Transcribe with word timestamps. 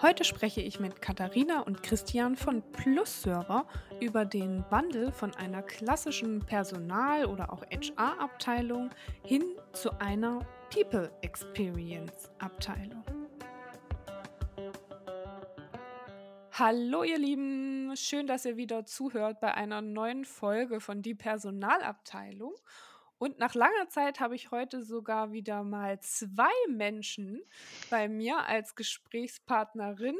Heute 0.00 0.22
spreche 0.22 0.60
ich 0.60 0.78
mit 0.78 1.02
Katharina 1.02 1.62
und 1.62 1.82
Christian 1.82 2.36
von 2.36 2.62
Plus 2.70 3.22
Server 3.22 3.66
über 4.00 4.24
den 4.24 4.64
Wandel 4.70 5.10
von 5.10 5.34
einer 5.34 5.60
klassischen 5.60 6.38
Personal- 6.38 7.26
oder 7.26 7.52
auch 7.52 7.64
HR-Abteilung 7.64 8.90
hin 9.24 9.42
zu 9.72 9.90
einer 9.98 10.46
People 10.70 11.10
Experience 11.22 12.30
Abteilung. 12.38 13.02
Hallo 16.52 17.02
ihr 17.02 17.18
Lieben, 17.18 17.96
schön, 17.96 18.28
dass 18.28 18.44
ihr 18.44 18.56
wieder 18.56 18.84
zuhört 18.84 19.40
bei 19.40 19.52
einer 19.52 19.82
neuen 19.82 20.24
Folge 20.24 20.78
von 20.78 21.02
Die 21.02 21.16
Personalabteilung. 21.16 22.54
Und 23.18 23.38
nach 23.38 23.54
langer 23.54 23.88
Zeit 23.88 24.20
habe 24.20 24.36
ich 24.36 24.52
heute 24.52 24.84
sogar 24.84 25.32
wieder 25.32 25.64
mal 25.64 25.98
zwei 26.00 26.52
Menschen 26.68 27.42
bei 27.90 28.08
mir 28.08 28.46
als 28.46 28.76
Gesprächspartnerin. 28.76 30.16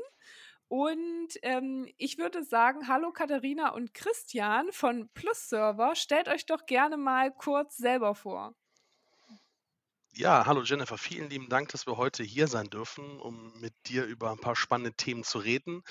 Und 0.66 1.28
ähm, 1.42 1.88
ich 1.96 2.18
würde 2.18 2.42
sagen, 2.42 2.88
hallo 2.88 3.10
Katharina 3.12 3.70
und 3.70 3.94
Christian 3.94 4.70
von 4.72 5.08
Plus 5.14 5.48
Server. 5.48 5.94
Stellt 5.94 6.28
euch 6.28 6.44
doch 6.44 6.66
gerne 6.66 6.96
mal 6.96 7.32
kurz 7.32 7.76
selber 7.76 8.14
vor. 8.14 8.54
Ja, 10.18 10.46
hallo 10.46 10.62
Jennifer, 10.64 10.98
vielen 10.98 11.30
lieben 11.30 11.48
Dank, 11.48 11.68
dass 11.68 11.86
wir 11.86 11.96
heute 11.96 12.24
hier 12.24 12.48
sein 12.48 12.68
dürfen, 12.70 13.20
um 13.20 13.52
mit 13.60 13.72
dir 13.86 14.04
über 14.04 14.32
ein 14.32 14.40
paar 14.40 14.56
spannende 14.56 14.92
Themen 14.92 15.22
zu 15.22 15.38
reden. 15.38 15.84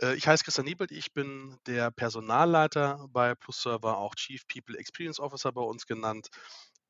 Äh, 0.00 0.14
ich 0.14 0.28
heiße 0.28 0.44
Christian 0.44 0.66
Niebelt, 0.66 0.92
ich 0.92 1.12
bin 1.12 1.58
der 1.66 1.90
Personalleiter 1.90 3.04
bei 3.10 3.34
PlusServer, 3.34 3.98
auch 3.98 4.14
Chief 4.14 4.46
People 4.46 4.78
Experience 4.78 5.18
Officer 5.18 5.50
bei 5.50 5.60
uns 5.62 5.86
genannt. 5.86 6.28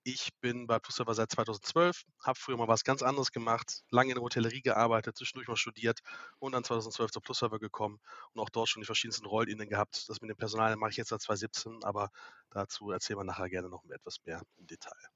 Ich 0.02 0.28
bin 0.42 0.66
bei 0.66 0.78
PlusServer 0.78 1.14
seit 1.14 1.30
2012, 1.30 2.02
habe 2.22 2.38
früher 2.38 2.58
mal 2.58 2.68
was 2.68 2.84
ganz 2.84 3.02
anderes 3.02 3.32
gemacht, 3.32 3.80
lange 3.90 4.10
in 4.10 4.16
der 4.16 4.22
Hotellerie 4.22 4.60
gearbeitet, 4.60 5.16
zwischendurch 5.16 5.48
mal 5.48 5.56
studiert 5.56 6.00
und 6.38 6.52
dann 6.52 6.64
2012 6.64 7.12
zur 7.12 7.22
PlusServer 7.22 7.60
gekommen 7.60 7.98
und 8.34 8.42
auch 8.42 8.50
dort 8.50 8.68
schon 8.68 8.82
die 8.82 8.86
verschiedensten 8.86 9.24
Rollen 9.26 9.48
innen 9.48 9.70
gehabt. 9.70 10.04
Das 10.10 10.20
mit 10.20 10.28
dem 10.28 10.36
Personal 10.36 10.76
mache 10.76 10.90
ich 10.90 10.98
jetzt 10.98 11.08
seit 11.08 11.22
2017, 11.22 11.82
aber 11.82 12.10
dazu 12.50 12.90
erzählen 12.90 13.20
wir 13.20 13.24
nachher 13.24 13.48
gerne 13.48 13.70
noch 13.70 13.84
etwas 13.88 14.18
mehr 14.26 14.42
im 14.58 14.66
Detail. 14.66 15.13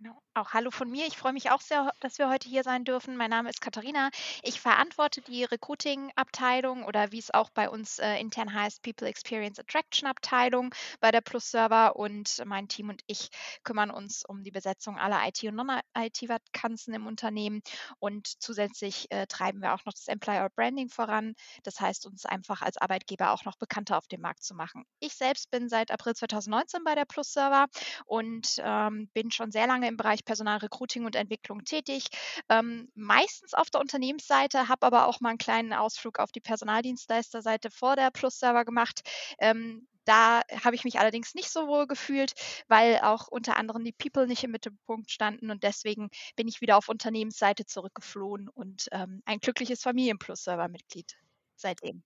Genau. 0.00 0.22
Auch 0.34 0.52
hallo 0.52 0.70
von 0.70 0.88
mir. 0.88 1.06
Ich 1.08 1.16
freue 1.16 1.32
mich 1.32 1.50
auch 1.50 1.60
sehr, 1.60 1.90
dass 1.98 2.18
wir 2.18 2.28
heute 2.28 2.48
hier 2.48 2.62
sein 2.62 2.84
dürfen. 2.84 3.16
Mein 3.16 3.30
Name 3.30 3.50
ist 3.50 3.60
Katharina. 3.60 4.10
Ich 4.44 4.60
verantworte 4.60 5.20
die 5.22 5.42
Recruiting-Abteilung 5.42 6.84
oder 6.84 7.10
wie 7.10 7.18
es 7.18 7.34
auch 7.34 7.50
bei 7.50 7.68
uns 7.68 7.98
äh, 7.98 8.14
intern 8.20 8.54
heißt, 8.54 8.80
People 8.82 9.08
Experience 9.08 9.58
Attraction 9.58 10.06
Abteilung 10.06 10.72
bei 11.00 11.10
der 11.10 11.20
Plus 11.20 11.50
Server 11.50 11.96
und 11.96 12.40
mein 12.46 12.68
Team 12.68 12.90
und 12.90 13.02
ich 13.08 13.30
kümmern 13.64 13.90
uns 13.90 14.24
um 14.24 14.44
die 14.44 14.52
Besetzung 14.52 14.96
aller 14.96 15.26
IT- 15.26 15.42
und 15.42 15.56
Non-IT-Vakanzen 15.56 16.94
im 16.94 17.08
Unternehmen 17.08 17.60
und 17.98 18.28
zusätzlich 18.40 19.10
äh, 19.10 19.26
treiben 19.26 19.60
wir 19.60 19.74
auch 19.74 19.84
noch 19.84 19.94
das 19.94 20.06
Employer 20.06 20.48
Branding 20.50 20.90
voran. 20.90 21.34
Das 21.64 21.80
heißt, 21.80 22.06
uns 22.06 22.24
einfach 22.24 22.62
als 22.62 22.76
Arbeitgeber 22.76 23.32
auch 23.32 23.44
noch 23.44 23.56
bekannter 23.56 23.98
auf 23.98 24.06
dem 24.06 24.20
Markt 24.20 24.44
zu 24.44 24.54
machen. 24.54 24.84
Ich 25.00 25.14
selbst 25.14 25.50
bin 25.50 25.68
seit 25.68 25.90
April 25.90 26.14
2019 26.14 26.84
bei 26.84 26.94
der 26.94 27.04
Plus 27.04 27.32
Server 27.32 27.66
und 28.06 28.58
ähm, 28.60 29.10
bin 29.12 29.32
schon 29.32 29.50
sehr 29.50 29.66
lange 29.66 29.87
im 29.88 29.96
Bereich 29.96 30.24
Personalrecruiting 30.24 31.04
und 31.04 31.16
Entwicklung 31.16 31.64
tätig, 31.64 32.06
ähm, 32.48 32.90
meistens 32.94 33.54
auf 33.54 33.70
der 33.70 33.80
Unternehmensseite, 33.80 34.68
habe 34.68 34.86
aber 34.86 35.06
auch 35.06 35.20
mal 35.20 35.30
einen 35.30 35.38
kleinen 35.38 35.72
Ausflug 35.72 36.18
auf 36.18 36.32
die 36.32 36.40
Personaldienstleisterseite 36.40 37.70
vor 37.70 37.96
der 37.96 38.10
Plus-Server 38.10 38.64
gemacht. 38.64 39.00
Ähm, 39.38 39.88
da 40.04 40.40
habe 40.64 40.74
ich 40.74 40.84
mich 40.84 40.98
allerdings 40.98 41.34
nicht 41.34 41.50
so 41.50 41.66
wohl 41.68 41.86
gefühlt, 41.86 42.32
weil 42.68 42.98
auch 43.02 43.28
unter 43.28 43.56
anderem 43.56 43.84
die 43.84 43.92
People 43.92 44.26
nicht 44.26 44.42
im 44.44 44.50
Mittelpunkt 44.52 45.10
standen 45.10 45.50
und 45.50 45.62
deswegen 45.62 46.08
bin 46.36 46.48
ich 46.48 46.60
wieder 46.62 46.76
auf 46.78 46.88
Unternehmensseite 46.88 47.66
zurückgeflohen 47.66 48.48
und 48.48 48.88
ähm, 48.92 49.22
ein 49.26 49.38
glückliches 49.40 49.82
Familien-Plus-Server-Mitglied 49.82 51.16
seitdem. 51.56 52.02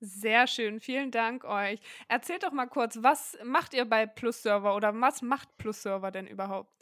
Sehr 0.00 0.46
schön, 0.48 0.80
vielen 0.80 1.10
Dank 1.12 1.44
euch. 1.44 1.80
Erzählt 2.08 2.42
doch 2.42 2.50
mal 2.52 2.66
kurz, 2.66 2.98
was 3.02 3.38
macht 3.44 3.72
ihr 3.72 3.84
bei 3.84 4.04
Plus 4.06 4.42
Server 4.42 4.74
oder 4.76 5.00
was 5.00 5.22
macht 5.22 5.56
Plus 5.58 5.82
Server 5.82 6.10
denn 6.10 6.26
überhaupt? 6.26 6.81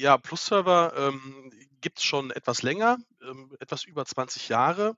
Ja, 0.00 0.16
Plus-Server 0.16 0.94
ähm, 0.96 1.52
gibt 1.82 1.98
es 1.98 2.04
schon 2.04 2.30
etwas 2.30 2.62
länger, 2.62 2.96
ähm, 3.20 3.54
etwas 3.60 3.84
über 3.84 4.06
20 4.06 4.48
Jahre. 4.48 4.96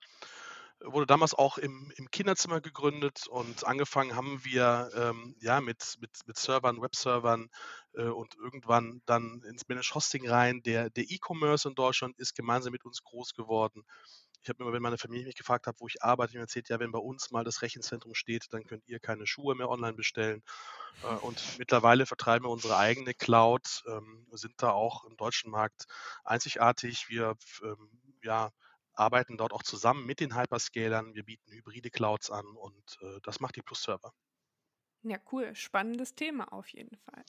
Wurde 0.79 1.07
damals 1.07 1.35
auch 1.35 1.59
im, 1.59 1.93
im 1.97 2.09
Kinderzimmer 2.13 2.61
gegründet 2.61 3.27
und 3.27 3.67
angefangen 3.67 4.15
haben 4.15 4.45
wir 4.45 4.91
ähm, 4.95 5.35
ja, 5.41 5.61
mit, 5.61 5.97
mit, 6.01 6.11
mit 6.27 6.37
Servern, 6.39 6.81
Webservern 6.81 7.49
äh, 7.95 8.05
und 8.05 8.37
irgendwann 8.37 9.03
dann 9.05 9.43
ins 9.43 9.67
Managed 9.67 9.93
Hosting 9.93 10.29
rein. 10.29 10.63
Der, 10.63 10.89
der 10.89 11.11
E-Commerce 11.11 11.69
in 11.69 11.75
Deutschland 11.75 12.17
ist 12.21 12.37
gemeinsam 12.37 12.71
mit 12.71 12.85
uns 12.85 13.03
groß 13.03 13.35
geworden. 13.35 13.83
Ich 14.43 14.49
habe 14.49 14.63
immer, 14.63 14.73
wenn 14.73 14.83
meine 14.83 14.99
Familie 14.99 15.27
mich 15.27 15.37
gefragt 15.37 15.67
hat, 15.67 15.77
wo 15.81 15.87
ich 15.89 16.03
arbeite, 16.03 16.35
mir 16.35 16.41
erzählt, 16.41 16.69
ja, 16.69 16.81
wenn 16.81 16.93
bei 16.93 16.99
uns 16.99 17.31
mal 17.31 17.45
das 17.45 17.63
Rechenzentrum 17.63 18.15
steht, 18.15 18.47
dann 18.53 18.65
könnt 18.65 18.87
ihr 18.89 18.99
keine 19.01 19.27
Schuhe 19.27 19.55
mehr 19.55 19.69
online 19.69 19.95
bestellen. 19.95 20.43
Äh, 21.03 21.15
und 21.17 21.55
mittlerweile 21.59 22.07
vertreiben 22.07 22.47
wir 22.47 22.51
unsere 22.51 22.77
eigene 22.77 23.15
Cloud, 23.15 23.83
ähm, 23.89 24.27
sind 24.33 24.55
da 24.59 24.71
auch 24.73 25.05
im 25.05 25.17
deutschen 25.17 25.51
Markt 25.51 25.85
einzigartig. 26.25 27.09
Wir 27.09 27.37
ähm, 27.63 28.01
ja, 28.23 28.51
arbeiten 28.95 29.37
dort 29.37 29.53
auch 29.53 29.63
zusammen 29.63 30.07
mit 30.07 30.21
den 30.21 30.37
Hyperscalern. 30.37 31.15
Wir 31.15 31.25
bieten 31.25 31.53
hybride 31.53 31.91
Clouds 31.91 32.31
an 32.31 32.47
und 32.47 32.99
äh, 33.03 33.21
das 33.23 33.41
macht 33.41 33.57
die 33.57 33.63
Plus-Server. 33.63 34.13
Ja, 35.05 35.19
cool. 35.33 35.55
Spannendes 35.55 36.15
Thema 36.15 36.53
auf 36.53 36.69
jeden 36.69 36.97
Fall. 36.97 37.25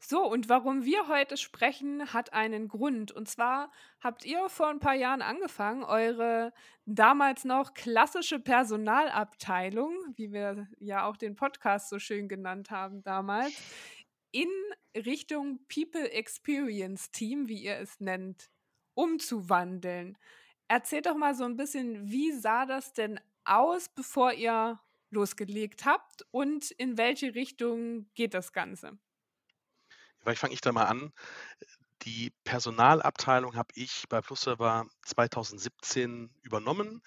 So, 0.00 0.24
und 0.24 0.48
warum 0.48 0.84
wir 0.84 1.08
heute 1.08 1.36
sprechen, 1.36 2.12
hat 2.12 2.32
einen 2.32 2.68
Grund. 2.68 3.10
Und 3.10 3.28
zwar 3.28 3.72
habt 4.00 4.24
ihr 4.24 4.48
vor 4.48 4.68
ein 4.68 4.78
paar 4.78 4.94
Jahren 4.94 5.22
angefangen, 5.22 5.82
eure 5.82 6.52
damals 6.86 7.44
noch 7.44 7.74
klassische 7.74 8.38
Personalabteilung, 8.38 9.92
wie 10.14 10.32
wir 10.32 10.68
ja 10.78 11.04
auch 11.04 11.16
den 11.16 11.34
Podcast 11.34 11.88
so 11.88 11.98
schön 11.98 12.28
genannt 12.28 12.70
haben 12.70 13.02
damals, 13.02 13.52
in 14.30 14.48
Richtung 14.96 15.60
People 15.68 16.10
Experience 16.10 17.10
Team, 17.10 17.48
wie 17.48 17.64
ihr 17.64 17.78
es 17.78 17.98
nennt, 17.98 18.50
umzuwandeln. 18.94 20.16
Erzählt 20.68 21.06
doch 21.06 21.16
mal 21.16 21.34
so 21.34 21.44
ein 21.44 21.56
bisschen, 21.56 22.08
wie 22.08 22.32
sah 22.32 22.66
das 22.66 22.92
denn 22.92 23.18
aus, 23.44 23.88
bevor 23.88 24.32
ihr 24.32 24.80
losgelegt 25.10 25.86
habt 25.86 26.24
und 26.30 26.70
in 26.72 26.98
welche 26.98 27.34
Richtung 27.34 28.10
geht 28.14 28.34
das 28.34 28.52
Ganze? 28.52 28.98
Vielleicht 30.20 30.40
fange 30.40 30.54
ich 30.54 30.60
da 30.60 30.72
mal 30.72 30.84
an. 30.86 31.12
Die 32.02 32.32
Personalabteilung 32.44 33.56
habe 33.56 33.72
ich 33.74 34.04
bei 34.08 34.20
PlusServer 34.20 34.86
2017 35.04 36.30
übernommen. 36.42 37.02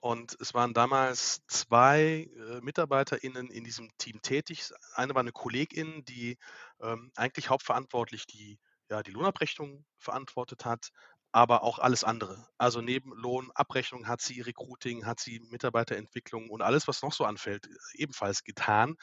Und 0.00 0.36
es 0.40 0.54
waren 0.54 0.72
damals 0.72 1.42
zwei 1.46 2.30
äh, 2.34 2.60
MitarbeiterInnen 2.62 3.50
in 3.50 3.64
diesem 3.64 3.90
Team 3.98 4.22
tätig. 4.22 4.70
Eine 4.94 5.14
war 5.14 5.20
eine 5.20 5.32
Kollegin, 5.32 6.04
die 6.06 6.38
ähm, 6.80 7.12
eigentlich 7.16 7.50
hauptverantwortlich 7.50 8.26
die, 8.26 8.58
ja, 8.88 9.02
die 9.02 9.10
Lohnabrechnung 9.10 9.84
verantwortet 9.98 10.64
hat, 10.64 10.88
aber 11.32 11.62
auch 11.62 11.78
alles 11.78 12.02
andere. 12.02 12.48
Also 12.56 12.80
neben 12.80 13.12
Lohnabrechnung 13.12 14.08
hat 14.08 14.22
sie 14.22 14.40
Recruiting, 14.40 15.04
hat 15.04 15.20
sie 15.20 15.40
Mitarbeiterentwicklung 15.50 16.48
und 16.48 16.62
alles, 16.62 16.88
was 16.88 17.02
noch 17.02 17.12
so 17.12 17.24
anfällt, 17.24 17.68
ebenfalls 17.92 18.42
getan. 18.42 18.96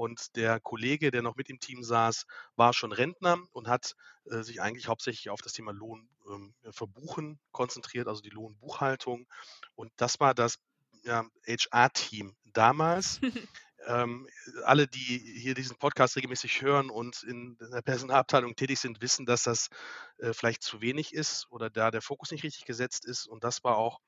Und 0.00 0.34
der 0.34 0.60
Kollege, 0.60 1.10
der 1.10 1.20
noch 1.20 1.36
mit 1.36 1.50
im 1.50 1.60
Team 1.60 1.84
saß, 1.84 2.24
war 2.56 2.72
schon 2.72 2.90
Rentner 2.90 3.36
und 3.52 3.68
hat 3.68 3.96
äh, 4.30 4.40
sich 4.40 4.62
eigentlich 4.62 4.88
hauptsächlich 4.88 5.28
auf 5.28 5.42
das 5.42 5.52
Thema 5.52 5.72
Lohnverbuchen 5.72 7.24
ähm, 7.32 7.38
konzentriert, 7.52 8.08
also 8.08 8.22
die 8.22 8.30
Lohnbuchhaltung. 8.30 9.28
Und 9.74 9.92
das 9.98 10.18
war 10.18 10.32
das 10.32 10.56
ja, 11.02 11.26
HR-Team 11.46 12.34
damals. 12.44 13.20
ähm, 13.88 14.26
alle, 14.64 14.86
die 14.86 15.18
hier 15.38 15.52
diesen 15.52 15.76
Podcast 15.76 16.16
regelmäßig 16.16 16.62
hören 16.62 16.88
und 16.88 17.22
in 17.22 17.58
der 17.58 17.82
Personalabteilung 17.82 18.56
tätig 18.56 18.80
sind, 18.80 19.02
wissen, 19.02 19.26
dass 19.26 19.42
das 19.42 19.68
äh, 20.16 20.32
vielleicht 20.32 20.62
zu 20.62 20.80
wenig 20.80 21.12
ist 21.12 21.46
oder 21.50 21.68
da 21.68 21.90
der 21.90 22.00
Fokus 22.00 22.30
nicht 22.30 22.44
richtig 22.44 22.64
gesetzt 22.64 23.04
ist. 23.04 23.26
Und 23.26 23.44
das 23.44 23.64
war 23.64 23.76
auch 23.76 24.00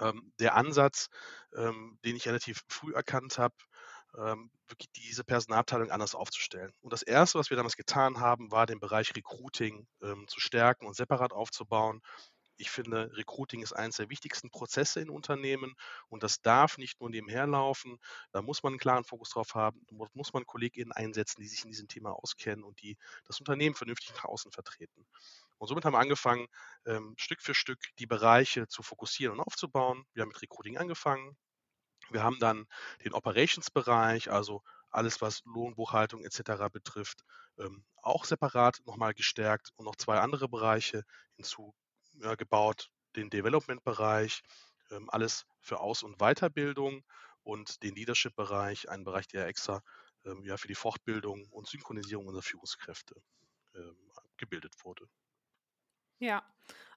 ähm, 0.00 0.32
der 0.38 0.54
Ansatz, 0.54 1.08
ähm, 1.56 1.98
den 2.04 2.16
ich 2.16 2.26
relativ 2.26 2.62
früh 2.68 2.94
erkannt 2.94 3.38
habe, 3.38 3.56
ähm, 4.18 4.50
wirklich 4.68 4.90
diese 4.92 5.24
Personalabteilung 5.24 5.90
anders 5.90 6.14
aufzustellen. 6.14 6.72
Und 6.80 6.92
das 6.92 7.02
Erste, 7.02 7.38
was 7.38 7.50
wir 7.50 7.56
damals 7.56 7.76
getan 7.76 8.20
haben, 8.20 8.50
war 8.50 8.66
den 8.66 8.80
Bereich 8.80 9.14
Recruiting 9.16 9.86
ähm, 10.02 10.26
zu 10.28 10.40
stärken 10.40 10.86
und 10.86 10.96
separat 10.96 11.32
aufzubauen. 11.32 12.00
Ich 12.56 12.70
finde, 12.70 13.10
Recruiting 13.16 13.62
ist 13.62 13.72
eines 13.72 13.96
der 13.96 14.10
wichtigsten 14.10 14.50
Prozesse 14.50 15.00
in 15.00 15.08
Unternehmen 15.08 15.74
und 16.08 16.22
das 16.22 16.42
darf 16.42 16.76
nicht 16.76 17.00
nur 17.00 17.08
nebenher 17.08 17.46
laufen. 17.46 17.98
Da 18.32 18.42
muss 18.42 18.62
man 18.62 18.74
einen 18.74 18.78
klaren 18.78 19.04
Fokus 19.04 19.30
drauf 19.30 19.54
haben. 19.54 19.80
Dort 19.90 20.14
muss 20.14 20.34
man 20.34 20.44
KollegInnen 20.44 20.92
einsetzen, 20.92 21.40
die 21.40 21.48
sich 21.48 21.64
in 21.64 21.70
diesem 21.70 21.88
Thema 21.88 22.12
auskennen 22.12 22.62
und 22.62 22.82
die 22.82 22.98
das 23.24 23.38
Unternehmen 23.40 23.74
vernünftig 23.74 24.12
nach 24.14 24.26
außen 24.26 24.52
vertreten. 24.52 25.06
Und 25.56 25.68
somit 25.68 25.86
haben 25.86 25.94
wir 25.94 26.00
angefangen, 26.00 26.48
ähm, 26.84 27.14
Stück 27.16 27.40
für 27.40 27.54
Stück 27.54 27.78
die 27.98 28.06
Bereiche 28.06 28.68
zu 28.68 28.82
fokussieren 28.82 29.38
und 29.38 29.40
aufzubauen. 29.46 30.04
Wir 30.12 30.22
haben 30.22 30.28
mit 30.28 30.42
Recruiting 30.42 30.76
angefangen, 30.76 31.38
wir 32.12 32.22
haben 32.22 32.38
dann 32.40 32.66
den 33.04 33.12
Operations-Bereich, 33.14 34.30
also 34.30 34.62
alles, 34.90 35.20
was 35.20 35.42
Lohnbuchhaltung 35.44 36.24
etc. 36.24 36.68
betrifft, 36.72 37.24
ähm, 37.58 37.84
auch 38.02 38.24
separat 38.24 38.80
nochmal 38.86 39.14
gestärkt 39.14 39.70
und 39.76 39.84
noch 39.84 39.96
zwei 39.96 40.18
andere 40.18 40.48
Bereiche 40.48 41.04
hinzugebaut. 41.36 42.90
den 43.16 43.28
Development-Bereich, 43.28 44.42
ähm, 44.92 45.10
alles 45.10 45.44
für 45.60 45.80
Aus- 45.80 46.04
und 46.04 46.18
Weiterbildung 46.18 47.04
und 47.42 47.82
den 47.82 47.94
Leadership-Bereich, 47.96 48.88
einen 48.88 49.02
Bereich, 49.04 49.26
der 49.26 49.46
extra 49.46 49.82
ähm, 50.24 50.44
ja, 50.44 50.56
für 50.56 50.68
die 50.68 50.76
Fortbildung 50.76 51.48
und 51.50 51.66
Synchronisierung 51.66 52.26
unserer 52.26 52.42
Führungskräfte 52.42 53.20
ähm, 53.74 53.96
gebildet 54.36 54.74
wurde. 54.84 55.08
Ja, 56.20 56.42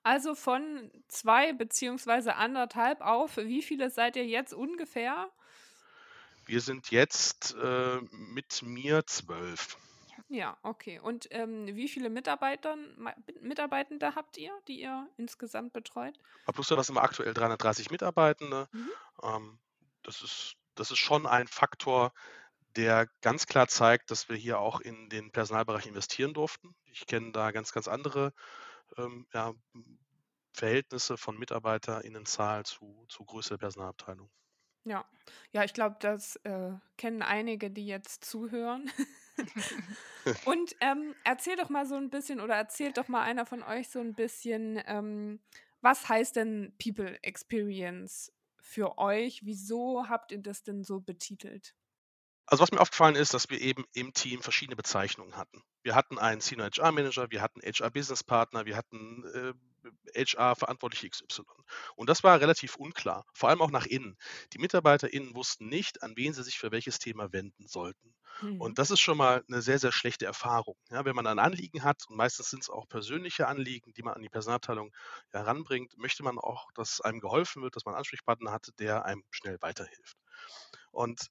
also 0.04 0.36
von 0.36 0.92
zwei 1.08 1.54
beziehungsweise 1.54 2.36
anderthalb 2.36 3.02
auf, 3.02 3.38
wie 3.38 3.62
viele 3.62 3.90
seid 3.90 4.18
ihr 4.18 4.26
jetzt 4.26 4.54
ungefähr? 4.54 5.32
Wir 6.46 6.60
sind 6.60 6.92
jetzt 6.92 7.56
äh, 7.56 8.02
mit 8.12 8.62
mir 8.64 9.06
zwölf. 9.08 9.78
Ja, 10.28 10.58
okay. 10.62 11.00
Und 11.00 11.28
ähm, 11.32 11.68
wie 11.68 11.88
viele 11.88 12.10
Mitarbeiter, 12.10 12.76
Mitarbeitende 13.40 14.16
habt 14.16 14.38
ihr, 14.38 14.52
die 14.68 14.82
ihr 14.82 15.08
insgesamt 15.16 15.72
betreut? 15.72 16.20
Bei 16.46 16.52
Plusserver 16.52 16.84
sind 16.84 16.96
wir 16.96 17.04
aktuell 17.04 17.34
330 17.34 17.92
Mitarbeitende. 17.92 18.68
Mhm. 18.72 18.92
Ähm, 19.24 19.60
das, 20.04 20.22
ist, 20.22 20.56
das 20.76 20.92
ist 20.92 20.98
schon 20.98 21.26
ein 21.26 21.48
Faktor, 21.48 22.12
der 22.76 23.08
ganz 23.22 23.46
klar 23.46 23.68
zeigt, 23.68 24.12
dass 24.12 24.28
wir 24.28 24.36
hier 24.36 24.60
auch 24.60 24.82
in 24.82 25.10
den 25.10 25.32
Personalbereich 25.32 25.86
investieren 25.86 26.34
durften. 26.34 26.76
Ich 26.92 27.06
kenne 27.06 27.32
da 27.32 27.52
ganz, 27.52 27.72
ganz 27.72 27.88
andere 27.88 28.34
ähm, 28.98 29.28
ja, 29.34 29.54
Verhältnisse 30.54 31.18
von 31.18 31.38
MitarbeiterInnenzahl 31.38 32.66
zu, 32.66 33.06
zu 33.10 33.26
Größe 33.26 33.50
der 33.50 33.58
Personalabteilung. 33.58 34.30
Ja, 34.86 35.06
ja, 35.52 35.64
ich 35.64 35.74
glaube, 35.74 35.96
das 36.00 36.36
äh, 36.38 36.74
kennen 36.98 37.22
einige, 37.22 37.72
die 37.72 37.88
jetzt 37.88 38.26
zuhören. 38.26 38.92
Und 40.46 40.76
ähm, 40.80 41.16
erzähl 41.24 41.56
doch 41.56 41.70
mal 41.70 41.86
so 41.86 41.96
ein 41.96 42.10
bisschen 42.10 42.40
oder 42.40 42.56
erzählt 42.56 42.98
doch 42.98 43.08
mal 43.08 43.24
einer 43.24 43.46
von 43.46 43.64
euch 43.64 43.90
so 43.90 44.00
ein 44.00 44.14
bisschen, 44.14 44.82
ähm, 44.86 45.40
was 45.82 46.08
heißt 46.08 46.36
denn 46.36 46.74
People 46.82 47.18
Experience 47.24 48.32
für 48.62 48.98
euch? 48.98 49.42
Wieso 49.44 50.08
habt 50.08 50.32
ihr 50.32 50.40
das 50.40 50.64
denn 50.64 50.84
so 50.84 51.00
betitelt? 51.00 51.76
Also 52.46 52.62
was 52.62 52.72
mir 52.72 52.82
aufgefallen 52.82 53.16
ist, 53.16 53.34
dass 53.34 53.50
wir 53.50 53.60
eben 53.60 53.86
im 53.94 54.14
Team 54.14 54.42
verschiedene 54.42 54.76
Bezeichnungen 54.76 55.36
hatten. 55.36 55.64
Wir 55.84 55.96
hatten 55.96 56.18
einen 56.18 56.42
Senior 56.42 56.70
HR 56.70 56.92
Manager, 56.92 57.30
wir 57.30 57.42
hatten 57.42 57.62
HR 57.62 57.92
Business 57.92 58.24
Partner, 58.24 58.66
wir 58.66 58.78
hatten 58.78 59.24
äh, 59.34 59.54
HR-Verantwortliche 60.16 61.10
XY. 61.10 61.44
Und 61.96 62.10
das 62.10 62.24
war 62.24 62.40
relativ 62.40 62.76
unklar, 62.76 63.26
vor 63.34 63.50
allem 63.50 63.62
auch 63.62 63.72
nach 63.72 63.86
innen. 63.86 64.18
Die 64.54 64.60
MitarbeiterInnen 64.60 65.36
wussten 65.36 65.68
nicht, 65.68 66.04
an 66.04 66.16
wen 66.16 66.34
sie 66.34 66.44
sich 66.44 66.58
für 66.58 66.72
welches 66.72 67.00
Thema 67.00 67.32
wenden 67.34 67.68
sollten. 67.68 68.14
Mhm. 68.42 68.62
Und 68.62 68.80
das 68.80 68.92
ist 68.92 69.00
schon 69.00 69.18
mal 69.18 69.44
eine 69.48 69.62
sehr, 69.62 69.80
sehr 69.80 69.92
schlechte 69.92 70.26
Erfahrung. 70.26 70.76
Ja, 70.90 71.06
wenn 71.06 71.16
man 71.16 71.28
ein 71.28 71.40
Anliegen 71.40 71.84
hat, 71.84 72.04
und 72.08 72.16
meistens 72.16 72.50
sind 72.50 72.64
es 72.64 72.70
auch 72.70 72.88
persönliche 72.88 73.48
Anliegen, 73.48 73.94
die 73.94 74.04
man 74.04 74.14
an 74.14 74.22
die 74.22 74.30
Personalabteilung 74.30 74.92
heranbringt, 75.32 75.98
möchte 75.98 76.24
man 76.24 76.40
auch, 76.40 76.72
dass 76.74 77.02
einem 77.02 77.20
geholfen 77.20 77.62
wird, 77.62 77.76
dass 77.76 77.86
man 77.86 77.94
einen 77.94 78.00
Ansprechpartner 78.00 78.52
hat, 78.52 78.70
der 78.80 79.06
einem 79.06 79.24
schnell 79.32 79.58
weiterhilft. 79.62 80.18
Und 80.92 81.30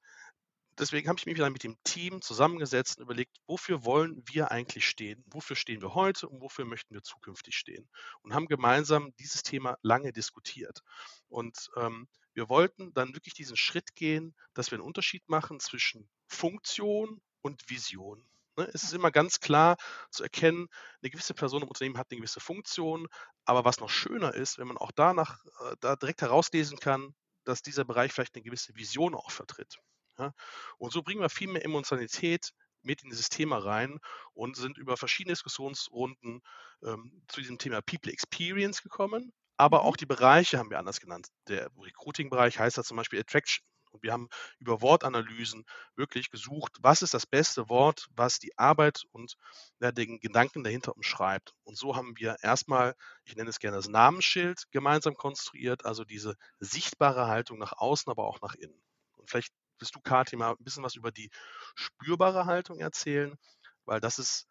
deswegen 0.79 1.09
habe 1.09 1.19
ich 1.19 1.27
mich 1.27 1.37
dann 1.37 1.53
mit 1.53 1.65
dem 1.65 1.77
Team 1.85 2.23
zusammengesetzt 2.23 2.99
und 2.99 3.05
überlegt, 3.05 3.37
wofür 3.47 3.85
wollen 3.85 4.23
wir 4.27 4.51
eigentlich 4.51 4.87
stehen? 4.87 5.25
Wofür 5.27 5.57
stehen 5.57 5.83
wir 5.83 5.95
heute 5.95 6.29
und 6.29 6.41
wofür 6.41 6.65
möchten 6.65 6.95
wir 6.95 7.03
zukünftig 7.03 7.57
stehen? 7.57 7.89
Und 8.23 8.35
haben 8.35 8.47
gemeinsam 8.47 9.13
dieses 9.19 9.43
Thema 9.43 9.79
lange 9.83 10.13
diskutiert. 10.13 10.83
Und 11.29 11.71
ähm, 11.77 12.09
wir 12.35 12.49
wollten 12.49 12.95
dann 12.95 13.15
wirklich 13.15 13.35
diesen 13.35 13.57
Schritt 13.57 13.95
gehen, 13.95 14.35
dass 14.55 14.71
wir 14.71 14.77
einen 14.77 14.87
Unterschied 14.87 15.29
machen 15.29 15.61
zwischen 15.61 16.09
Funktion 16.27 17.21
und 17.43 17.69
Vision. 17.69 18.25
Ne? 18.57 18.69
Es 18.73 18.83
ist 18.83 18.93
immer 18.93 19.11
ganz 19.11 19.41
klar 19.41 19.77
zu 20.11 20.23
erkennen, 20.23 20.69
eine 21.03 21.11
gewisse 21.11 21.35
Person 21.35 21.63
im 21.63 21.69
Unternehmen 21.69 21.99
hat 21.99 22.09
eine 22.11 22.19
gewisse 22.19 22.41
Funktion, 22.41 23.09
aber 23.45 23.65
was 23.65 23.81
noch 23.81 23.91
schöner 23.91 24.35
ist, 24.35 24.59
wenn 24.59 24.69
man 24.69 24.79
auch 24.79 24.93
danach 24.93 25.45
äh, 25.61 25.77
da 25.81 25.97
direkt 25.97 26.23
herauslesen 26.23 26.79
kann, 26.79 27.15
dass 27.45 27.63
dieser 27.63 27.85
Bereich 27.85 28.13
vielleicht 28.13 28.35
eine 28.35 28.45
gewisse 28.45 28.75
Vision 28.77 29.15
auch 29.15 29.31
vertritt. 29.31 29.79
Ja? 30.23 30.33
Und 30.79 30.93
so 30.93 31.03
bringen 31.03 31.21
wir 31.21 31.29
viel 31.29 31.49
mehr 31.49 31.65
Emotionalität 31.65 32.53
mit 32.83 33.03
in 33.03 33.11
dieses 33.11 33.29
Thema 33.29 33.59
rein 33.59 33.99
und 34.35 34.57
sind 34.57 34.79
über 34.79 34.97
verschiedene 34.97 35.33
Diskussionsrunden 35.33 36.43
ähm, 36.85 37.23
zu 37.29 37.41
diesem 37.41 37.59
Thema 37.59 37.81
People 37.83 38.13
Experience 38.13 38.83
gekommen. 38.83 39.33
Aber 39.57 39.81
mhm. 39.81 39.87
auch 39.87 39.97
die 39.97 40.07
Bereiche 40.07 40.59
haben 40.59 40.71
wir 40.71 40.79
anders 40.79 41.01
genannt. 41.01 41.29
Der 41.49 41.71
Recruiting-Bereich 41.79 42.59
heißt 42.59 42.79
da 42.79 42.83
zum 42.83 42.97
Beispiel 42.97 43.21
Attraction. 43.21 43.65
Und 43.93 44.03
wir 44.03 44.13
haben 44.13 44.29
über 44.59 44.81
Wortanalysen 44.81 45.65
wirklich 45.97 46.31
gesucht, 46.31 46.79
was 46.81 47.03
ist 47.03 47.13
das 47.13 47.27
beste 47.27 47.69
Wort, 47.69 48.09
was 48.17 48.39
die 48.39 48.57
Arbeit 48.59 49.03
und 49.13 49.37
ja, 49.81 49.93
den 49.93 50.19
Gedanken 50.19 50.65
dahinter 50.65 50.97
umschreibt. 50.97 51.55
Und 51.65 51.77
so 51.77 51.95
haben 51.95 52.17
wir 52.17 52.37
erstmal, 52.41 52.95
ich 53.25 53.37
nenne 53.37 53.51
es 53.51 53.59
gerne 53.59 53.77
das 53.77 53.89
Namensschild, 53.89 54.65
gemeinsam 54.71 55.15
konstruiert, 55.15 55.85
also 55.85 56.05
diese 56.05 56.37
sichtbare 56.59 57.27
Haltung 57.27 57.59
nach 57.59 57.75
außen, 57.75 58.11
aber 58.11 58.25
auch 58.25 58.41
nach 58.41 58.55
innen. 58.55 58.83
Und 59.19 59.29
vielleicht 59.29 59.53
willst 59.83 59.95
du, 59.95 60.01
Kathi, 60.01 60.37
mal 60.37 60.53
ein 60.53 60.65
bisschen 60.65 60.85
was 60.85 60.97
über 60.97 61.13
die 61.13 61.31
spürbare 61.75 62.47
Haltung 62.47 62.79
erzählen? 62.79 63.37
Weil 63.85 64.01
das 64.01 64.19
ist 64.19 64.47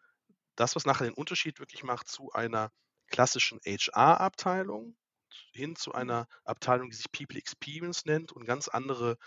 das, 0.55 0.75
was 0.75 0.85
nachher 0.85 1.05
den 1.05 1.13
Unterschied 1.15 1.59
wirklich 1.59 1.83
macht 1.83 2.07
zu 2.07 2.31
einer 2.33 2.71
klassischen 3.07 3.59
HR-Abteilung 3.65 4.95
hin 5.53 5.75
zu 5.75 5.91
mhm. 5.91 5.95
einer 5.95 6.27
Abteilung, 6.43 6.89
die 6.89 6.95
sich 6.95 7.11
People 7.11 7.37
Experience 7.37 8.05
nennt 8.05 8.31
und 8.31 8.45
ganz 8.45 8.67
andere 8.67 9.17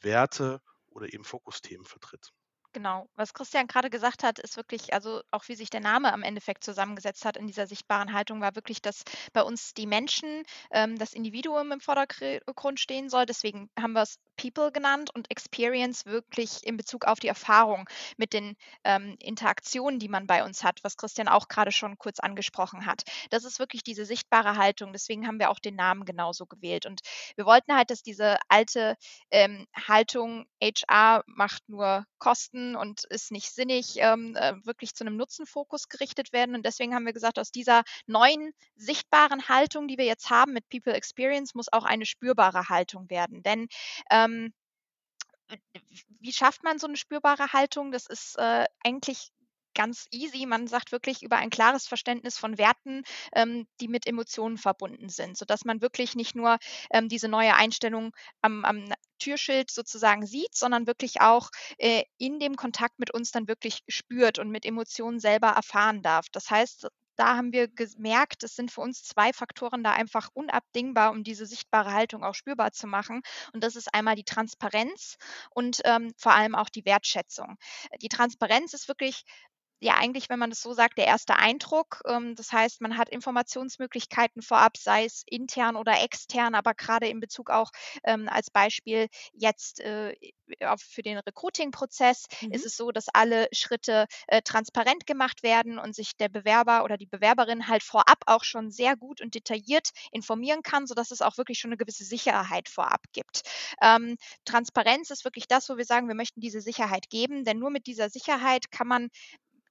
Werte 0.00 0.62
oder 0.88 1.12
eben 1.12 1.24
Fokusthemen 1.24 1.84
vertritt. 1.84 2.32
Genau. 2.72 3.08
Was 3.16 3.34
Christian 3.34 3.66
gerade 3.66 3.90
gesagt 3.90 4.22
hat, 4.22 4.38
ist 4.38 4.56
wirklich, 4.56 4.94
also 4.94 5.22
auch 5.32 5.48
wie 5.48 5.56
sich 5.56 5.70
der 5.70 5.80
Name 5.80 6.12
am 6.12 6.22
Endeffekt 6.22 6.62
zusammengesetzt 6.62 7.24
hat 7.24 7.36
in 7.36 7.48
dieser 7.48 7.66
sichtbaren 7.66 8.12
Haltung, 8.12 8.40
war 8.40 8.54
wirklich, 8.54 8.80
dass 8.80 9.02
bei 9.32 9.42
uns 9.42 9.74
die 9.74 9.88
Menschen, 9.88 10.44
ähm, 10.70 10.96
das 10.96 11.12
Individuum 11.12 11.72
im 11.72 11.80
Vordergrund 11.80 12.78
stehen 12.78 13.08
soll. 13.08 13.26
Deswegen 13.26 13.68
haben 13.78 13.92
wir 13.94 14.02
es 14.02 14.18
People 14.36 14.70
genannt 14.70 15.10
und 15.12 15.28
Experience 15.32 16.06
wirklich 16.06 16.64
in 16.64 16.76
Bezug 16.76 17.06
auf 17.06 17.18
die 17.18 17.26
Erfahrung 17.28 17.88
mit 18.16 18.32
den 18.32 18.54
ähm, 18.84 19.16
Interaktionen, 19.18 19.98
die 19.98 20.08
man 20.08 20.26
bei 20.28 20.44
uns 20.44 20.62
hat, 20.62 20.78
was 20.84 20.96
Christian 20.96 21.28
auch 21.28 21.48
gerade 21.48 21.72
schon 21.72 21.98
kurz 21.98 22.20
angesprochen 22.20 22.86
hat. 22.86 23.02
Das 23.30 23.44
ist 23.44 23.58
wirklich 23.58 23.82
diese 23.82 24.04
sichtbare 24.06 24.56
Haltung. 24.56 24.92
Deswegen 24.92 25.26
haben 25.26 25.40
wir 25.40 25.50
auch 25.50 25.58
den 25.58 25.74
Namen 25.74 26.04
genauso 26.04 26.46
gewählt. 26.46 26.86
Und 26.86 27.00
wir 27.36 27.46
wollten 27.46 27.74
halt, 27.74 27.90
dass 27.90 28.02
diese 28.02 28.38
alte 28.48 28.94
ähm, 29.30 29.66
Haltung 29.88 30.46
HR 30.62 31.22
macht 31.26 31.68
nur 31.68 32.04
Kosten 32.18 32.59
und 32.76 33.04
ist 33.04 33.30
nicht 33.32 33.52
sinnig, 33.52 33.96
ähm, 33.96 34.36
äh, 34.36 34.54
wirklich 34.64 34.94
zu 34.94 35.04
einem 35.04 35.16
Nutzenfokus 35.16 35.88
gerichtet 35.88 36.32
werden. 36.32 36.54
Und 36.54 36.64
deswegen 36.64 36.94
haben 36.94 37.06
wir 37.06 37.12
gesagt, 37.12 37.38
aus 37.38 37.50
dieser 37.50 37.82
neuen 38.06 38.52
sichtbaren 38.76 39.48
Haltung, 39.48 39.88
die 39.88 39.98
wir 39.98 40.06
jetzt 40.06 40.30
haben 40.30 40.52
mit 40.52 40.68
People 40.68 40.92
Experience, 40.92 41.54
muss 41.54 41.72
auch 41.72 41.84
eine 41.84 42.06
spürbare 42.06 42.68
Haltung 42.68 43.08
werden. 43.10 43.42
Denn 43.42 43.68
ähm, 44.10 44.52
wie 46.20 46.32
schafft 46.32 46.62
man 46.62 46.78
so 46.78 46.86
eine 46.86 46.96
spürbare 46.96 47.52
Haltung? 47.52 47.92
Das 47.92 48.06
ist 48.06 48.36
äh, 48.38 48.66
eigentlich 48.84 49.30
ganz 49.74 50.06
easy. 50.10 50.46
Man 50.46 50.66
sagt 50.66 50.92
wirklich 50.92 51.22
über 51.22 51.36
ein 51.36 51.50
klares 51.50 51.86
Verständnis 51.86 52.38
von 52.38 52.58
Werten, 52.58 53.02
ähm, 53.34 53.66
die 53.80 53.88
mit 53.88 54.06
Emotionen 54.06 54.58
verbunden 54.58 55.08
sind, 55.08 55.36
sodass 55.36 55.64
man 55.64 55.80
wirklich 55.80 56.14
nicht 56.14 56.34
nur 56.34 56.58
ähm, 56.90 57.08
diese 57.08 57.28
neue 57.28 57.54
Einstellung 57.54 58.12
am, 58.42 58.64
am, 58.64 58.84
Türschild 59.20 59.70
sozusagen 59.70 60.24
sieht, 60.24 60.54
sondern 60.54 60.86
wirklich 60.86 61.20
auch 61.20 61.50
äh, 61.76 62.04
in 62.16 62.38
dem 62.40 62.56
Kontakt 62.56 62.98
mit 62.98 63.12
uns 63.12 63.30
dann 63.30 63.48
wirklich 63.48 63.82
spürt 63.86 64.38
und 64.38 64.50
mit 64.50 64.64
Emotionen 64.64 65.20
selber 65.20 65.48
erfahren 65.48 66.00
darf. 66.00 66.26
Das 66.32 66.50
heißt, 66.50 66.88
da 67.20 67.36
haben 67.36 67.52
wir 67.52 67.68
gemerkt, 67.68 68.44
es 68.44 68.56
sind 68.56 68.70
für 68.70 68.80
uns 68.80 69.02
zwei 69.02 69.34
Faktoren 69.34 69.84
da 69.84 69.92
einfach 69.92 70.30
unabdingbar, 70.32 71.10
um 71.10 71.22
diese 71.22 71.44
sichtbare 71.44 71.92
Haltung 71.92 72.24
auch 72.24 72.34
spürbar 72.34 72.72
zu 72.72 72.86
machen. 72.86 73.20
Und 73.52 73.62
das 73.62 73.76
ist 73.76 73.92
einmal 73.92 74.14
die 74.14 74.24
Transparenz 74.24 75.18
und 75.50 75.82
ähm, 75.84 76.14
vor 76.16 76.32
allem 76.32 76.54
auch 76.54 76.70
die 76.70 76.86
Wertschätzung. 76.86 77.58
Die 78.00 78.08
Transparenz 78.08 78.72
ist 78.72 78.88
wirklich 78.88 79.24
ja 79.80 79.94
eigentlich, 79.94 80.28
wenn 80.28 80.38
man 80.38 80.50
das 80.50 80.60
so 80.60 80.72
sagt, 80.72 80.98
der 80.98 81.06
erste 81.06 81.36
Eindruck. 81.36 82.02
Ähm, 82.06 82.34
das 82.36 82.52
heißt, 82.52 82.80
man 82.80 82.96
hat 82.96 83.08
Informationsmöglichkeiten 83.08 84.42
vorab, 84.42 84.76
sei 84.76 85.04
es 85.04 85.22
intern 85.26 85.76
oder 85.76 86.02
extern, 86.02 86.54
aber 86.54 86.74
gerade 86.74 87.08
in 87.08 87.20
Bezug 87.20 87.50
auch 87.50 87.70
ähm, 88.04 88.28
als 88.28 88.50
Beispiel 88.50 89.08
jetzt 89.32 89.80
äh, 89.80 90.14
für 90.76 91.02
den 91.02 91.18
Recruiting-Prozess 91.18 92.26
mhm. 92.42 92.52
ist 92.52 92.66
es 92.66 92.76
so, 92.76 92.90
dass 92.90 93.08
alle 93.08 93.48
Schritte 93.52 94.06
äh, 94.26 94.42
transparent 94.42 95.06
gemacht 95.06 95.42
werden 95.42 95.78
und 95.78 95.94
sich 95.94 96.16
der 96.16 96.28
Bewerber 96.28 96.84
oder 96.84 96.96
die 96.96 97.06
Bewerberin 97.06 97.68
halt 97.68 97.82
vorab 97.82 98.18
auch 98.26 98.44
schon 98.44 98.70
sehr 98.70 98.96
gut 98.96 99.20
und 99.20 99.34
detailliert 99.34 99.90
informieren 100.12 100.62
kann, 100.62 100.86
sodass 100.86 101.10
es 101.10 101.22
auch 101.22 101.38
wirklich 101.38 101.58
schon 101.58 101.70
eine 101.70 101.78
gewisse 101.78 102.04
Sicherheit 102.04 102.68
vorab 102.68 103.02
gibt. 103.12 103.42
Ähm, 103.80 104.16
Transparenz 104.44 105.10
ist 105.10 105.24
wirklich 105.24 105.46
das, 105.48 105.68
wo 105.68 105.76
wir 105.76 105.84
sagen, 105.84 106.08
wir 106.08 106.14
möchten 106.14 106.40
diese 106.40 106.60
Sicherheit 106.60 107.08
geben, 107.10 107.44
denn 107.44 107.58
nur 107.58 107.70
mit 107.70 107.86
dieser 107.86 108.10
Sicherheit 108.10 108.70
kann 108.70 108.88
man 108.88 109.08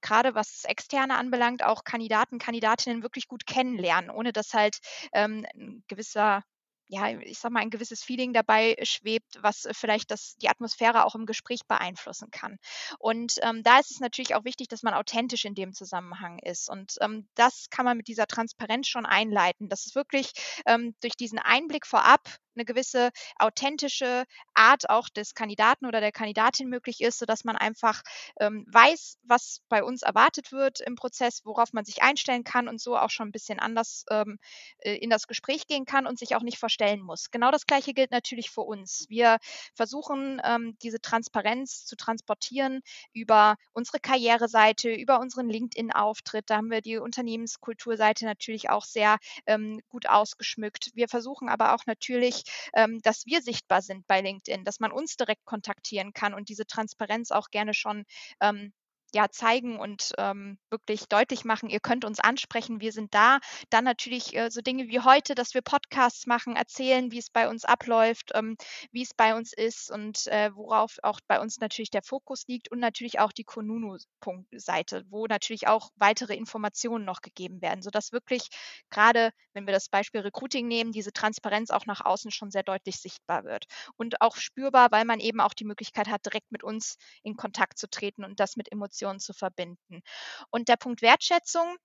gerade 0.02 0.34
was 0.34 0.64
Externe 0.64 1.16
anbelangt, 1.16 1.64
auch 1.64 1.84
Kandidaten, 1.84 2.38
Kandidatinnen 2.38 3.02
wirklich 3.02 3.28
gut 3.28 3.46
kennenlernen, 3.46 4.10
ohne 4.10 4.32
dass 4.32 4.54
halt 4.54 4.78
ähm, 5.12 5.46
ein 5.54 5.84
gewisser 5.88 6.42
ja, 6.90 7.08
ich 7.20 7.38
sag 7.38 7.52
mal, 7.52 7.60
ein 7.60 7.70
gewisses 7.70 8.02
Feeling 8.02 8.32
dabei 8.32 8.76
schwebt, 8.82 9.38
was 9.40 9.68
vielleicht 9.72 10.10
das, 10.10 10.36
die 10.38 10.48
Atmosphäre 10.48 11.04
auch 11.04 11.14
im 11.14 11.24
Gespräch 11.24 11.60
beeinflussen 11.66 12.30
kann. 12.32 12.58
Und 12.98 13.34
ähm, 13.42 13.62
da 13.62 13.78
ist 13.78 13.92
es 13.92 14.00
natürlich 14.00 14.34
auch 14.34 14.44
wichtig, 14.44 14.68
dass 14.68 14.82
man 14.82 14.94
authentisch 14.94 15.44
in 15.44 15.54
dem 15.54 15.72
Zusammenhang 15.72 16.40
ist. 16.40 16.68
Und 16.68 16.96
ähm, 17.00 17.28
das 17.36 17.70
kann 17.70 17.84
man 17.84 17.96
mit 17.96 18.08
dieser 18.08 18.26
Transparenz 18.26 18.88
schon 18.88 19.06
einleiten. 19.06 19.68
Das 19.68 19.86
ist 19.86 19.94
wirklich 19.94 20.32
ähm, 20.66 20.94
durch 21.00 21.16
diesen 21.16 21.38
Einblick 21.38 21.86
vorab 21.86 22.28
eine 22.54 22.64
gewisse 22.64 23.10
authentische 23.38 24.24
Art 24.54 24.90
auch 24.90 25.08
des 25.08 25.34
Kandidaten 25.34 25.86
oder 25.86 26.00
der 26.00 26.12
Kandidatin 26.12 26.68
möglich 26.68 27.00
ist, 27.00 27.18
sodass 27.18 27.44
man 27.44 27.56
einfach 27.56 28.02
ähm, 28.38 28.66
weiß, 28.70 29.18
was 29.24 29.60
bei 29.68 29.82
uns 29.82 30.02
erwartet 30.02 30.52
wird 30.52 30.80
im 30.80 30.94
Prozess, 30.94 31.40
worauf 31.44 31.72
man 31.72 31.84
sich 31.84 32.02
einstellen 32.02 32.44
kann 32.44 32.68
und 32.68 32.80
so 32.80 32.96
auch 32.96 33.10
schon 33.10 33.28
ein 33.28 33.32
bisschen 33.32 33.58
anders 33.58 34.04
ähm, 34.10 34.38
äh, 34.78 34.96
in 34.96 35.10
das 35.10 35.26
Gespräch 35.26 35.66
gehen 35.66 35.84
kann 35.84 36.06
und 36.06 36.18
sich 36.18 36.36
auch 36.36 36.42
nicht 36.42 36.58
verstellen 36.58 37.00
muss. 37.00 37.30
Genau 37.30 37.50
das 37.50 37.66
Gleiche 37.66 37.94
gilt 37.94 38.10
natürlich 38.10 38.50
für 38.50 38.62
uns. 38.62 39.06
Wir 39.08 39.38
versuchen, 39.74 40.40
ähm, 40.44 40.76
diese 40.82 41.00
Transparenz 41.00 41.84
zu 41.86 41.96
transportieren 41.96 42.80
über 43.12 43.56
unsere 43.72 44.00
Karriereseite, 44.00 44.92
über 44.92 45.20
unseren 45.20 45.48
LinkedIn-Auftritt. 45.48 46.48
Da 46.48 46.56
haben 46.56 46.70
wir 46.70 46.80
die 46.80 46.98
Unternehmenskulturseite 46.98 48.24
natürlich 48.24 48.70
auch 48.70 48.84
sehr 48.84 49.18
ähm, 49.46 49.80
gut 49.88 50.08
ausgeschmückt. 50.08 50.90
Wir 50.94 51.08
versuchen 51.08 51.48
aber 51.48 51.74
auch 51.74 51.86
natürlich, 51.86 52.39
ähm, 52.74 53.00
dass 53.02 53.26
wir 53.26 53.42
sichtbar 53.42 53.82
sind 53.82 54.06
bei 54.06 54.20
LinkedIn, 54.20 54.64
dass 54.64 54.80
man 54.80 54.92
uns 54.92 55.16
direkt 55.16 55.44
kontaktieren 55.44 56.12
kann 56.12 56.34
und 56.34 56.48
diese 56.48 56.66
Transparenz 56.66 57.30
auch 57.30 57.50
gerne 57.50 57.74
schon 57.74 58.04
ähm, 58.40 58.72
ja, 59.14 59.28
zeigen 59.30 59.78
und 59.78 60.12
ähm, 60.18 60.58
wirklich 60.70 61.06
deutlich 61.08 61.44
machen, 61.44 61.68
ihr 61.68 61.80
könnt 61.80 62.04
uns 62.04 62.20
ansprechen, 62.20 62.80
wir 62.80 62.92
sind 62.92 63.14
da. 63.14 63.38
Dann 63.70 63.84
natürlich 63.84 64.36
äh, 64.36 64.50
so 64.50 64.60
Dinge 64.60 64.88
wie 64.88 65.00
heute, 65.00 65.34
dass 65.34 65.54
wir 65.54 65.62
Podcasts 65.62 66.26
machen, 66.26 66.56
erzählen, 66.56 67.10
wie 67.12 67.18
es 67.18 67.30
bei 67.30 67.48
uns 67.48 67.64
abläuft, 67.64 68.30
ähm, 68.34 68.56
wie 68.92 69.02
es 69.02 69.14
bei 69.14 69.34
uns 69.34 69.52
ist 69.52 69.90
und 69.90 70.26
äh, 70.28 70.54
worauf 70.54 70.96
auch 71.02 71.20
bei 71.26 71.40
uns 71.40 71.58
natürlich 71.60 71.90
der 71.90 72.02
Fokus 72.02 72.44
liegt 72.46 72.70
und 72.70 72.78
natürlich 72.80 73.18
auch 73.18 73.32
die 73.32 73.44
Konunu-Seite, 73.44 75.04
wo 75.08 75.26
natürlich 75.26 75.66
auch 75.68 75.90
weitere 75.96 76.34
Informationen 76.34 77.04
noch 77.04 77.20
gegeben 77.20 77.60
werden, 77.62 77.82
sodass 77.82 78.12
wirklich 78.12 78.48
gerade, 78.90 79.30
wenn 79.54 79.66
wir 79.66 79.72
das 79.72 79.88
Beispiel 79.88 80.20
Recruiting 80.20 80.68
nehmen, 80.68 80.92
diese 80.92 81.12
Transparenz 81.12 81.70
auch 81.70 81.86
nach 81.86 82.00
außen 82.04 82.30
schon 82.30 82.50
sehr 82.50 82.62
deutlich 82.62 82.96
sichtbar 83.00 83.44
wird 83.44 83.66
und 83.96 84.20
auch 84.20 84.36
spürbar, 84.36 84.90
weil 84.90 85.04
man 85.04 85.20
eben 85.20 85.40
auch 85.40 85.54
die 85.54 85.64
Möglichkeit 85.64 86.08
hat, 86.08 86.24
direkt 86.26 86.52
mit 86.52 86.62
uns 86.62 86.96
in 87.22 87.36
Kontakt 87.36 87.78
zu 87.78 87.88
treten 87.88 88.24
und 88.24 88.40
das 88.40 88.56
mit 88.56 88.70
Emotionen 88.72 88.99
Emotionen 89.00 89.20
zu 89.20 89.32
verbinden. 89.32 90.02
Und 90.50 90.68
der 90.68 90.76
Punkt 90.76 91.02
Wertschätzung, 91.02 91.76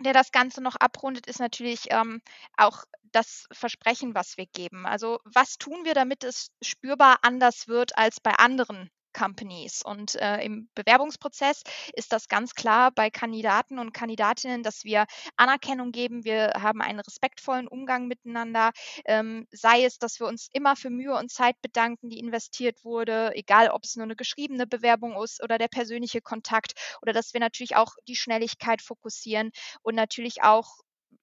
der 0.00 0.12
das 0.12 0.32
Ganze 0.32 0.62
noch 0.62 0.76
abrundet, 0.76 1.26
ist 1.26 1.40
natürlich 1.40 1.86
ähm, 1.90 2.22
auch 2.56 2.84
das 3.12 3.46
Versprechen, 3.52 4.14
was 4.14 4.36
wir 4.36 4.46
geben. 4.46 4.86
Also 4.86 5.20
was 5.24 5.58
tun 5.58 5.84
wir, 5.84 5.94
damit 5.94 6.24
es 6.24 6.50
spürbar 6.62 7.18
anders 7.22 7.68
wird 7.68 7.96
als 7.96 8.20
bei 8.20 8.32
anderen 8.32 8.90
Companies. 9.12 9.82
Und 9.84 10.14
äh, 10.16 10.42
im 10.44 10.68
Bewerbungsprozess 10.74 11.62
ist 11.94 12.12
das 12.12 12.28
ganz 12.28 12.54
klar 12.54 12.90
bei 12.90 13.10
Kandidaten 13.10 13.78
und 13.78 13.92
Kandidatinnen, 13.92 14.62
dass 14.62 14.84
wir 14.84 15.06
Anerkennung 15.36 15.92
geben. 15.92 16.24
Wir 16.24 16.52
haben 16.60 16.80
einen 16.80 17.00
respektvollen 17.00 17.68
Umgang 17.68 18.06
miteinander. 18.06 18.70
Ähm, 19.04 19.46
sei 19.50 19.84
es, 19.84 19.98
dass 19.98 20.20
wir 20.20 20.26
uns 20.26 20.48
immer 20.52 20.76
für 20.76 20.90
Mühe 20.90 21.14
und 21.14 21.30
Zeit 21.30 21.60
bedanken, 21.62 22.10
die 22.10 22.18
investiert 22.18 22.84
wurde, 22.84 23.32
egal 23.34 23.70
ob 23.70 23.84
es 23.84 23.96
nur 23.96 24.04
eine 24.04 24.16
geschriebene 24.16 24.66
Bewerbung 24.66 25.20
ist 25.22 25.42
oder 25.42 25.58
der 25.58 25.68
persönliche 25.68 26.20
Kontakt 26.20 26.72
oder 27.02 27.12
dass 27.12 27.32
wir 27.32 27.40
natürlich 27.40 27.76
auch 27.76 27.94
die 28.08 28.16
Schnelligkeit 28.16 28.82
fokussieren 28.82 29.50
und 29.82 29.94
natürlich 29.94 30.42
auch 30.42 30.78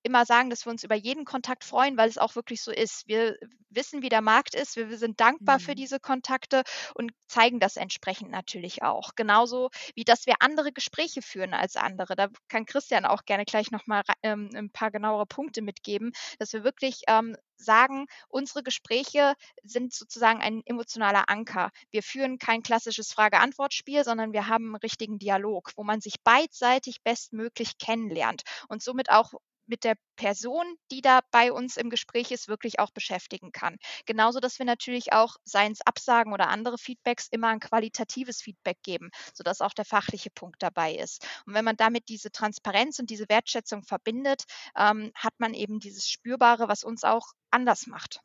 immer 0.07 0.25
sagen, 0.25 0.49
dass 0.49 0.65
wir 0.65 0.71
uns 0.71 0.83
über 0.83 0.95
jeden 0.95 1.25
Kontakt 1.25 1.63
freuen, 1.63 1.97
weil 1.97 2.09
es 2.09 2.17
auch 2.17 2.35
wirklich 2.35 2.63
so 2.63 2.71
ist. 2.71 3.07
Wir 3.07 3.37
wissen, 3.69 4.01
wie 4.01 4.09
der 4.09 4.21
Markt 4.21 4.55
ist, 4.55 4.75
wir, 4.75 4.97
sind 4.97 5.19
dankbar 5.19 5.59
mhm. 5.59 5.63
für 5.63 5.75
diese 5.75 5.99
Kontakte 5.99 6.63
und 6.95 7.11
zeigen 7.27 7.59
das 7.59 7.77
entsprechend 7.77 8.31
natürlich 8.31 8.83
auch. 8.83 9.11
Genauso 9.15 9.69
wie, 9.95 10.03
dass 10.03 10.25
wir 10.25 10.35
andere 10.39 10.71
Gespräche 10.71 11.21
führen 11.21 11.53
als 11.53 11.75
andere. 11.75 12.15
Da 12.15 12.29
kann 12.47 12.65
Christian 12.65 13.05
auch 13.05 13.25
gerne 13.25 13.45
gleich 13.45 13.69
nochmal 13.71 14.03
ähm, 14.23 14.49
ein 14.55 14.71
paar 14.71 14.91
genauere 14.91 15.25
Punkte 15.25 15.61
mitgeben, 15.61 16.11
dass 16.39 16.53
wir 16.53 16.63
wirklich 16.63 17.01
ähm, 17.07 17.35
sagen, 17.57 18.05
unsere 18.29 18.63
Gespräche 18.63 19.33
sind 19.63 19.93
sozusagen 19.93 20.41
ein 20.41 20.61
emotionaler 20.65 21.29
Anker. 21.29 21.71
Wir 21.91 22.03
führen 22.03 22.37
kein 22.37 22.63
klassisches 22.63 23.11
Frage-Antwort-Spiel, 23.11 24.03
sondern 24.03 24.33
wir 24.33 24.47
haben 24.47 24.67
einen 24.67 24.75
richtigen 24.75 25.19
Dialog, 25.19 25.71
wo 25.75 25.83
man 25.83 26.01
sich 26.01 26.21
beidseitig 26.23 27.01
bestmöglich 27.03 27.77
kennenlernt 27.77 28.43
und 28.69 28.81
somit 28.81 29.09
auch 29.09 29.33
mit 29.67 29.83
der 29.83 29.95
Person, 30.15 30.65
die 30.91 31.01
da 31.01 31.21
bei 31.31 31.51
uns 31.51 31.77
im 31.77 31.89
Gespräch 31.89 32.31
ist, 32.31 32.47
wirklich 32.47 32.79
auch 32.79 32.91
beschäftigen 32.91 33.51
kann. 33.51 33.77
Genauso, 34.05 34.39
dass 34.39 34.59
wir 34.59 34.65
natürlich 34.65 35.13
auch, 35.13 35.35
seien 35.43 35.71
es 35.71 35.81
Absagen 35.81 36.33
oder 36.33 36.49
andere 36.49 36.77
Feedbacks, 36.77 37.27
immer 37.29 37.49
ein 37.49 37.59
qualitatives 37.59 38.41
Feedback 38.41 38.77
geben, 38.83 39.09
sodass 39.33 39.61
auch 39.61 39.73
der 39.73 39.85
fachliche 39.85 40.29
Punkt 40.31 40.61
dabei 40.63 40.93
ist. 40.95 41.27
Und 41.45 41.53
wenn 41.53 41.65
man 41.65 41.77
damit 41.77 42.09
diese 42.09 42.31
Transparenz 42.31 42.99
und 42.99 43.09
diese 43.09 43.29
Wertschätzung 43.29 43.83
verbindet, 43.83 44.43
ähm, 44.75 45.11
hat 45.15 45.33
man 45.39 45.53
eben 45.53 45.79
dieses 45.79 46.07
Spürbare, 46.09 46.67
was 46.67 46.83
uns 46.83 47.03
auch 47.03 47.27
anders 47.51 47.87
macht. 47.87 48.21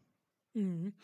Mhm. 0.54 0.94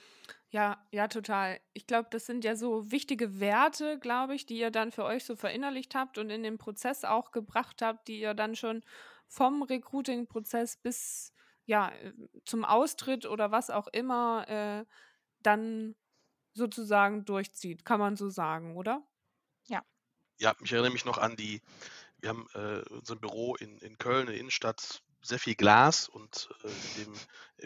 Ja, 0.50 0.86
ja, 0.92 1.08
total. 1.08 1.60
Ich 1.74 1.86
glaube, 1.86 2.08
das 2.10 2.26
sind 2.26 2.44
ja 2.44 2.56
so 2.56 2.90
wichtige 2.90 3.40
Werte, 3.40 3.98
glaube 3.98 4.34
ich, 4.34 4.46
die 4.46 4.58
ihr 4.58 4.70
dann 4.70 4.92
für 4.92 5.04
euch 5.04 5.24
so 5.24 5.36
verinnerlicht 5.36 5.94
habt 5.94 6.18
und 6.18 6.30
in 6.30 6.42
den 6.42 6.58
Prozess 6.58 7.04
auch 7.04 7.32
gebracht 7.32 7.82
habt, 7.82 8.08
die 8.08 8.20
ihr 8.20 8.34
dann 8.34 8.56
schon 8.56 8.82
vom 9.28 9.62
Recruiting-Prozess 9.62 10.76
bis 10.78 11.32
ja, 11.66 11.90
äh, 11.90 12.12
zum 12.44 12.64
Austritt 12.64 13.26
oder 13.26 13.50
was 13.50 13.70
auch 13.70 13.86
immer 13.88 14.48
äh, 14.48 14.84
dann 15.42 15.94
sozusagen 16.54 17.24
durchzieht, 17.24 17.84
kann 17.84 18.00
man 18.00 18.16
so 18.16 18.30
sagen, 18.30 18.76
oder? 18.76 19.06
Ja. 19.66 19.82
Ja, 20.38 20.54
ich 20.62 20.72
erinnere 20.72 20.92
mich 20.92 21.04
noch 21.04 21.18
an 21.18 21.36
die, 21.36 21.62
wir 22.20 22.30
haben 22.30 22.46
äh, 22.54 22.82
unser 22.90 23.16
Büro 23.16 23.54
in, 23.56 23.78
in 23.78 23.98
Köln, 23.98 24.22
in 24.22 24.26
der 24.26 24.36
Innenstadt, 24.36 25.02
sehr 25.20 25.38
viel 25.38 25.54
Glas 25.54 26.08
und 26.08 26.48
äh, 26.64 26.68
in 26.68 27.04
dem 27.04 27.14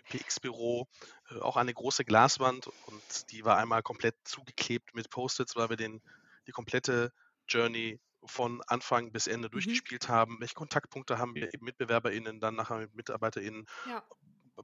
PX-Büro 0.05 0.89
äh, 1.31 1.39
auch 1.39 1.57
eine 1.57 1.73
große 1.73 2.05
Glaswand 2.05 2.67
und 2.87 3.31
die 3.31 3.45
war 3.45 3.57
einmal 3.57 3.83
komplett 3.83 4.17
zugeklebt 4.25 4.95
mit 4.95 5.11
Post-its, 5.11 5.55
weil 5.57 5.71
wir 5.71 5.77
den, 5.77 6.03
die 6.47 6.53
komplette 6.53 7.13
Journey 7.49 8.01
von 8.25 8.63
Anfang 8.67 9.13
bis 9.13 9.27
Ende 9.27 9.49
mhm. 9.49 9.53
durchgespielt 9.53 10.09
haben. 10.09 10.39
Welche 10.41 10.55
Kontaktpunkte 10.55 11.19
haben 11.19 11.35
wir 11.35 11.53
eben 11.53 11.65
MitbewerberInnen, 11.65 12.41
dann 12.41 12.55
nachher 12.55 12.79
mit 12.79 12.95
MitarbeiterInnen 12.95 13.67
ja. 13.89 14.03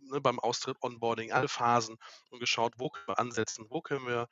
ne, 0.01 0.21
beim 0.21 0.39
Austritt, 0.39 0.77
Onboarding, 0.81 1.33
alle 1.33 1.49
Phasen 1.49 1.97
und 2.31 2.41
geschaut, 2.41 2.75
wo 2.79 2.91
können 2.91 3.09
wir 3.09 3.19
ansetzen, 3.19 3.67
wo 3.69 3.81
können 3.81 4.07
wir 4.07 4.29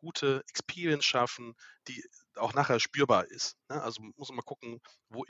gute 0.00 0.42
Experience 0.48 1.04
schaffen, 1.04 1.54
die 1.86 2.02
auch 2.36 2.54
nachher 2.54 2.80
spürbar 2.80 3.26
ist. 3.26 3.56
Ne? 3.68 3.82
Also 3.82 4.02
muss 4.16 4.28
man 4.28 4.36
mal 4.36 4.42
gucken, 4.42 4.80
wo, 5.08 5.24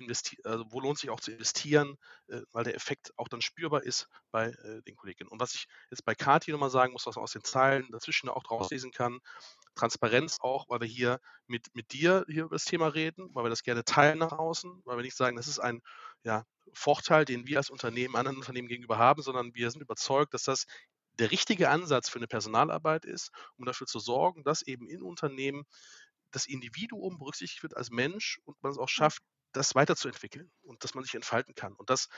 also 0.45 0.64
wo 0.69 0.80
lohnt 0.80 0.99
sich 0.99 1.11
auch 1.11 1.21
zu 1.21 1.33
investieren, 1.33 1.97
äh, 2.28 2.42
weil 2.52 2.64
der 2.64 2.75
Effekt 2.75 3.12
auch 3.16 3.28
dann 3.28 3.40
spürbar 3.40 3.83
ist 3.83 4.09
bei 4.30 4.47
äh, 4.47 4.83
den 4.83 4.97
Kolleginnen. 4.97 5.30
Und 5.30 5.40
was 5.40 5.54
ich 5.54 5.66
jetzt 5.90 6.04
bei 6.04 6.14
Kati 6.14 6.52
nochmal 6.52 6.71
sagen 6.71 6.92
muss, 6.92 7.07
was 7.07 7.16
man 7.16 7.25
aus 7.25 7.33
den 7.33 7.45
Zeilen 7.45 7.88
dazwischen 7.90 8.28
auch 8.28 8.45
draus 8.45 8.71
lesen 8.71 8.92
kann, 8.92 9.19
Transparenz 9.75 10.39
auch, 10.41 10.69
weil 10.69 10.81
wir 10.81 10.89
hier 10.89 11.21
mit, 11.47 11.75
mit 11.75 11.93
dir 11.93 12.25
hier 12.29 12.45
über 12.45 12.55
das 12.57 12.65
Thema 12.65 12.89
reden, 12.89 13.29
weil 13.35 13.45
wir 13.45 13.50
das 13.50 13.62
gerne 13.62 13.85
teilen 13.85 14.19
nach 14.19 14.33
außen, 14.33 14.83
weil 14.85 14.97
wir 14.97 15.03
nicht 15.03 15.17
sagen, 15.17 15.37
das 15.37 15.49
ist 15.49 15.59
ein 15.59 15.81
ja, 16.23 16.45
Vorteil, 16.73 17.25
den 17.25 17.47
wir 17.47 17.59
als 17.59 17.71
Unternehmen 17.71 18.17
anderen 18.17 18.37
Unternehmen 18.37 18.69
gegenüber 18.69 18.99
haben, 18.99 19.23
sondern 19.23 19.55
wir 19.55 19.71
sind 19.71 19.81
überzeugt, 19.81 20.35
dass 20.35 20.45
das 20.45 20.67
der 21.19 21.31
richtige 21.31 21.69
Ansatz 21.69 22.09
für 22.09 22.19
eine 22.19 22.29
Personalarbeit 22.29 23.05
ist, 23.05 23.31
um 23.57 23.67
dafür 23.67 23.87
zu 23.87 23.99
sorgen, 23.99 24.45
dass 24.45 24.62
eben 24.62 24.89
in 24.89 25.03
Unternehmen 25.03 25.65
das 26.31 26.47
Individuum 26.47 27.19
berücksichtigt 27.19 27.62
wird 27.62 27.77
als 27.77 27.91
Mensch 27.91 28.41
und 28.45 28.62
man 28.62 28.73
es 28.73 28.79
auch 28.79 28.85
mhm. 28.85 28.89
schafft, 28.89 29.23
das 29.53 29.75
weiterzuentwickeln 29.75 30.50
und 30.62 30.85
dass 30.85 30.95
man 30.95 31.03
sich 31.03 31.15
entfalten 31.15 31.55
kann. 31.55 31.75
Und 31.75 31.91
das 31.91 32.09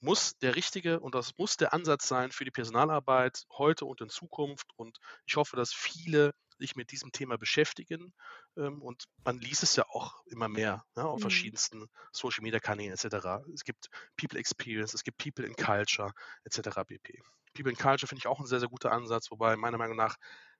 muss 0.00 0.38
der 0.38 0.54
richtige 0.54 1.00
und 1.00 1.14
das 1.14 1.36
muss 1.36 1.56
der 1.56 1.72
Ansatz 1.72 2.06
sein 2.06 2.30
für 2.30 2.44
die 2.44 2.50
Personalarbeit 2.50 3.44
heute 3.52 3.86
und 3.86 4.00
in 4.00 4.08
Zukunft. 4.08 4.68
Und 4.76 4.98
ich 5.26 5.36
hoffe, 5.36 5.56
dass 5.56 5.72
viele 5.72 6.32
sich 6.58 6.76
mit 6.76 6.90
diesem 6.92 7.12
Thema 7.12 7.38
beschäftigen. 7.38 8.12
Ähm, 8.56 8.82
und 8.82 9.04
man 9.24 9.38
liest 9.38 9.62
es 9.62 9.76
ja 9.76 9.84
auch 9.88 10.24
immer 10.26 10.48
mehr 10.48 10.84
ne, 10.94 11.04
auf 11.04 11.18
mhm. 11.18 11.22
verschiedensten 11.22 11.88
Social 12.12 12.42
Media 12.42 12.60
Kanälen 12.60 12.92
etc. 12.92 13.44
Es 13.54 13.64
gibt 13.64 13.88
People 14.16 14.38
Experience, 14.38 14.94
es 14.94 15.04
gibt 15.04 15.18
People 15.18 15.44
in 15.44 15.54
Culture 15.54 16.12
etc. 16.44 16.80
pp. 16.86 17.22
People 17.54 17.70
in 17.70 17.78
Culture 17.78 18.06
finde 18.06 18.20
ich 18.20 18.26
auch 18.26 18.40
ein 18.40 18.46
sehr, 18.46 18.60
sehr 18.60 18.68
guter 18.68 18.92
Ansatz, 18.92 19.30
wobei 19.30 19.56
meiner 19.56 19.78
Meinung 19.78 19.96
nach 19.96 20.16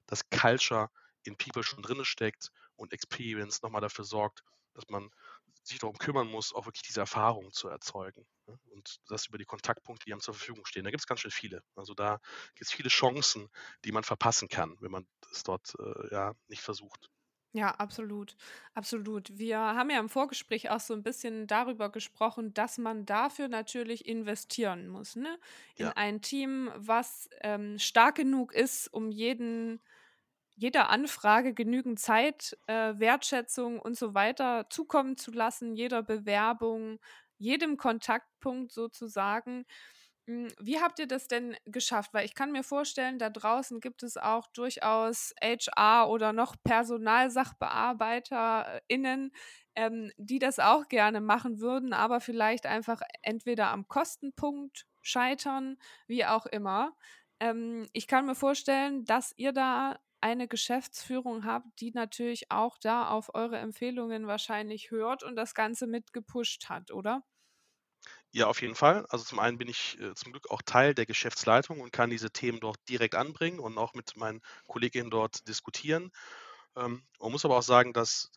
das 0.06 0.28
Culture 0.30 0.88
in 1.24 1.36
People 1.36 1.62
schon 1.62 1.82
drin 1.82 2.04
steckt 2.04 2.50
und 2.76 2.92
Experience 2.92 3.62
nochmal 3.62 3.80
dafür 3.80 4.04
sorgt, 4.04 4.42
dass 4.74 4.84
man 4.88 5.10
sich 5.62 5.78
darum 5.78 5.98
kümmern 5.98 6.28
muss, 6.28 6.52
auch 6.54 6.66
wirklich 6.66 6.82
diese 6.82 7.00
Erfahrungen 7.00 7.52
zu 7.52 7.68
erzeugen. 7.68 8.26
Ne? 8.46 8.58
Und 8.70 8.98
das 9.08 9.26
über 9.26 9.38
die 9.38 9.44
Kontaktpunkte, 9.44 10.04
die 10.06 10.12
einem 10.12 10.20
zur 10.20 10.34
Verfügung 10.34 10.64
stehen. 10.66 10.84
Da 10.84 10.90
gibt 10.90 11.00
es 11.02 11.06
ganz 11.06 11.20
schön 11.20 11.30
viele. 11.30 11.62
Also 11.74 11.94
da 11.94 12.18
gibt 12.54 12.68
es 12.68 12.72
viele 12.72 12.88
Chancen, 12.88 13.48
die 13.84 13.92
man 13.92 14.04
verpassen 14.04 14.48
kann, 14.48 14.76
wenn 14.80 14.90
man 14.92 15.06
es 15.32 15.42
dort 15.42 15.74
äh, 15.78 16.12
ja 16.12 16.34
nicht 16.48 16.62
versucht. 16.62 17.10
Ja, 17.52 17.70
absolut, 17.70 18.36
absolut. 18.74 19.38
Wir 19.38 19.58
haben 19.58 19.88
ja 19.88 19.98
im 19.98 20.10
Vorgespräch 20.10 20.68
auch 20.68 20.80
so 20.80 20.92
ein 20.92 21.02
bisschen 21.02 21.46
darüber 21.46 21.90
gesprochen, 21.90 22.52
dass 22.52 22.76
man 22.76 23.06
dafür 23.06 23.48
natürlich 23.48 24.06
investieren 24.06 24.88
muss, 24.88 25.16
ne? 25.16 25.38
In 25.74 25.88
Ja, 25.88 25.94
ein 25.94 26.20
Team, 26.20 26.70
was, 26.76 27.30
ähm, 27.40 27.78
stark 27.78 28.16
genug 28.16 28.52
ist, 28.52 28.88
um 28.92 29.10
jeden 29.10 29.80
jeder 30.56 30.90
Anfrage 30.90 31.54
genügend 31.54 31.98
Zeit, 32.00 32.56
äh, 32.66 32.94
Wertschätzung 32.98 33.78
und 33.80 33.96
so 33.96 34.14
weiter 34.14 34.66
zukommen 34.70 35.16
zu 35.16 35.30
lassen, 35.32 35.74
jeder 35.74 36.02
Bewerbung, 36.02 36.98
jedem 37.38 37.76
Kontaktpunkt 37.76 38.72
sozusagen. 38.72 39.66
Hm, 40.26 40.48
wie 40.60 40.80
habt 40.80 40.98
ihr 40.98 41.06
das 41.06 41.28
denn 41.28 41.56
geschafft? 41.66 42.12
Weil 42.14 42.24
ich 42.24 42.34
kann 42.34 42.50
mir 42.52 42.62
vorstellen, 42.64 43.18
da 43.18 43.28
draußen 43.30 43.80
gibt 43.80 44.02
es 44.02 44.16
auch 44.16 44.46
durchaus 44.48 45.32
HR 45.40 46.08
oder 46.10 46.32
noch 46.32 46.56
PersonalsachbearbeiterInnen, 46.64 49.30
ähm, 49.76 50.10
die 50.16 50.38
das 50.40 50.58
auch 50.58 50.88
gerne 50.88 51.20
machen 51.20 51.60
würden, 51.60 51.92
aber 51.92 52.20
vielleicht 52.20 52.66
einfach 52.66 53.00
entweder 53.22 53.70
am 53.70 53.86
Kostenpunkt 53.88 54.86
scheitern, 55.02 55.76
wie 56.08 56.24
auch 56.26 56.46
immer. 56.46 56.96
Ähm, 57.40 57.86
ich 57.92 58.06
kann 58.08 58.26
mir 58.26 58.34
vorstellen, 58.34 59.04
dass 59.04 59.32
ihr 59.36 59.52
da 59.52 59.98
eine 60.26 60.48
Geschäftsführung 60.48 61.44
habt, 61.44 61.80
die 61.80 61.92
natürlich 61.92 62.50
auch 62.50 62.78
da 62.78 63.08
auf 63.10 63.34
eure 63.34 63.58
Empfehlungen 63.58 64.26
wahrscheinlich 64.26 64.90
hört 64.90 65.22
und 65.22 65.36
das 65.36 65.54
Ganze 65.54 65.86
mit 65.86 66.12
gepusht 66.12 66.68
hat, 66.68 66.90
oder? 66.90 67.22
ja, 68.32 68.46
auf 68.46 68.60
jeden 68.62 68.74
Fall. 68.74 69.06
Also 69.08 69.24
zum 69.24 69.38
einen 69.38 69.58
bin 69.58 69.68
ich 69.68 69.98
äh, 70.00 70.14
zum 70.14 70.32
Glück 70.32 70.50
auch 70.50 70.62
Teil 70.62 70.94
der 70.94 71.06
Geschäftsleitung 71.06 71.80
und 71.80 71.92
kann 71.92 72.10
diese 72.10 72.30
Themen 72.30 72.60
dort 72.60 72.76
direkt 72.88 73.14
anbringen 73.14 73.60
und 73.60 73.78
auch 73.78 73.94
mit 73.94 74.16
meinen 74.16 74.40
Kolleginnen 74.66 75.10
dort 75.10 75.48
diskutieren. 75.48 76.10
Ähm, 76.76 77.04
man 77.20 77.32
muss 77.32 77.44
aber 77.44 77.58
auch 77.58 77.62
sagen, 77.62 77.92
dass 77.92 78.30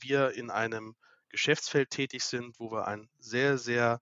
wir 0.00 0.32
in 0.32 0.50
einem 0.50 0.96
Geschäftsfeld 1.28 1.90
tätig 1.90 2.24
sind, 2.24 2.58
wo 2.60 2.72
wir 2.72 2.86
einen 2.88 3.10
sehr, 3.18 3.58
sehr 3.58 4.00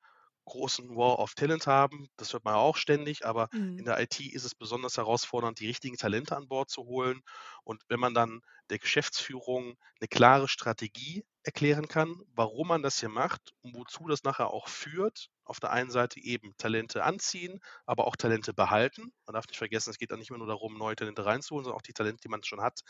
großen 0.49 0.97
War 0.97 1.19
of 1.21 1.35
Talent 1.35 1.67
haben. 1.67 2.09
Das 2.17 2.33
hört 2.33 2.45
man 2.45 2.55
ja 2.55 2.61
auch 2.61 2.77
ständig, 2.77 3.25
aber 3.27 3.49
in 3.77 3.85
Mhm. 3.85 3.87
der 3.87 4.01
IT 4.01 4.21
ist 4.29 4.45
es 4.45 4.55
besonders 4.55 4.97
herausfordernd, 4.97 5.61
die 5.61 5.67
richtigen 5.69 5.97
Talente 5.97 6.37
an 6.37 6.49
Bord 6.49 6.71
zu 6.71 6.85
holen. 6.85 7.23
Und 7.65 7.83
wenn 7.89 8.01
man 8.01 8.15
dann 8.15 8.41
der 8.71 8.79
Geschäftsführung 8.79 9.77
eine 10.01 10.09
klare 10.09 10.49
Strategie 10.49 11.25
erklären 11.43 11.89
kann, 11.89 12.15
warum 12.35 12.69
man 12.69 12.83
das 12.83 13.01
hier 13.01 13.09
macht 13.09 13.53
und 13.63 13.75
wozu 13.75 14.07
das 14.09 14.25
nachher 14.25 14.51
auch 14.51 14.69
führt, 14.69 15.29
auf 15.45 15.61
der 15.61 15.71
einen 15.71 15.91
Seite 15.91 16.21
eben 16.21 16.55
Talente 16.59 17.05
anziehen, 17.05 17.61
aber 17.87 18.07
auch 18.07 18.17
Talente 18.17 18.53
behalten. 18.53 19.13
Man 19.27 19.35
darf 19.35 19.47
nicht 19.49 19.57
vergessen, 19.59 19.91
es 19.91 19.99
geht 19.99 20.11
dann 20.11 20.19
nicht 20.19 20.31
mehr 20.31 20.39
nur 20.39 20.47
darum, 20.49 20.77
neue 20.77 20.97
Talente 20.97 21.25
reinzuholen, 21.25 21.65
sondern 21.65 21.79
auch 21.79 21.83
die 21.83 21.95
Talente, 21.95 22.21
die 22.23 22.29
man 22.29 22.43
schon 22.45 22.61
hat, 22.61 22.81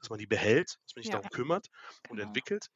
dass 0.00 0.08
man 0.10 0.18
die 0.18 0.26
behält, 0.26 0.78
dass 0.86 0.94
man 0.96 1.02
sich 1.02 1.10
Ja, 1.10 1.10
darum 1.10 1.28
kümmert 1.30 1.68
und 2.06 2.18
Genau. 2.18 2.20
entwickelt. 2.20 2.68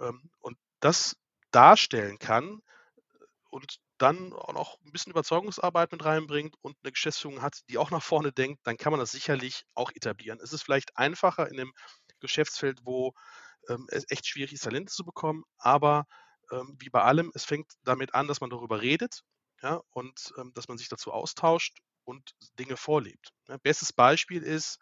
Ähm, 0.00 0.30
und 0.40 0.58
das 0.80 1.16
darstellen 1.50 2.18
kann, 2.18 2.60
und 3.50 3.78
dann 3.98 4.32
auch 4.32 4.52
noch 4.52 4.78
ein 4.84 4.92
bisschen 4.92 5.10
Überzeugungsarbeit 5.12 5.92
mit 5.92 6.04
reinbringt 6.04 6.56
und 6.62 6.76
eine 6.82 6.92
Geschäftsführung 6.92 7.42
hat, 7.42 7.60
die 7.70 7.78
auch 7.78 7.90
nach 7.90 8.02
vorne 8.02 8.32
denkt, 8.32 8.60
dann 8.66 8.76
kann 8.78 8.92
man 8.92 9.00
das 9.00 9.12
sicherlich 9.12 9.64
auch 9.74 9.90
etablieren. 9.94 10.40
Es 10.42 10.52
ist 10.52 10.62
vielleicht 10.62 10.96
einfacher 10.96 11.48
in 11.50 11.56
'nem 11.56 11.72
Geschäftsfeld, 12.20 12.80
wo, 12.84 13.12
ähm, 13.68 13.86
es 13.90 14.04
echt 14.10 14.26
schwierig 14.26 14.52
ist, 14.52 14.64
Talente 14.64 14.92
zu 14.92 15.04
bekommen, 15.04 15.44
aber, 15.58 16.06
ähm, 16.52 16.76
wie 16.80 16.90
bei 16.90 17.02
allem, 17.02 17.30
es 17.34 17.44
fängt 17.44 17.72
damit 17.84 18.14
an, 18.14 18.28
dass 18.28 18.40
man 18.40 18.50
darüber 18.50 18.80
redet, 18.82 19.22
ja, 19.62 19.80
und, 19.90 20.32
ähm, 20.38 20.52
dass 20.54 20.68
man 20.68 20.78
sich 20.78 20.88
dazu 20.88 21.12
austauscht 21.12 21.78
und 22.04 22.32
Dinge 22.58 22.76
vorlebt, 22.76 23.30
ne? 23.48 23.58
Bestes 23.60 23.92
Beispiel 23.92 24.42
ist, 24.42 24.78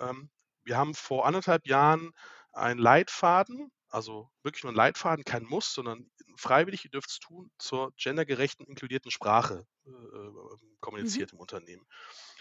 ähm, 0.00 0.30
wir 0.64 0.76
haben 0.78 0.94
vor 0.94 1.26
anderthalb 1.26 1.66
Jahren 1.66 2.12
einen 2.52 2.78
Leitfaden, 2.80 3.70
also 3.92 4.30
wirklich 4.42 4.64
nur 4.64 4.72
'n 4.72 4.76
Leitfaden, 4.76 5.24
kein 5.24 5.44
Muss, 5.44 5.72
sondern 5.72 6.10
freiwillig, 6.36 6.84
ihr 6.84 6.90
dürft's 6.90 7.18
tun, 7.18 7.50
zur 7.58 7.92
gendergerechten, 7.96 8.66
inkludierten 8.66 9.10
Sprache, 9.10 9.66
äh, 9.86 9.90
ähm, 9.90 10.32
mhm. 10.34 10.76
kommuniziert 10.80 11.32
im 11.32 11.40
Unternehmen. 11.40 11.86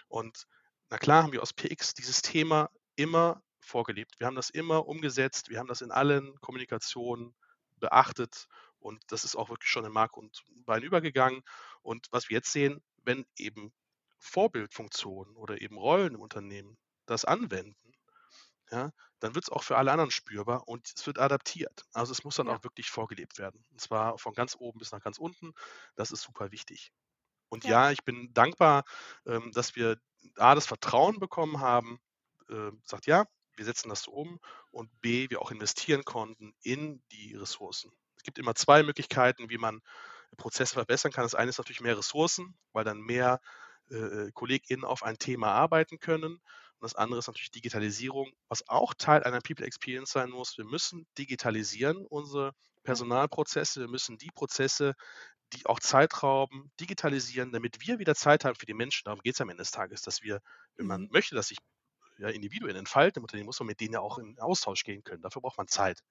Und 0.08 0.48
na 0.90 0.98
klar 0.98 1.24
haben 1.24 1.34
wir 1.34 1.42
aus 1.42 1.54
PX 1.54 1.94
dieses 1.94 2.22
Thema 2.22 2.70
immer 2.96 3.44
vorgelebt. 3.60 4.20
Wir 4.20 4.28
haben 4.28 4.36
das 4.36 4.50
immer 4.50 4.88
umgesetzt, 4.88 5.50
wir 5.50 5.60
haben 5.60 5.68
das 5.68 5.82
in 5.82 5.92
allen 5.92 6.40
Kommunikationen 6.42 7.36
beachtet 7.80 8.48
und 8.80 9.04
das 9.12 9.24
ist 9.24 9.36
auch 9.36 9.50
wirklich 9.50 9.70
schon 9.70 9.86
in 9.86 9.92
Mark 9.92 10.18
und 10.18 10.44
Bein 10.66 10.84
übergegangen. 10.84 11.44
Und 11.82 12.08
was 12.12 12.30
wir 12.30 12.36
jetzt 12.38 12.52
sehen, 12.52 12.82
wenn 13.04 13.26
eben 13.38 13.74
Vorbildfunktionen 14.20 15.36
oder 15.36 15.62
eben 15.62 15.78
Rollen 15.78 16.16
im 16.16 16.22
Unternehmen 16.22 16.78
das 17.06 17.26
anwenden, 17.26 17.94
ja, 18.72 18.92
dann 19.20 19.36
wird 19.36 19.46
es 19.46 19.50
auch 19.52 19.64
für 19.64 19.78
alle 19.78 19.92
anderen 19.92 20.12
spürbar 20.12 20.68
und 20.68 20.92
es 20.96 21.06
wird 21.08 21.20
adaptiert. 21.20 21.84
Also, 21.94 22.12
es 22.12 22.24
muss 22.24 22.36
dann 22.36 22.48
Ja, 22.48 22.58
auch 22.58 22.64
wirklich 22.64 22.90
vorgelebt 22.90 23.38
werden. 23.40 23.66
Und 23.72 23.82
zwar 23.82 24.18
von 24.18 24.34
ganz 24.34 24.56
oben 24.60 24.80
bis 24.80 24.92
nach 24.92 25.02
ganz 25.02 25.18
unten. 25.20 25.54
Das 25.96 26.12
ist 26.12 26.22
super 26.22 26.52
wichtig. 26.52 26.92
Und 27.50 27.66
ja. 27.66 27.68
ja, 27.68 27.92
ich 27.92 28.04
bin 28.04 28.34
dankbar, 28.34 28.84
ähm, 29.26 29.52
dass 29.52 29.76
wir 29.76 29.98
A, 30.38 30.56
das 30.56 30.68
Vertrauen 30.68 31.20
bekommen 31.20 31.60
haben, 31.60 32.00
äh, 32.50 32.72
sagt: 32.86 33.06
„Ja, 33.08 33.26
wir 33.56 33.66
setzen 33.66 33.90
das 33.90 34.04
so 34.04 34.12
um“ 34.12 34.40
und 34.72 35.02
B, 35.02 35.30
wir 35.30 35.42
auch 35.42 35.52
investieren 35.52 36.04
konnten 36.06 36.54
in 36.64 37.04
die 37.12 37.36
Ressourcen. 37.36 37.92
Es 38.18 38.24
gibt 38.24 38.40
immer 38.40 38.56
2 38.56 38.84
Möglichkeiten, 38.84 39.50
wie 39.50 39.58
man 39.58 39.82
Prozesse 40.38 40.74
verbessern 40.76 41.12
kann. 41.12 41.24
Das 41.26 41.36
eine 41.36 41.50
ist 41.50 41.58
natürlich 41.58 41.82
mehr 41.82 41.98
Ressourcen, 41.98 42.58
weil 42.74 42.84
dann 42.86 43.00
mehr, 43.02 43.42
äh, 43.90 44.32
KollegInnen 44.34 44.86
auf 44.86 45.04
ein 45.04 45.18
Thema 45.18 45.52
arbeiten 45.52 46.00
können. 46.00 46.42
Und 46.82 46.92
das 46.92 46.96
andere 46.96 47.20
ist 47.20 47.28
natürlich 47.28 47.52
Digitalisierung, 47.52 48.32
was 48.50 48.68
auch 48.68 48.94
Teil 48.96 49.24
einer 49.24 49.42
People 49.42 49.66
Experience 49.66 50.12
sein 50.12 50.32
muss. 50.32 50.58
Wir 50.58 50.66
müssen 50.66 51.08
digitalisieren, 51.18 52.06
unsere. 52.08 52.54
Personalprozesse. 52.84 53.82
Wir 53.82 53.88
müssen 53.88 54.18
die 54.18 54.32
Prozesse 54.34 54.96
die 55.54 55.66
auch 55.66 55.80
Zeit 55.80 56.24
rauben, 56.24 56.72
digitalisieren, 56.80 57.52
damit 57.52 57.82
wir 57.86 58.00
wieder 58.00 58.16
Zeit 58.16 58.46
haben 58.46 58.56
für 58.56 58.66
die 58.66 58.74
Menschen. 58.74 59.04
Darum 59.06 59.22
geht 59.22 59.36
es 59.36 59.42
am 59.42 59.50
Ende 59.50 59.62
des 59.62 59.72
Tages, 59.72 60.02
dass 60.02 60.22
wir, 60.22 60.42
wenn 60.78 60.88
man 60.88 61.08
Mhm. 61.08 61.12
möchte, 61.12 61.36
dass 61.36 61.50
sich 61.50 61.58
ja, 62.18 62.30
Individuen 62.30 62.76
entfalten 62.76 63.20
im 63.20 63.24
Unternehmen, 63.26 63.48
muss 63.48 63.60
man 63.60 63.68
mit 63.68 63.80
denen 63.82 63.94
ja 63.96 64.00
auch 64.02 64.18
in 64.20 64.40
Austausch 64.40 64.84
gehen 64.84 65.04
können. 65.04 65.22
Dafür 65.22 65.42
braucht 65.42 65.58
man 65.58 65.68
Zeit. 65.68 66.02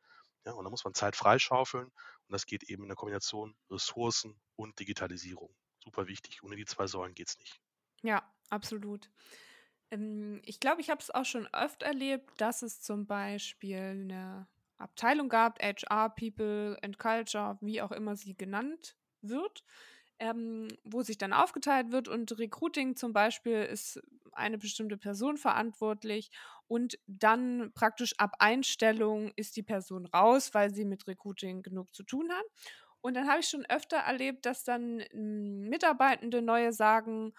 Ja, 0.46 0.52
und 0.52 0.64
da 0.64 0.70
muss 0.70 0.85
man 0.85 0.94
Zeit 0.94 1.16
freischaufeln. 1.16 1.87
Und 1.87 2.33
das 2.33 2.46
geht 2.46 2.64
eben 2.64 2.83
in 2.85 2.88
der 2.90 2.96
Kombination 2.96 3.56
Ressourcen 3.70 4.40
und 4.56 4.78
Digitalisierung. 4.80 5.54
Super 5.83 6.06
wichtig. 6.09 6.42
Ohne 6.42 6.56
die 6.56 6.66
zwei 6.66 6.87
Säulen 6.87 7.14
geht 7.14 7.28
es 7.28 7.38
nicht. 7.38 7.61
Ja, 8.02 8.35
absolut. 8.50 9.11
Ähm, 9.90 10.40
ich 10.44 10.61
glaube, 10.61 10.81
ich 10.81 10.90
habe 10.90 11.00
es 11.00 11.11
auch 11.11 11.24
schon 11.24 11.48
oft 11.53 11.83
erlebt, 11.83 12.40
dass 12.40 12.62
es 12.62 12.81
zum 12.81 13.07
Beispiel 13.07 13.76
eine 13.79 14.48
Abteilung 14.79 15.29
gab, 15.29 15.59
HR, 15.62 16.11
People 16.11 16.79
and 16.83 16.98
Culture, 16.98 17.59
wie 17.61 17.83
auch 17.83 17.92
immer 17.92 18.16
sie 18.16 18.35
genannt 18.35 18.96
wird, 19.20 19.62
ähm, 20.18 20.68
wo 20.85 21.03
sich 21.03 21.18
dann 21.18 21.33
aufgeteilt 21.33 21.92
wird 21.92 22.09
und 22.09 22.38
Recruiting 22.38 22.96
zum 22.96 23.12
Beispiel 23.12 23.62
ist 23.62 24.00
eine 24.33 24.59
bestimmte 24.59 24.96
Person 24.96 25.37
verantwortlich 25.37 26.31
und 26.68 26.98
dann 27.07 27.72
praktisch 27.74 28.14
ab 28.18 28.37
Einstellung 28.38 29.33
ist 29.37 29.57
die 29.57 29.62
Person 29.62 30.07
raus, 30.07 30.55
weil 30.55 30.72
sie 30.72 30.85
mit 30.85 31.07
Recruiting 31.09 31.62
genug 31.62 31.94
zu 31.94 32.05
tun 32.05 32.31
hat. 32.31 32.44
Und 33.03 33.14
dann 33.14 33.29
habe 33.29 33.40
ich 33.40 33.48
schon 33.48 33.64
öfter 33.66 33.96
erlebt, 33.96 34.46
dass 34.46 34.62
dann 34.62 34.98
mm, 35.12 35.68
Mitarbeitende 35.68 36.42
neue 36.42 36.72
sagen, 36.72 37.33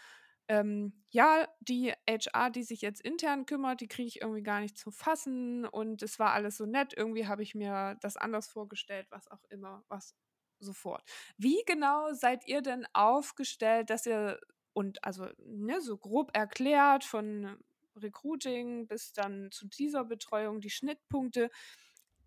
ähm, 0.52 0.92
ja, 1.12 1.48
die 1.62 1.94
HR, 2.10 2.50
die 2.50 2.64
sich 2.64 2.82
jetzt 2.82 3.00
intern 3.00 3.46
kümmert, 3.46 3.80
die 3.80 3.88
kriege 3.88 4.10
ich 4.10 4.22
irgendwie 4.22 4.44
gar 4.44 4.60
nicht 4.60 4.78
zu 4.78 4.92
fassen 4.92 5.66
und 5.66 6.04
es 6.04 6.20
war 6.20 6.34
alles 6.34 6.58
so 6.58 6.66
nett. 6.66 6.94
Irgendwie 6.94 7.26
habe 7.26 7.42
ich 7.42 7.56
mir 7.56 7.98
das 8.02 8.18
anders 8.18 8.50
vorgestellt, 8.50 9.08
was 9.12 9.32
auch 9.32 9.46
immer, 9.48 9.86
was 9.88 10.14
sofort. 10.60 11.04
Wie 11.38 11.64
genau 11.66 12.12
seid 12.12 12.46
ihr 12.50 12.62
denn 12.62 12.86
aufgestellt, 12.92 13.90
dass 13.90 14.06
ihr 14.06 14.42
und 14.74 15.02
also 15.06 15.30
ne, 15.38 15.80
so 15.80 15.98
grob 15.98 16.32
erklärt 16.36 17.06
von 17.06 17.58
Recruiting 17.96 18.88
bis 18.88 19.14
dann 19.14 19.52
zu 19.52 19.68
dieser 19.68 20.04
Betreuung 20.04 20.60
die 20.60 20.70
Schnittpunkte, 20.70 21.50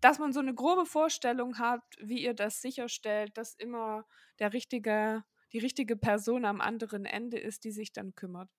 dass 0.01 0.17
man 0.17 0.33
so 0.33 0.39
eine 0.39 0.55
grobe 0.55 0.87
Vorstellung 0.87 1.59
hat, 1.59 1.83
wie 1.99 2.23
ihr 2.23 2.33
das 2.33 2.61
sicherstellt, 2.61 3.37
dass 3.37 3.53
immer 3.53 4.07
der 4.39 4.51
richtige 4.53 5.23
die 5.55 5.59
richtige 5.59 5.95
Person 5.95 6.43
am 6.43 6.59
anderen 6.59 7.05
Ende 7.05 7.37
ist, 7.37 7.63
die 7.63 7.71
sich 7.71 7.93
dann 7.93 8.13
kümmert. 8.13 8.49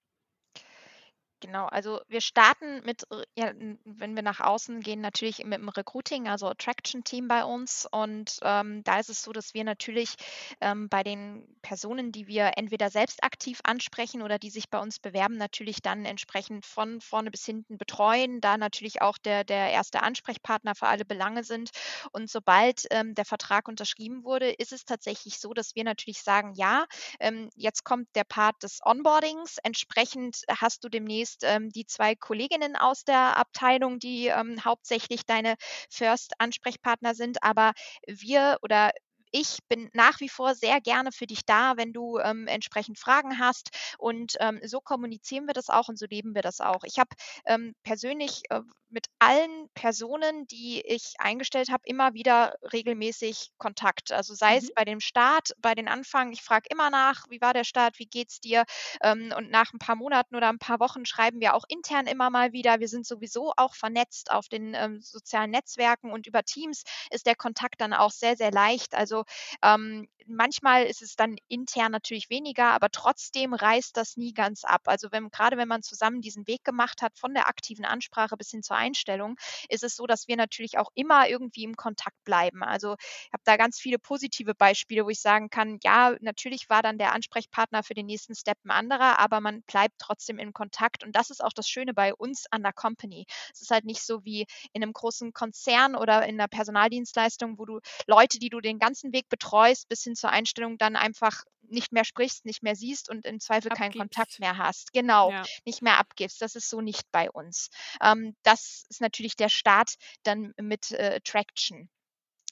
Genau, 1.47 1.67
also 1.67 2.01
wir 2.09 2.21
starten 2.21 2.83
mit, 2.85 3.05
äh, 3.13 3.23
ja, 3.39 3.53
wenn 3.85 4.17
wir 4.17 4.23
nach 4.25 4.41
außen 4.41 4.81
gehen, 4.81 5.01
natürlich 5.01 5.45
mit 5.45 5.61
dem 5.61 5.69
Recruiting, 5.69 6.27
also 6.29 6.49
Attraction 6.49 7.05
Team 7.05 7.29
bei 7.29 7.45
uns. 7.45 7.87
Und 7.89 8.41
ähm, 8.43 8.83
da 8.83 8.99
ist 8.99 9.11
es 9.11 9.23
so, 9.23 9.31
dass 9.33 9.55
wir 9.55 9.63
natürlich 9.63 10.17
ähm, 10.61 10.89
bei 10.89 11.05
den 11.05 11.47
Personen, 11.63 12.11
die 12.11 12.27
wir 12.27 12.53
entweder 12.57 12.91
selbst 12.91 13.23
aktiv 13.23 13.61
ansprechen 13.63 14.23
oder 14.23 14.41
die 14.41 14.51
sich 14.51 14.71
bei 14.71 14.81
uns 14.81 14.99
bewerben, 14.99 15.37
natürlich 15.37 15.83
dann 15.83 16.05
entsprechend 16.05 16.67
von 16.67 17.01
vorne 17.01 17.31
bis 17.31 17.45
hinten 17.45 17.79
betreuen, 17.79 18.41
da 18.41 18.57
natürlich 18.59 19.01
auch 19.01 19.17
der, 19.17 19.45
der 19.45 19.71
erste 19.71 20.03
Ansprechpartner 20.03 20.75
für 20.75 20.89
alle 20.89 21.05
Belange 21.05 21.45
sind. 21.45 21.71
Und 22.11 22.29
sobald 22.29 22.87
ähm, 22.91 23.15
der 23.15 23.25
Vertrag 23.25 23.69
unterschrieben 23.69 24.25
wurde, 24.25 24.51
ist 24.51 24.73
es 24.73 24.85
tatsächlich 24.85 25.39
so, 25.39 25.55
dass 25.55 25.77
wir 25.77 25.85
natürlich 25.85 26.23
sagen, 26.23 26.55
ja, 26.57 26.87
ähm, 27.21 27.51
jetzt 27.55 27.85
kommt 27.85 28.09
der 28.17 28.25
Part 28.25 28.63
des 28.65 28.81
Onboardings. 28.85 29.59
Entsprechend 29.63 30.43
hast 30.49 30.83
du 30.85 30.89
demnächst 30.89 31.36
ähm, 31.45 31.71
die 31.71 31.87
zwei 31.87 32.15
Kolleginnen 32.15 32.77
aus 32.77 33.05
der 33.05 33.37
Abteilung, 33.37 33.99
die 33.99 34.29
ähm, 34.29 34.65
hauptsächlich 34.65 35.27
deine 35.27 35.57
First-Ansprechpartner 35.91 37.15
sind. 37.15 37.43
Aber 37.43 37.73
wir 38.07 38.59
oder 38.63 38.91
ich 39.31 39.59
bin 39.69 39.91
nach 39.93 40.21
wie 40.21 40.29
vor 40.29 40.55
sehr 40.55 40.81
gerne 40.81 41.13
für 41.13 41.27
dich 41.27 41.45
da, 41.45 41.77
wenn 41.77 41.93
du 41.93 42.19
ähm, 42.19 42.47
entsprechend 42.47 42.99
Fragen 42.99 43.39
hast. 43.39 43.71
Und 43.99 44.37
ähm, 44.41 44.61
so 44.65 44.81
kommunizieren 44.81 45.47
wir 45.47 45.55
das 45.55 45.69
auch 45.69 45.89
und 45.89 45.99
so 45.99 46.07
leben 46.07 46.35
wir 46.35 46.43
das 46.43 46.61
auch. 46.61 46.85
Ich 46.85 46.99
habe 46.99 47.11
ähm, 47.47 47.75
persönlich 47.83 48.43
äh, 48.51 48.61
mit 48.89 49.07
allen 49.19 49.69
Personen, 49.75 50.47
die 50.47 50.81
ich 50.81 51.15
eingestellt 51.19 51.71
habe, 51.71 51.83
immer 51.87 52.15
wieder 52.15 52.55
regelmäßig 52.73 53.51
Kontakt. 53.59 54.13
Also 54.13 54.35
sei 54.35 54.53
mhm. 54.53 54.59
es 54.59 54.75
bei 54.75 54.85
dem 54.85 55.01
Start, 55.01 55.51
bei 55.59 55.75
den 55.75 55.89
Anfang, 55.89 56.33
ich 56.33 56.43
frage 56.43 56.69
immer 56.71 56.91
nach, 56.91 57.25
wie 57.29 57.41
war 57.41 57.53
der 57.53 57.65
Start, 57.65 57.99
wie 57.99 58.07
geht's 58.07 58.41
dir? 58.41 58.65
Ähm, 59.03 59.33
und 59.37 59.51
nach 59.51 59.73
ein 59.73 59.79
paar 59.79 59.97
Monaten 59.97 60.37
oder 60.37 60.49
ein 60.49 60.59
paar 60.59 60.81
Wochen 60.81 61.05
schreiben 61.05 61.41
wir 61.41 61.55
auch 61.55 61.65
intern 61.69 62.07
immer 62.07 62.31
mal 62.31 62.53
wieder. 62.53 62.81
Wir 62.81 62.89
sind 62.89 63.07
sowieso 63.07 63.53
auch 63.57 63.75
vernetzt 63.75 64.31
auf 64.31 64.49
den 64.49 64.75
ähm, 64.75 65.01
sozialen 65.01 65.51
Netzwerken 65.51 66.13
und 66.13 66.27
über 66.27 66.45
Teams 66.45 66.85
ist 67.11 67.27
der 67.27 67.37
Kontakt 67.37 67.81
dann 67.81 67.93
auch 67.93 68.11
sehr, 68.13 68.37
sehr 68.37 68.53
leicht. 68.53 68.95
Also 68.95 69.16
ähm, 69.63 70.09
manchmal 70.27 70.85
ist 70.85 71.03
es 71.03 71.17
dann 71.17 71.37
intern 71.49 71.93
natürlich 71.93 72.31
weniger, 72.31 72.73
aber 72.73 72.91
trotzdem 72.91 73.55
reißt 73.55 73.97
das 73.97 74.17
nie 74.17 74.33
ganz 74.33 74.65
ab. 74.65 74.83
Also 74.87 75.09
wenn, 75.13 75.31
gerade 75.31 75.57
wenn 75.57 75.69
man 75.69 75.83
zusammen 75.83 76.21
diesen 76.21 76.47
Weg 76.47 76.65
gemacht 76.65 77.03
hat, 77.03 77.19
von 77.19 77.35
der 77.35 77.49
aktiven 77.49 77.85
Ansprache 77.85 78.37
bis 78.37 78.51
hin 78.51 78.63
zur 78.63 78.77
Einstellung, 78.77 79.37
ist 79.69 79.85
es 79.85 79.97
so, 79.97 80.07
dass 80.07 80.29
wir 80.29 80.37
natürlich 80.37 80.79
auch 80.79 80.91
immer 80.95 81.29
irgendwie 81.29 81.65
im 81.65 81.77
Kontakt 81.77 82.17
bleiben. 82.25 82.63
Also 82.63 82.97
ich 82.99 83.33
habe 83.33 83.43
da 83.45 83.57
ganz 83.57 83.79
viele 83.79 83.99
positive 83.99 84.55
Beispiele, 84.55 85.05
wo 85.05 85.11
ich 85.11 85.21
sagen 85.21 85.51
kann, 85.51 85.79
ja, 85.83 86.17
natürlich 86.21 86.69
war 86.69 86.83
dann 86.83 86.99
der 86.99 87.13
Ansprechpartner 87.15 87.83
für 87.83 87.95
den 87.95 88.07
nächsten 88.07 88.35
Step 88.35 88.59
ein 88.65 88.71
anderer, 88.71 89.19
aber 89.19 89.41
man 89.41 89.63
bleibt 89.63 89.95
trotzdem 89.99 90.39
in 90.39 90.53
Kontakt. 90.53 91.05
Und 91.05 91.15
das 91.15 91.31
ist 91.31 91.43
auch 91.43 91.53
das 91.53 91.69
Schöne 91.69 91.95
bei 91.95 92.15
uns 92.15 92.45
an 92.51 92.63
der 92.63 92.73
Company. 92.73 93.27
Es 93.53 93.63
ist 93.63 93.71
halt 93.71 93.85
nicht 93.85 94.03
so 94.03 94.25
wie 94.25 94.47
in 94.73 94.83
einem 94.83 94.93
großen 94.93 95.33
Konzern 95.33 95.95
oder 95.97 96.27
in 96.27 96.41
einer 96.41 96.49
Personaldienstleistung, 96.49 97.59
wo 97.59 97.65
du 97.65 97.81
Leute, 98.07 98.39
die 98.39 98.49
du 98.49 98.61
den 98.61 98.79
ganzen 98.79 99.06
Weg 99.13 99.29
betreust, 99.29 99.89
bis 99.89 100.03
hin 100.03 100.17
zur 100.17 100.31
Einstellung 100.31 100.79
dann 100.79 100.97
einfach 100.97 101.45
nicht 101.69 101.93
mehr 101.93 102.05
sprichst, 102.05 102.45
nicht 102.45 102.63
mehr 102.63 102.77
siehst 102.77 103.11
und 103.11 103.27
im 103.27 103.41
Zweifel 103.41 103.71
Abgibst. 103.71 103.79
keinen 103.79 104.01
Kontakt 104.01 104.39
mehr 104.39 104.57
hast. 104.57 104.93
Genau, 104.93 105.31
ja. 105.33 105.45
nicht 105.65 105.83
mehr 105.83 105.99
abgibst. 105.99 106.41
Das 106.41 106.55
ist 106.55 106.69
so 106.69 106.81
nicht 106.81 107.11
bei 107.13 107.31
uns. 107.31 107.71
Ähm, 108.01 108.37
das 108.43 108.85
ist 108.89 109.01
natürlich 109.01 109.37
der 109.37 109.49
Start 109.49 109.95
dann 110.23 110.55
mit 110.61 110.93
äh, 110.93 111.21
Traction. 111.23 111.89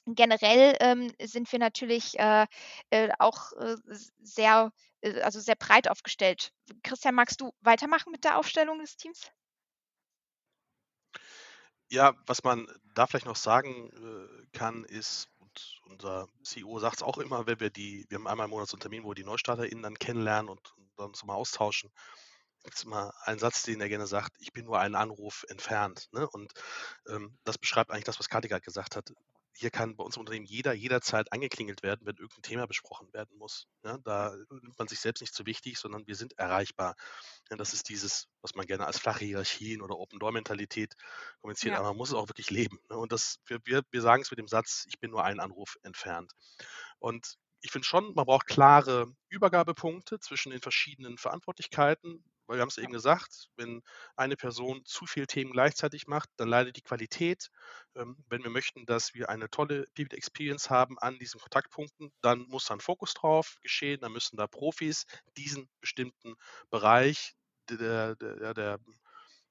Generell 0.07 0.75
ähm, 0.81 1.11
sind 1.19 1.51
wir 1.51 1.59
natürlich 1.59 2.19
äh, 2.19 2.45
äh, 2.91 3.09
auch 3.17 3.53
äh, 3.53 3.75
sehr, 4.21 4.71
äh, 5.01 5.21
also 5.21 5.39
sehr 5.39 5.55
breit 5.55 5.87
aufgestellt. 5.87 6.51
Christian, 6.83 7.15
magst 7.15 7.41
du 7.41 7.51
weitermachen 7.61 8.11
mit 8.11 8.23
der 8.23 8.37
Aufstellung 8.37 8.79
des 8.79 8.97
Teams? 8.97 9.31
Ja, 11.89 12.13
was 12.25 12.43
man 12.43 12.67
da 12.93 13.07
vielleicht 13.07 13.25
noch 13.25 13.35
sagen 13.35 13.89
äh, 13.89 14.57
kann, 14.57 14.83
ist, 14.85 15.27
unser 15.85 16.27
CEO 16.43 16.79
sagt 16.79 16.97
es 16.97 17.03
auch 17.03 17.17
immer, 17.17 17.47
wenn 17.47 17.59
wir 17.59 17.69
die, 17.69 18.05
wir 18.09 18.17
haben 18.17 18.27
einmal 18.27 18.45
im 18.45 18.51
Monat 18.51 18.67
so 18.67 18.75
einen 18.75 18.81
Termin, 18.81 19.03
wo 19.03 19.09
wir 19.09 19.15
die 19.15 19.23
NeustarterInnen 19.23 19.83
dann 19.83 19.99
kennenlernen 19.99 20.49
und, 20.49 20.73
und 20.77 20.89
dann 20.97 21.07
uns 21.07 21.23
mal 21.23 21.35
austauschen. 21.35 21.91
Gibt 22.63 22.77
es 22.77 22.83
immer 22.83 23.13
einen 23.23 23.39
Satz, 23.39 23.63
den 23.63 23.79
er 23.79 23.89
gerne 23.89 24.07
sagt, 24.07 24.33
ich 24.39 24.51
bin 24.51 24.65
nur 24.65 24.79
einen 24.79 24.95
Anruf 24.95 25.45
entfernt. 25.49 26.07
Ne? 26.11 26.27
Und 26.27 26.51
ähm, 27.09 27.37
das 27.43 27.57
beschreibt 27.57 27.91
eigentlich 27.91 28.05
das, 28.05 28.19
was 28.19 28.29
gerade 28.29 28.47
gesagt 28.47 28.95
hat 28.95 29.11
hier 29.57 29.71
kann 29.71 29.95
bei 29.95 30.03
uns 30.03 30.15
im 30.15 30.21
Unternehmen 30.21 30.45
jeder 30.45 30.73
jederzeit 30.73 31.31
angeklingelt 31.31 31.81
werden, 31.81 32.05
wenn 32.05 32.15
irgendein 32.17 32.41
Thema 32.41 32.67
besprochen 32.67 33.11
werden 33.13 33.37
muss. 33.37 33.67
Ja, 33.83 33.97
da 33.99 34.35
nimmt 34.49 34.77
man 34.77 34.87
sich 34.87 34.99
selbst 34.99 35.21
nicht 35.21 35.33
zu 35.33 35.45
wichtig, 35.45 35.77
sondern 35.77 36.05
wir 36.07 36.15
sind 36.15 36.37
erreichbar. 36.37 36.95
Ja, 37.49 37.57
das 37.57 37.73
ist 37.73 37.87
dieses, 37.89 38.27
was 38.41 38.55
man 38.55 38.65
gerne 38.65 38.85
als 38.85 38.99
flache 38.99 39.23
Hierarchien 39.23 39.81
oder 39.81 39.97
Open-Door-Mentalität 39.97 40.95
kommuniziert, 41.41 41.73
ja. 41.73 41.79
aber 41.79 41.89
man 41.89 41.97
muss 41.97 42.09
es 42.09 42.15
auch 42.15 42.27
wirklich 42.27 42.49
leben. 42.49 42.79
Ne? 42.89 42.97
Und 42.97 43.11
das, 43.11 43.39
wir, 43.45 43.59
wir, 43.63 43.83
wir 43.91 44.01
sagen 44.01 44.23
es 44.23 44.31
mit 44.31 44.39
dem 44.39 44.47
Satz, 44.47 44.85
ich 44.87 44.99
bin 44.99 45.11
nur 45.11 45.23
einen 45.23 45.39
Anruf 45.39 45.77
entfernt. 45.83 46.33
Und 46.99 47.37
ich 47.61 47.71
finde 47.71 47.87
schon, 47.87 48.13
man 48.13 48.25
braucht 48.25 48.47
klare 48.47 49.07
Übergabepunkte 49.29 50.19
zwischen 50.19 50.51
den 50.51 50.61
verschiedenen 50.61 51.17
Verantwortlichkeiten, 51.17 52.23
weil 52.47 52.57
wir 52.57 52.61
haben 52.61 52.69
es 52.69 52.77
eben 52.77 52.91
gesagt, 52.91 53.49
wenn 53.55 53.81
eine 54.15 54.35
Person 54.35 54.83
zu 54.85 55.05
viele 55.05 55.27
Themen 55.27 55.51
gleichzeitig 55.51 56.07
macht, 56.07 56.29
dann 56.37 56.49
leidet 56.49 56.77
die 56.77 56.81
Qualität. 56.81 57.49
Ähm, 57.95 58.17
wenn 58.27 58.43
wir 58.43 58.49
möchten, 58.49 58.85
dass 58.85 59.13
wir 59.13 59.29
eine 59.29 59.49
tolle 59.49 59.85
People 59.95 60.17
Experience 60.17 60.69
haben 60.69 60.97
an 60.99 61.17
diesen 61.19 61.39
Kontaktpunkten, 61.39 62.11
dann 62.21 62.39
muss 62.47 62.65
da 62.65 62.75
ein 62.75 62.81
Fokus 62.81 63.13
drauf 63.13 63.57
geschehen, 63.61 64.01
dann 64.01 64.11
müssen 64.11 64.37
da 64.37 64.47
Profis 64.47 65.05
diesen 65.37 65.69
bestimmten 65.81 66.35
Bereich 66.69 67.35
der, 67.69 68.15
der, 68.15 68.53
der 68.53 68.79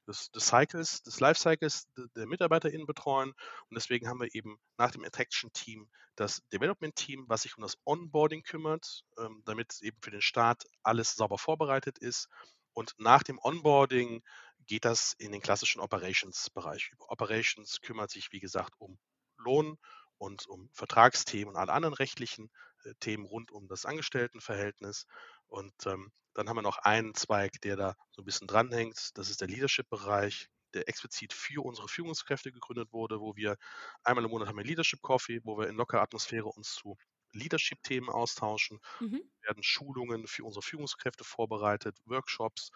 des, 0.07 0.31
des 0.31 0.47
Cycles, 0.47 1.03
des 1.03 1.21
Lifecycles 1.21 1.89
der 2.15 2.27
MitarbeiterInnen 2.27 2.87
betreuen. 2.87 3.31
Und 3.31 3.75
deswegen 3.75 4.09
haben 4.09 4.21
wir 4.21 4.35
eben 4.35 4.59
nach 4.77 4.91
dem 4.91 5.05
Attraction-Team 5.05 5.89
das 6.17 6.43
Development-Team, 6.53 7.25
was 7.29 7.43
sich 7.43 7.57
um 7.57 7.63
das 7.63 7.77
Onboarding 7.85 8.43
kümmert, 8.43 9.05
ähm, 9.19 9.43
damit 9.45 9.81
eben 9.83 9.99
für 10.01 10.11
den 10.11 10.21
Start 10.21 10.65
alles 10.83 11.15
sauber 11.15 11.39
vorbereitet 11.39 11.99
ist. 11.99 12.29
Und 12.75 12.95
nach 12.99 13.23
dem 13.23 13.39
Onboarding 13.43 14.23
geht 14.67 14.85
das 14.85 15.15
in 15.19 15.33
den 15.33 15.41
klassischen 15.41 15.81
Operations-Bereich 15.81 16.91
über. 16.93 17.11
Operations 17.11 17.81
kümmert 17.81 18.11
sich, 18.11 18.33
wie 18.33 18.41
gesagt, 18.41 18.75
um 18.79 18.99
Lohn 19.37 19.79
und 20.19 20.47
um 20.47 20.71
Vertragsthemen 20.73 21.55
und 21.55 21.57
alle 21.57 21.73
anderen 21.73 21.95
rechtlichen 21.95 22.51
äh, 22.85 22.95
Themen 23.01 23.25
rund 23.25 23.51
um 23.51 23.69
das 23.69 23.85
Angestelltenverhältnis. 23.85 25.07
Und 25.47 25.75
ähm, 25.87 26.13
dann 26.35 26.49
haben 26.49 26.57
wir 26.57 26.63
noch 26.63 26.79
einen 26.79 27.15
Zweig, 27.15 27.61
der 27.63 27.77
da 27.77 27.95
so 28.11 28.23
ein 28.23 28.25
bisschen 28.25 28.49
dranhängt. 28.49 29.11
Das 29.15 29.31
ist 29.31 29.41
der 29.41 29.49
Leadership-Bereich, 29.49 30.49
der 30.73 30.89
explizit 30.89 31.33
für 31.33 31.65
unsere 31.65 31.89
Führungskräfte 31.89 32.51
gegründet 32.53 32.93
wurde, 32.93 33.21
wo 33.21 33.37
wir 33.37 33.57
einmal 34.03 34.25
im 34.25 34.31
Monat 34.31 34.49
haben 34.49 34.57
wir 34.57 34.65
Leadership 34.65 35.01
Coffee, 35.03 35.41
wo 35.45 35.57
wir 35.59 35.69
in 35.69 35.77
lockerer 35.77 36.03
Atmosphäre 36.03 36.49
uns 36.49 36.75
zu 36.75 36.97
Leadership-Themen 37.35 38.09
austauschen, 38.09 38.81
mhm. 39.01 39.23
werden 39.43 39.63
Schulungen 39.63 40.27
für 40.27 40.45
unsere 40.45 40.63
Führungskräfte 40.63 41.25
vorbereitet, 41.25 41.97
Workshops. 42.05 42.71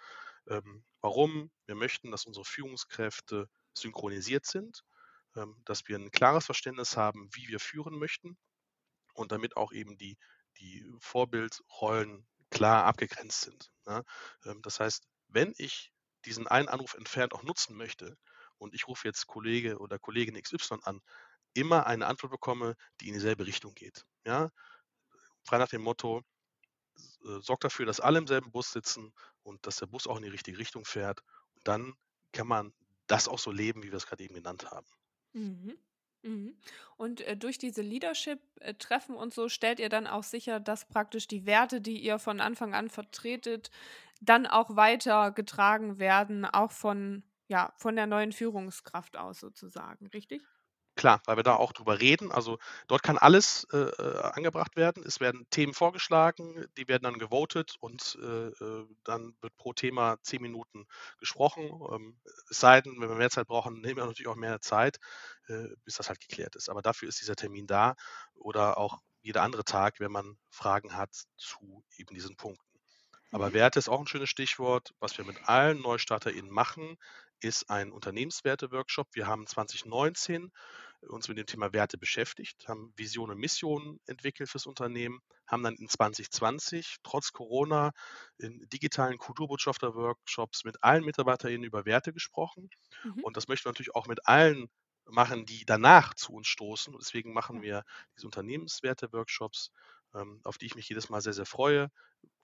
Ähm, 0.48 0.84
warum? 1.00 1.50
Wir 1.66 1.74
möchten, 1.74 2.10
dass 2.10 2.26
unsere 2.26 2.44
Führungskräfte 2.44 3.48
synchronisiert 3.74 4.46
sind, 4.46 4.84
ähm, 5.36 5.60
dass 5.64 5.86
wir 5.88 5.96
ein 5.96 6.10
klares 6.10 6.46
Verständnis 6.46 6.96
haben, 6.96 7.28
wie 7.32 7.48
wir 7.48 7.60
führen 7.60 7.98
möchten 7.98 8.36
und 9.14 9.32
damit 9.32 9.56
auch 9.56 9.72
eben 9.72 9.96
die, 9.98 10.16
die 10.58 10.90
Vorbildrollen 11.00 12.26
klar 12.50 12.84
abgegrenzt 12.84 13.42
sind. 13.42 13.70
Ja? 13.86 14.02
Ähm, 14.44 14.62
das 14.62 14.80
heißt, 14.80 15.06
wenn 15.28 15.54
ich 15.58 15.92
diesen 16.24 16.46
einen 16.46 16.68
Anruf 16.68 16.94
entfernt 16.94 17.32
auch 17.32 17.42
nutzen 17.42 17.76
möchte 17.76 18.16
und 18.58 18.74
ich 18.74 18.88
rufe 18.88 19.06
jetzt 19.06 19.26
Kollege 19.26 19.78
oder 19.78 19.98
Kollegin 19.98 20.40
XY 20.40 20.78
an, 20.82 21.00
immer 21.54 21.86
eine 21.86 22.06
Antwort 22.06 22.32
bekomme, 22.32 22.74
die 23.00 23.08
in 23.08 23.14
dieselbe 23.14 23.46
Richtung 23.46 23.74
geht. 23.74 24.04
Ja? 24.26 24.50
Frei 25.44 25.58
nach 25.58 25.68
dem 25.68 25.82
Motto, 25.82 26.22
äh, 27.24 27.40
sorgt 27.40 27.64
dafür, 27.64 27.86
dass 27.86 28.00
alle 28.00 28.18
im 28.18 28.26
selben 28.26 28.50
Bus 28.50 28.72
sitzen 28.72 29.12
und 29.42 29.66
dass 29.66 29.76
der 29.76 29.86
Bus 29.86 30.06
auch 30.06 30.16
in 30.16 30.22
die 30.24 30.28
richtige 30.28 30.58
Richtung 30.58 30.84
fährt. 30.84 31.20
Und 31.54 31.66
dann 31.68 31.94
kann 32.32 32.46
man 32.48 32.72
das 33.06 33.28
auch 33.28 33.38
so 33.38 33.50
leben, 33.50 33.82
wie 33.82 33.90
wir 33.90 33.96
es 33.96 34.06
gerade 34.06 34.24
eben 34.24 34.34
genannt 34.34 34.70
haben. 34.70 34.86
Mhm. 35.34 35.78
Mhm. 36.22 36.58
Und 36.96 37.20
äh, 37.20 37.36
durch 37.36 37.58
diese 37.58 37.82
Leadership-Treffen 37.82 39.14
und 39.14 39.32
so 39.32 39.48
stellt 39.48 39.78
ihr 39.78 39.88
dann 39.88 40.06
auch 40.06 40.24
sicher, 40.24 40.58
dass 40.60 40.88
praktisch 40.88 41.28
die 41.28 41.46
Werte, 41.46 41.80
die 41.80 41.98
ihr 41.98 42.18
von 42.18 42.40
Anfang 42.40 42.74
an 42.74 42.90
vertretet, 42.90 43.70
dann 44.20 44.46
auch 44.46 44.74
weitergetragen 44.74 45.98
werden, 45.98 46.44
auch 46.44 46.72
von, 46.72 47.22
ja, 47.46 47.72
von 47.76 47.94
der 47.94 48.06
neuen 48.06 48.32
Führungskraft 48.32 49.16
aus 49.16 49.38
sozusagen, 49.40 50.08
richtig? 50.08 50.42
Klar, 50.98 51.22
weil 51.26 51.36
wir 51.36 51.44
da 51.44 51.54
auch 51.54 51.72
drüber 51.72 52.00
reden. 52.00 52.32
Also 52.32 52.58
dort 52.88 53.04
kann 53.04 53.18
alles 53.18 53.68
äh, 53.72 53.76
äh, 53.76 54.20
angebracht 54.32 54.74
werden. 54.74 55.04
Es 55.06 55.20
werden 55.20 55.46
Themen 55.48 55.72
vorgeschlagen, 55.72 56.66
die 56.76 56.88
werden 56.88 57.04
dann 57.04 57.20
gewotet 57.20 57.76
und 57.78 58.18
äh, 58.20 58.48
äh, 58.48 58.84
dann 59.04 59.36
wird 59.40 59.56
pro 59.56 59.72
Thema 59.72 60.16
zehn 60.22 60.42
Minuten 60.42 60.86
gesprochen. 61.20 61.70
Ähm, 61.92 62.18
es 62.50 62.58
sei 62.58 62.80
denn, 62.80 63.00
wenn 63.00 63.08
wir 63.08 63.14
mehr 63.14 63.30
Zeit 63.30 63.46
brauchen, 63.46 63.74
nehmen 63.74 63.98
wir 63.98 64.06
natürlich 64.06 64.26
auch 64.26 64.34
mehr 64.34 64.60
Zeit, 64.60 64.98
äh, 65.46 65.68
bis 65.84 65.94
das 65.94 66.08
halt 66.08 66.18
geklärt 66.18 66.56
ist. 66.56 66.68
Aber 66.68 66.82
dafür 66.82 67.08
ist 67.08 67.20
dieser 67.20 67.36
Termin 67.36 67.68
da 67.68 67.94
oder 68.34 68.76
auch 68.76 68.98
jeder 69.20 69.42
andere 69.42 69.62
Tag, 69.62 70.00
wenn 70.00 70.10
man 70.10 70.36
Fragen 70.50 70.96
hat 70.96 71.14
zu 71.36 71.84
eben 71.96 72.12
diesen 72.12 72.36
Punkten. 72.36 72.64
Aber 73.30 73.50
mhm. 73.50 73.54
Werte 73.54 73.78
ist 73.78 73.88
auch 73.88 74.00
ein 74.00 74.08
schönes 74.08 74.30
Stichwort. 74.30 74.94
Was 74.98 75.16
wir 75.16 75.24
mit 75.24 75.48
allen 75.48 75.80
NeustarterInnen 75.80 76.50
machen, 76.50 76.98
ist 77.40 77.70
ein 77.70 77.92
Unternehmenswerte-Workshop. 77.92 79.08
Wir 79.12 79.26
haben 79.26 79.46
2019 79.46 80.50
uns 81.02 81.28
mit 81.28 81.38
dem 81.38 81.46
Thema 81.46 81.72
Werte 81.72 81.98
beschäftigt, 81.98 82.66
haben 82.68 82.92
Visionen 82.96 83.32
und 83.34 83.40
Missionen 83.40 84.00
entwickelt 84.06 84.48
fürs 84.48 84.66
Unternehmen, 84.66 85.20
haben 85.46 85.62
dann 85.62 85.76
in 85.76 85.88
2020 85.88 86.96
trotz 87.02 87.32
Corona 87.32 87.92
in 88.38 88.68
digitalen 88.68 89.18
Kulturbotschafter-Workshops 89.18 90.64
mit 90.64 90.82
allen 90.82 91.04
MitarbeiterInnen 91.04 91.64
über 91.64 91.84
Werte 91.84 92.12
gesprochen. 92.12 92.68
Mhm. 93.04 93.22
Und 93.22 93.36
das 93.36 93.48
möchten 93.48 93.66
wir 93.66 93.70
natürlich 93.70 93.94
auch 93.94 94.06
mit 94.06 94.26
allen 94.26 94.68
machen, 95.06 95.46
die 95.46 95.64
danach 95.64 96.14
zu 96.14 96.32
uns 96.32 96.48
stoßen. 96.48 96.94
Und 96.94 97.02
deswegen 97.02 97.32
machen 97.32 97.62
wir 97.62 97.84
diese 98.16 98.26
Unternehmenswerte-Workshops, 98.26 99.70
ähm, 100.14 100.40
auf 100.44 100.58
die 100.58 100.66
ich 100.66 100.74
mich 100.74 100.88
jedes 100.88 101.08
Mal 101.08 101.20
sehr, 101.20 101.32
sehr 101.32 101.46
freue. 101.46 101.90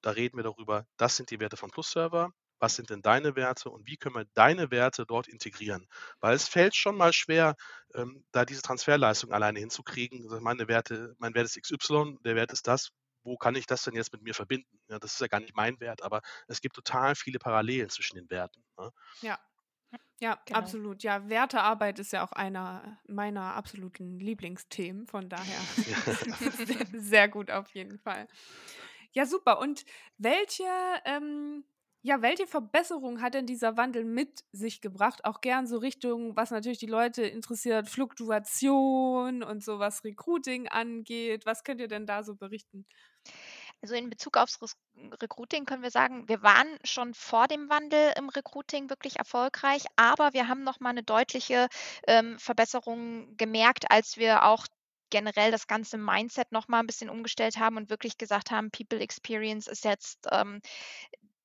Da 0.01 0.11
reden 0.11 0.37
wir 0.37 0.45
darüber, 0.45 0.87
das 0.97 1.17
sind 1.17 1.31
die 1.31 1.41
Werte 1.41 1.57
von 1.57 1.71
Plus-Server, 1.71 2.33
was 2.65 2.77
sind 2.77 2.89
denn 2.89 3.03
deine 3.03 3.37
Werte 3.37 3.69
und 3.69 3.87
wie 3.87 3.99
können 3.99 4.15
wir 4.15 4.25
deine 4.33 4.71
Werte 4.71 5.05
dort 5.05 5.29
integrieren? 5.29 5.87
Weil 6.21 6.35
es 6.35 6.49
fällt 6.49 6.75
schon 6.75 6.97
mal 6.97 7.13
schwer, 7.13 7.57
ähm, 7.95 8.25
da 8.33 8.47
diese 8.47 8.63
Transferleistung 8.63 9.33
alleine 9.33 9.59
hinzukriegen. 9.59 10.23
Also 10.23 10.41
meine 10.41 10.67
Werte, 10.67 11.15
mein 11.19 11.35
Wert 11.35 11.45
ist 11.45 11.61
XY, 11.61 12.17
der 12.25 12.37
Wert 12.37 12.53
ist 12.53 12.67
das. 12.67 12.91
Wo 13.23 13.37
kann 13.37 13.55
ich 13.55 13.67
das 13.67 13.83
denn 13.83 13.95
jetzt 13.95 14.13
mit 14.15 14.23
mir 14.23 14.33
verbinden? 14.33 14.81
Ja, 14.89 14.99
das 14.99 15.13
ist 15.13 15.21
ja 15.21 15.27
gar 15.27 15.41
nicht 15.41 15.55
mein 15.55 15.79
Wert, 15.79 16.03
aber 16.03 16.23
es 16.49 16.63
gibt 16.63 16.75
total 16.75 17.15
viele 17.15 17.39
Parallelen 17.39 17.91
zwischen 17.91 18.17
den 18.17 18.31
Werten. 18.31 18.65
Ne? 18.79 18.91
Ja. 19.21 19.39
Ja, 20.21 20.41
genau. 20.47 20.59
absolut. 20.59 21.03
Ja, 21.03 21.29
Wertearbeit 21.29 21.99
ist 21.99 22.13
ja 22.13 22.25
auch 22.25 22.33
einer 22.33 22.99
meiner 23.07 23.55
absoluten 23.55 24.19
Lieblingsthemen. 24.19 25.07
Von 25.07 25.29
daher 25.29 25.61
sehr, 26.67 26.87
sehr, 26.93 27.29
gut 27.29 27.51
auf 27.51 27.75
jeden 27.75 27.99
Fall. 27.99 28.27
Ja, 29.13 29.27
super. 29.27 29.59
Und 29.59 29.85
welche 30.17 30.65
ähm, 31.05 31.65
ja, 32.07 32.21
welche 32.21 32.47
Verbesserung 32.47 33.23
hat 33.23 33.33
denn 33.33 33.47
dieser 33.47 33.79
Wandel 33.79 34.05
mit 34.05 34.45
sich 34.53 34.83
gebracht? 34.83 35.25
Auch 35.25 35.41
gern 35.41 35.67
so 35.67 35.79
Richtung, 35.79 36.37
was 36.37 36.51
natürlich 36.51 36.77
die 36.77 36.85
Leute 36.85 37.23
interessiert, 37.23 37.89
Fluktuation 37.89 39.43
und 39.43 39.65
so, 39.65 39.79
was 39.79 40.05
Recruiting 40.05 40.69
angeht. 40.69 41.47
Was 41.47 41.65
könnt 41.65 41.81
ihr 41.81 41.89
denn 41.89 42.05
da 42.05 42.23
so 42.23 42.37
berichten? 42.37 42.85
Also 43.81 43.95
in 43.95 44.11
Bezug 44.11 44.37
aufs 44.37 44.59
Recruiting 45.23 45.65
können 45.65 45.83
wir 45.83 45.91
sagen, 45.91 46.29
wir 46.29 46.43
waren 46.43 46.69
schon 46.85 47.15
vor 47.15 47.49
dem 47.49 47.71
Wandel 47.71 48.13
im 48.19 48.29
Recruiting 48.29 48.91
wirklich 48.91 49.17
erfolgreich, 49.19 49.87
aber 49.97 50.35
wir 50.35 50.47
haben 50.47 50.63
nochmal 50.63 50.91
eine 50.91 51.05
deutliche 51.05 51.69
ähm, 52.07 52.39
Verbesserung 52.39 53.35
gemerkt, 53.39 53.91
als 53.91 54.19
wir 54.19 54.45
auch 54.45 54.67
generell 55.09 55.51
das 55.51 55.69
ganze 55.69 55.97
Mindset 55.97 56.53
nochmal 56.53 56.81
ein 56.81 56.87
bisschen 56.87 57.09
umgestellt 57.09 57.57
haben 57.57 57.79
und 57.79 57.89
wirklich 57.89 58.19
gesagt 58.19 58.51
haben, 58.51 58.71
People 58.71 59.01
Experience 59.01 59.69
ist 59.69 59.85
jetzt 59.85 60.27
ähm, 60.31 60.61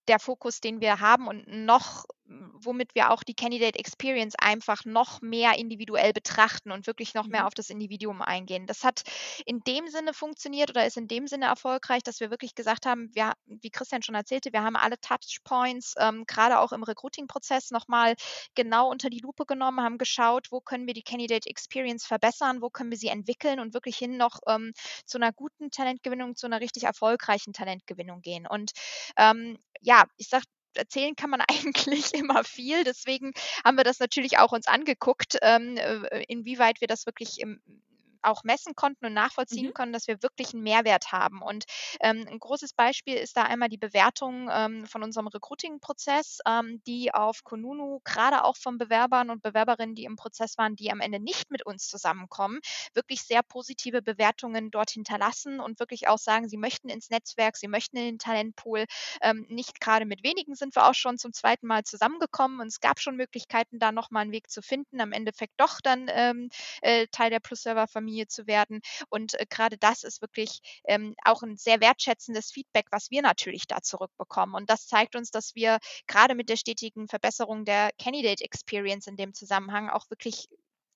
der 0.09 0.19
Fokus, 0.19 0.59
den 0.59 0.81
wir 0.81 0.99
haben 0.99 1.27
und 1.27 1.47
noch 1.47 2.05
womit 2.53 2.93
wir 2.95 3.11
auch 3.11 3.23
die 3.23 3.33
Candidate 3.33 3.77
Experience 3.77 4.35
einfach 4.37 4.85
noch 4.85 5.21
mehr 5.21 5.57
individuell 5.57 6.13
betrachten 6.13 6.71
und 6.71 6.87
wirklich 6.87 7.13
noch 7.13 7.27
mehr 7.27 7.41
mhm. 7.41 7.47
auf 7.47 7.53
das 7.53 7.69
Individuum 7.69 8.21
eingehen. 8.21 8.67
Das 8.67 8.83
hat 8.83 9.03
in 9.45 9.61
dem 9.61 9.87
Sinne 9.87 10.13
funktioniert 10.13 10.69
oder 10.69 10.85
ist 10.85 10.97
in 10.97 11.07
dem 11.07 11.27
Sinne 11.27 11.45
erfolgreich, 11.45 12.03
dass 12.03 12.19
wir 12.19 12.29
wirklich 12.29 12.55
gesagt 12.55 12.85
haben, 12.85 13.09
wir, 13.13 13.33
wie 13.45 13.71
Christian 13.71 14.03
schon 14.03 14.15
erzählte, 14.15 14.53
wir 14.53 14.63
haben 14.63 14.75
alle 14.75 14.99
Touchpoints, 14.99 15.95
ähm, 15.97 16.25
gerade 16.27 16.59
auch 16.59 16.71
im 16.71 16.83
Recruiting-Prozess 16.83 17.71
nochmal 17.71 18.15
genau 18.55 18.89
unter 18.89 19.09
die 19.09 19.19
Lupe 19.19 19.45
genommen, 19.45 19.81
haben 19.81 19.97
geschaut, 19.97 20.51
wo 20.51 20.61
können 20.61 20.87
wir 20.87 20.93
die 20.93 21.03
Candidate 21.03 21.49
Experience 21.49 22.05
verbessern, 22.05 22.61
wo 22.61 22.69
können 22.69 22.91
wir 22.91 22.97
sie 22.97 23.07
entwickeln 23.07 23.59
und 23.59 23.73
wirklich 23.73 23.97
hin 23.97 24.17
noch 24.17 24.39
ähm, 24.47 24.73
zu 25.05 25.17
einer 25.17 25.31
guten 25.31 25.71
Talentgewinnung, 25.71 26.35
zu 26.35 26.45
einer 26.45 26.61
richtig 26.61 26.83
erfolgreichen 26.83 27.53
Talentgewinnung 27.53 28.21
gehen. 28.21 28.45
Und 28.47 28.71
ähm, 29.17 29.57
ja, 29.81 30.03
ich 30.17 30.27
sage 30.27 30.45
erzählen 30.73 31.15
kann 31.15 31.29
man 31.29 31.41
eigentlich 31.49 32.13
immer 32.13 32.43
viel. 32.43 32.83
Deswegen 32.83 33.33
haben 33.63 33.77
wir 33.77 33.83
das 33.83 33.99
natürlich 33.99 34.37
auch 34.37 34.51
uns 34.51 34.67
angeguckt, 34.67 35.37
ähm, 35.41 35.77
äh, 35.77 36.23
inwieweit 36.27 36.81
wir 36.81 36.87
das 36.87 37.05
wirklich 37.05 37.39
im 37.39 37.61
auch 38.21 38.43
messen 38.43 38.75
konnten 38.75 39.05
und 39.05 39.13
nachvollziehen 39.13 39.67
mhm. 39.67 39.73
konnten, 39.73 39.93
dass 39.93 40.07
wir 40.07 40.21
wirklich 40.21 40.53
einen 40.53 40.63
Mehrwert 40.63 41.11
haben. 41.11 41.41
Und 41.41 41.65
ähm, 42.01 42.25
ein 42.29 42.39
großes 42.39 42.73
Beispiel 42.73 43.15
ist 43.15 43.37
da 43.37 43.43
einmal 43.43 43.69
die 43.69 43.77
Bewertung 43.77 44.49
ähm, 44.51 44.85
von 44.85 45.03
unserem 45.03 45.27
Recruiting-Prozess, 45.27 46.39
ähm, 46.47 46.81
die 46.85 47.13
auf 47.13 47.43
Konunu 47.43 48.01
gerade 48.03 48.43
auch 48.43 48.57
von 48.57 48.77
Bewerbern 48.77 49.29
und 49.29 49.41
Bewerberinnen, 49.41 49.95
die 49.95 50.03
im 50.03 50.15
Prozess 50.15 50.57
waren, 50.57 50.75
die 50.75 50.91
am 50.91 50.99
Ende 50.99 51.19
nicht 51.19 51.51
mit 51.51 51.65
uns 51.65 51.87
zusammenkommen, 51.87 52.59
wirklich 52.93 53.21
sehr 53.21 53.43
positive 53.43 54.01
Bewertungen 54.01 54.71
dort 54.71 54.91
hinterlassen 54.91 55.59
und 55.59 55.79
wirklich 55.79 56.07
auch 56.07 56.17
sagen, 56.17 56.49
sie 56.49 56.57
möchten 56.57 56.89
ins 56.89 57.09
Netzwerk, 57.09 57.57
sie 57.57 57.67
möchten 57.67 57.97
in 57.97 58.05
den 58.05 58.19
Talentpool. 58.19 58.85
Ähm, 59.21 59.45
nicht 59.49 59.79
gerade 59.79 60.05
mit 60.05 60.23
wenigen 60.23 60.55
sind 60.55 60.75
wir 60.75 60.87
auch 60.87 60.93
schon 60.93 61.17
zum 61.17 61.33
zweiten 61.33 61.67
Mal 61.67 61.83
zusammengekommen 61.83 62.59
und 62.59 62.67
es 62.67 62.79
gab 62.79 62.99
schon 62.99 63.15
Möglichkeiten, 63.15 63.79
da 63.79 63.91
nochmal 63.91 64.23
einen 64.23 64.31
Weg 64.31 64.49
zu 64.49 64.61
finden. 64.61 65.01
Am 65.01 65.11
Endeffekt 65.11 65.53
doch 65.57 65.79
dann 65.81 66.07
ähm, 66.09 66.49
äh, 66.81 67.07
Teil 67.11 67.29
der 67.29 67.39
Plus-Server-Familie 67.39 68.08
Familie 68.09 68.27
zu 68.27 68.47
werden. 68.47 68.81
Und 69.09 69.39
äh, 69.39 69.45
gerade 69.49 69.77
das 69.77 70.03
ist 70.03 70.21
wirklich 70.21 70.59
ähm, 70.85 71.15
auch 71.23 71.43
ein 71.43 71.57
sehr 71.57 71.79
wertschätzendes 71.79 72.51
Feedback, 72.51 72.87
was 72.91 73.11
wir 73.11 73.21
natürlich 73.21 73.67
da 73.67 73.81
zurückbekommen. 73.81 74.55
Und 74.55 74.69
das 74.69 74.87
zeigt 74.87 75.15
uns, 75.15 75.31
dass 75.31 75.55
wir 75.55 75.77
gerade 76.07 76.35
mit 76.35 76.49
der 76.49 76.57
stetigen 76.57 77.07
Verbesserung 77.07 77.65
der 77.65 77.91
Candidate 78.01 78.43
Experience 78.43 79.07
in 79.07 79.15
dem 79.15 79.33
Zusammenhang 79.33 79.89
auch 79.89 80.09
wirklich 80.09 80.47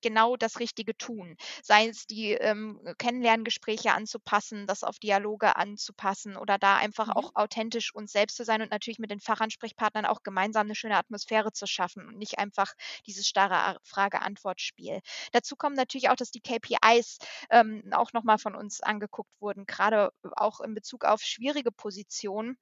genau 0.04 0.36
das 0.38 0.60
Richtige 0.60 0.96
tun. 0.96 1.36
Sei 1.64 1.88
es 1.88 2.06
die 2.06 2.34
ähm, 2.34 2.80
Kennenlerngespräche 3.00 3.94
anzupassen, 3.94 4.68
das 4.68 4.84
auf 4.84 5.00
Dialoge 5.00 5.56
anzupassen 5.56 6.38
oder 6.38 6.60
da 6.60 6.78
einfach 6.78 7.08
mhm. 7.08 7.14
auch 7.14 7.32
authentisch 7.34 7.96
uns 7.96 8.12
selbst 8.12 8.38
zu 8.38 8.46
sein 8.46 8.62
und 8.62 8.70
natürlich 8.70 9.00
mit 9.00 9.10
den 9.10 9.20
Fachansprechpartnern 9.20 10.06
auch 10.06 10.22
gemeinsam 10.22 10.68
eine 10.68 10.76
schöne 10.76 10.98
Atmosphäre 10.98 11.52
zu 11.54 11.66
schaffen 11.66 12.06
und 12.08 12.18
nicht 12.18 12.38
einfach 12.38 12.74
dieses 13.08 13.28
starre 13.28 13.80
Frage-Antwort-Spiel. 13.84 15.00
Dazu 15.32 15.56
kommt 15.56 15.78
natürlich 15.78 16.10
auch, 16.10 16.16
dass 16.16 16.32
die 16.32 16.42
KPIs 16.42 17.18
ähm, 17.50 17.84
auch 17.92 18.14
nochmal 18.14 18.38
von 18.38 18.56
uns 18.56 18.82
angeguckt 18.82 19.32
wurden, 19.40 19.66
gerade 19.66 20.12
auch 20.36 20.60
in 20.60 20.76
Bezug 20.76 21.06
auf 21.06 21.22
schwierige 21.22 21.72
Positionen 21.72 22.58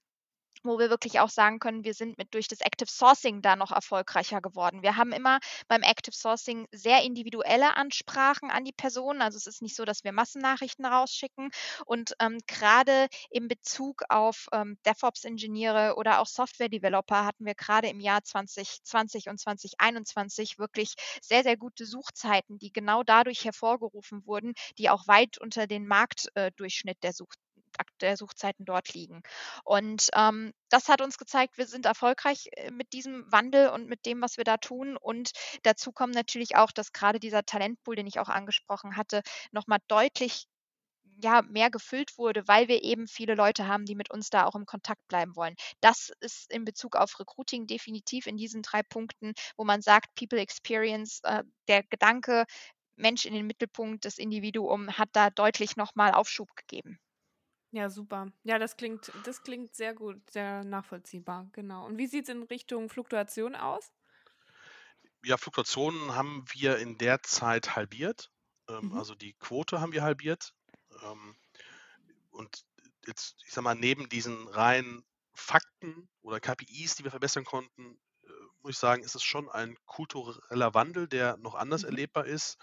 wo 0.63 0.79
wir 0.79 0.89
wirklich 0.89 1.19
auch 1.19 1.29
sagen 1.29 1.59
können, 1.59 1.83
wir 1.83 1.93
sind 1.93 2.17
mit 2.17 2.33
durch 2.33 2.47
das 2.47 2.61
Active 2.61 2.89
Sourcing 2.89 3.41
da 3.41 3.55
noch 3.55 3.71
erfolgreicher 3.71 4.41
geworden. 4.41 4.81
Wir 4.83 4.97
haben 4.97 5.11
immer 5.11 5.39
beim 5.67 5.81
Active 5.81 6.15
Sourcing 6.15 6.67
sehr 6.71 7.03
individuelle 7.03 7.75
Ansprachen 7.77 8.51
an 8.51 8.63
die 8.65 8.73
Personen. 8.73 9.21
Also 9.21 9.37
es 9.37 9.47
ist 9.47 9.61
nicht 9.61 9.75
so, 9.75 9.85
dass 9.85 10.03
wir 10.03 10.11
Massennachrichten 10.11 10.85
rausschicken. 10.85 11.49
Und 11.85 12.13
ähm, 12.19 12.39
gerade 12.47 13.07
in 13.29 13.47
Bezug 13.47 14.03
auf 14.09 14.47
ähm, 14.51 14.77
DevOps-Ingenieure 14.85 15.95
oder 15.95 16.19
auch 16.19 16.27
Software-Developer 16.27 17.25
hatten 17.25 17.45
wir 17.45 17.55
gerade 17.55 17.89
im 17.89 17.99
Jahr 17.99 18.23
2020 18.23 19.29
und 19.29 19.39
2021 19.39 20.59
wirklich 20.59 20.95
sehr, 21.21 21.43
sehr 21.43 21.57
gute 21.57 21.85
Suchzeiten, 21.85 22.57
die 22.57 22.71
genau 22.71 23.03
dadurch 23.03 23.45
hervorgerufen 23.45 24.25
wurden, 24.25 24.53
die 24.77 24.89
auch 24.89 25.07
weit 25.07 25.37
unter 25.37 25.67
den 25.67 25.87
Marktdurchschnitt 25.87 26.97
äh, 26.97 27.01
der 27.01 27.13
Such 27.13 27.33
der 28.01 28.17
Suchzeiten 28.17 28.65
dort 28.65 28.93
liegen. 28.93 29.21
Und 29.63 30.09
ähm, 30.15 30.53
das 30.69 30.89
hat 30.89 31.01
uns 31.01 31.17
gezeigt, 31.17 31.57
wir 31.57 31.67
sind 31.67 31.85
erfolgreich 31.85 32.49
äh, 32.53 32.71
mit 32.71 32.93
diesem 32.93 33.29
Wandel 33.31 33.69
und 33.69 33.87
mit 33.87 34.05
dem, 34.05 34.21
was 34.21 34.37
wir 34.37 34.43
da 34.43 34.57
tun. 34.57 34.97
Und 34.97 35.31
dazu 35.63 35.91
kommt 35.91 36.15
natürlich 36.15 36.55
auch, 36.55 36.71
dass 36.71 36.93
gerade 36.93 37.19
dieser 37.19 37.43
Talentpool, 37.43 37.95
den 37.95 38.07
ich 38.07 38.19
auch 38.19 38.29
angesprochen 38.29 38.97
hatte, 38.97 39.21
nochmal 39.51 39.79
deutlich 39.87 40.47
ja, 41.23 41.41
mehr 41.43 41.69
gefüllt 41.69 42.17
wurde, 42.17 42.47
weil 42.47 42.67
wir 42.67 42.83
eben 42.83 43.07
viele 43.07 43.35
Leute 43.35 43.67
haben, 43.67 43.85
die 43.85 43.95
mit 43.95 44.11
uns 44.11 44.29
da 44.29 44.45
auch 44.45 44.55
im 44.55 44.65
Kontakt 44.65 45.07
bleiben 45.07 45.35
wollen. 45.35 45.55
Das 45.81 46.11
ist 46.19 46.51
in 46.51 46.65
Bezug 46.65 46.95
auf 46.95 47.19
Recruiting 47.19 47.67
definitiv 47.67 48.27
in 48.27 48.37
diesen 48.37 48.61
drei 48.61 48.81
Punkten, 48.83 49.33
wo 49.57 49.63
man 49.63 49.81
sagt, 49.81 50.15
People 50.15 50.39
Experience, 50.39 51.21
äh, 51.23 51.43
der 51.67 51.83
Gedanke, 51.83 52.45
Mensch 52.95 53.25
in 53.25 53.33
den 53.33 53.47
Mittelpunkt, 53.47 54.05
das 54.05 54.17
Individuum 54.17 54.97
hat 54.97 55.09
da 55.13 55.29
deutlich 55.29 55.75
nochmal 55.75 56.13
Aufschub 56.13 56.55
gegeben. 56.55 56.99
Ja, 57.71 57.89
super. 57.89 58.31
Ja, 58.43 58.59
das 58.59 58.75
klingt, 58.75 59.11
das 59.23 59.43
klingt 59.43 59.73
sehr 59.75 59.93
gut, 59.93 60.29
sehr 60.29 60.63
nachvollziehbar, 60.65 61.47
genau. 61.53 61.85
Und 61.85 61.97
wie 61.97 62.07
sieht 62.07 62.25
es 62.25 62.29
in 62.29 62.43
Richtung 62.43 62.89
Fluktuation 62.89 63.55
aus? 63.55 63.93
Ja, 65.23 65.37
Fluktuationen 65.37 66.15
haben 66.15 66.43
wir 66.51 66.77
in 66.79 66.97
der 66.97 67.23
Zeit 67.23 67.75
halbiert. 67.75 68.29
Ähm, 68.67 68.89
mhm. 68.89 68.97
Also 68.97 69.15
die 69.15 69.33
Quote 69.33 69.79
haben 69.79 69.93
wir 69.93 70.03
halbiert. 70.03 70.53
Ähm, 71.03 71.35
und 72.31 72.65
jetzt, 73.05 73.37
ich 73.45 73.53
sag 73.53 73.63
mal, 73.63 73.75
neben 73.75 74.09
diesen 74.09 74.47
reinen 74.49 75.05
Fakten 75.33 76.09
oder 76.21 76.41
KPIs, 76.41 76.95
die 76.95 77.05
wir 77.05 77.11
verbessern 77.11 77.45
konnten, 77.45 77.97
äh, 78.23 78.29
muss 78.61 78.71
ich 78.71 78.77
sagen, 78.77 79.03
ist 79.03 79.15
es 79.15 79.23
schon 79.23 79.49
ein 79.49 79.77
kultureller 79.85 80.73
Wandel, 80.73 81.07
der 81.07 81.37
noch 81.37 81.55
anders 81.55 81.83
mhm. 81.83 81.89
erlebbar 81.89 82.25
ist. 82.25 82.57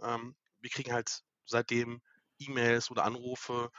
Ähm, 0.00 0.34
wir 0.60 0.70
kriegen 0.70 0.92
halt 0.92 1.22
seitdem 1.44 2.00
E-Mails 2.38 2.90
oder 2.90 3.04
Anrufe 3.04 3.70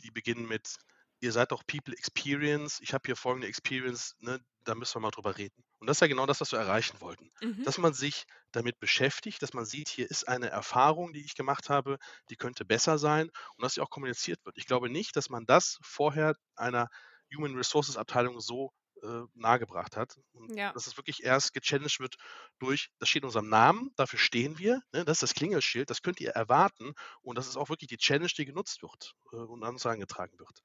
die 0.00 0.10
beginnen 0.10 0.46
mit, 0.46 0.76
ihr 1.20 1.32
seid 1.32 1.52
doch 1.52 1.66
People 1.66 1.94
Experience, 1.94 2.80
ich 2.80 2.94
habe 2.94 3.02
hier 3.06 3.16
folgende 3.16 3.46
Experience, 3.46 4.14
ne, 4.20 4.40
da 4.64 4.74
müssen 4.74 4.96
wir 4.96 5.00
mal 5.00 5.10
drüber 5.10 5.36
reden. 5.36 5.64
Und 5.78 5.86
das 5.86 5.96
ist 5.96 6.00
ja 6.02 6.06
genau 6.06 6.26
das, 6.26 6.40
was 6.40 6.52
wir 6.52 6.58
erreichen 6.58 7.00
wollten. 7.00 7.30
Mhm. 7.40 7.64
Dass 7.64 7.78
man 7.78 7.94
sich 7.94 8.26
damit 8.52 8.78
beschäftigt, 8.78 9.42
dass 9.42 9.54
man 9.54 9.64
sieht, 9.64 9.88
hier 9.88 10.10
ist 10.10 10.28
eine 10.28 10.50
Erfahrung, 10.50 11.12
die 11.12 11.24
ich 11.24 11.34
gemacht 11.34 11.70
habe, 11.70 11.98
die 12.28 12.36
könnte 12.36 12.64
besser 12.64 12.98
sein 12.98 13.30
und 13.56 13.62
dass 13.62 13.74
sie 13.74 13.80
auch 13.80 13.90
kommuniziert 13.90 14.44
wird. 14.44 14.56
Ich 14.58 14.66
glaube 14.66 14.90
nicht, 14.90 15.16
dass 15.16 15.30
man 15.30 15.46
das 15.46 15.78
vorher 15.82 16.34
einer 16.56 16.88
Human 17.34 17.54
Resources 17.54 17.96
Abteilung 17.96 18.40
so 18.40 18.72
äh, 19.02 19.22
nahegebracht 19.34 19.96
hat. 19.96 20.18
Und 20.32 20.52
Ja. 20.56 20.74
dass 20.74 20.86
es 20.86 20.96
wirklich 20.96 21.22
erst 21.22 21.52
gechallenged 21.54 22.00
wird 22.00 22.16
durch, 22.58 22.90
das 22.98 23.08
steht 23.08 23.22
in 23.22 23.26
unserem 23.26 23.48
Namen, 23.48 23.90
dafür 23.96 24.18
stehen 24.18 24.58
wir, 24.58 24.82
ne, 24.92 25.04
das 25.04 25.18
ist 25.18 25.22
das 25.22 25.34
Klingelschild, 25.34 25.90
das 25.90 26.02
könnt 26.02 26.20
ihr 26.20 26.30
erwarten 26.30 26.92
und 27.22 27.36
das 27.38 27.48
ist 27.48 27.56
auch 27.56 27.68
wirklich 27.68 27.88
die 27.88 27.96
Challenge, 27.98 28.30
die 28.36 28.44
genutzt 28.46 28.82
wird 28.82 29.14
äh, 29.32 29.36
und 29.36 29.62
an 29.64 29.74
uns 29.74 29.84
herangetragen 29.84 30.38
wird. 30.38 30.60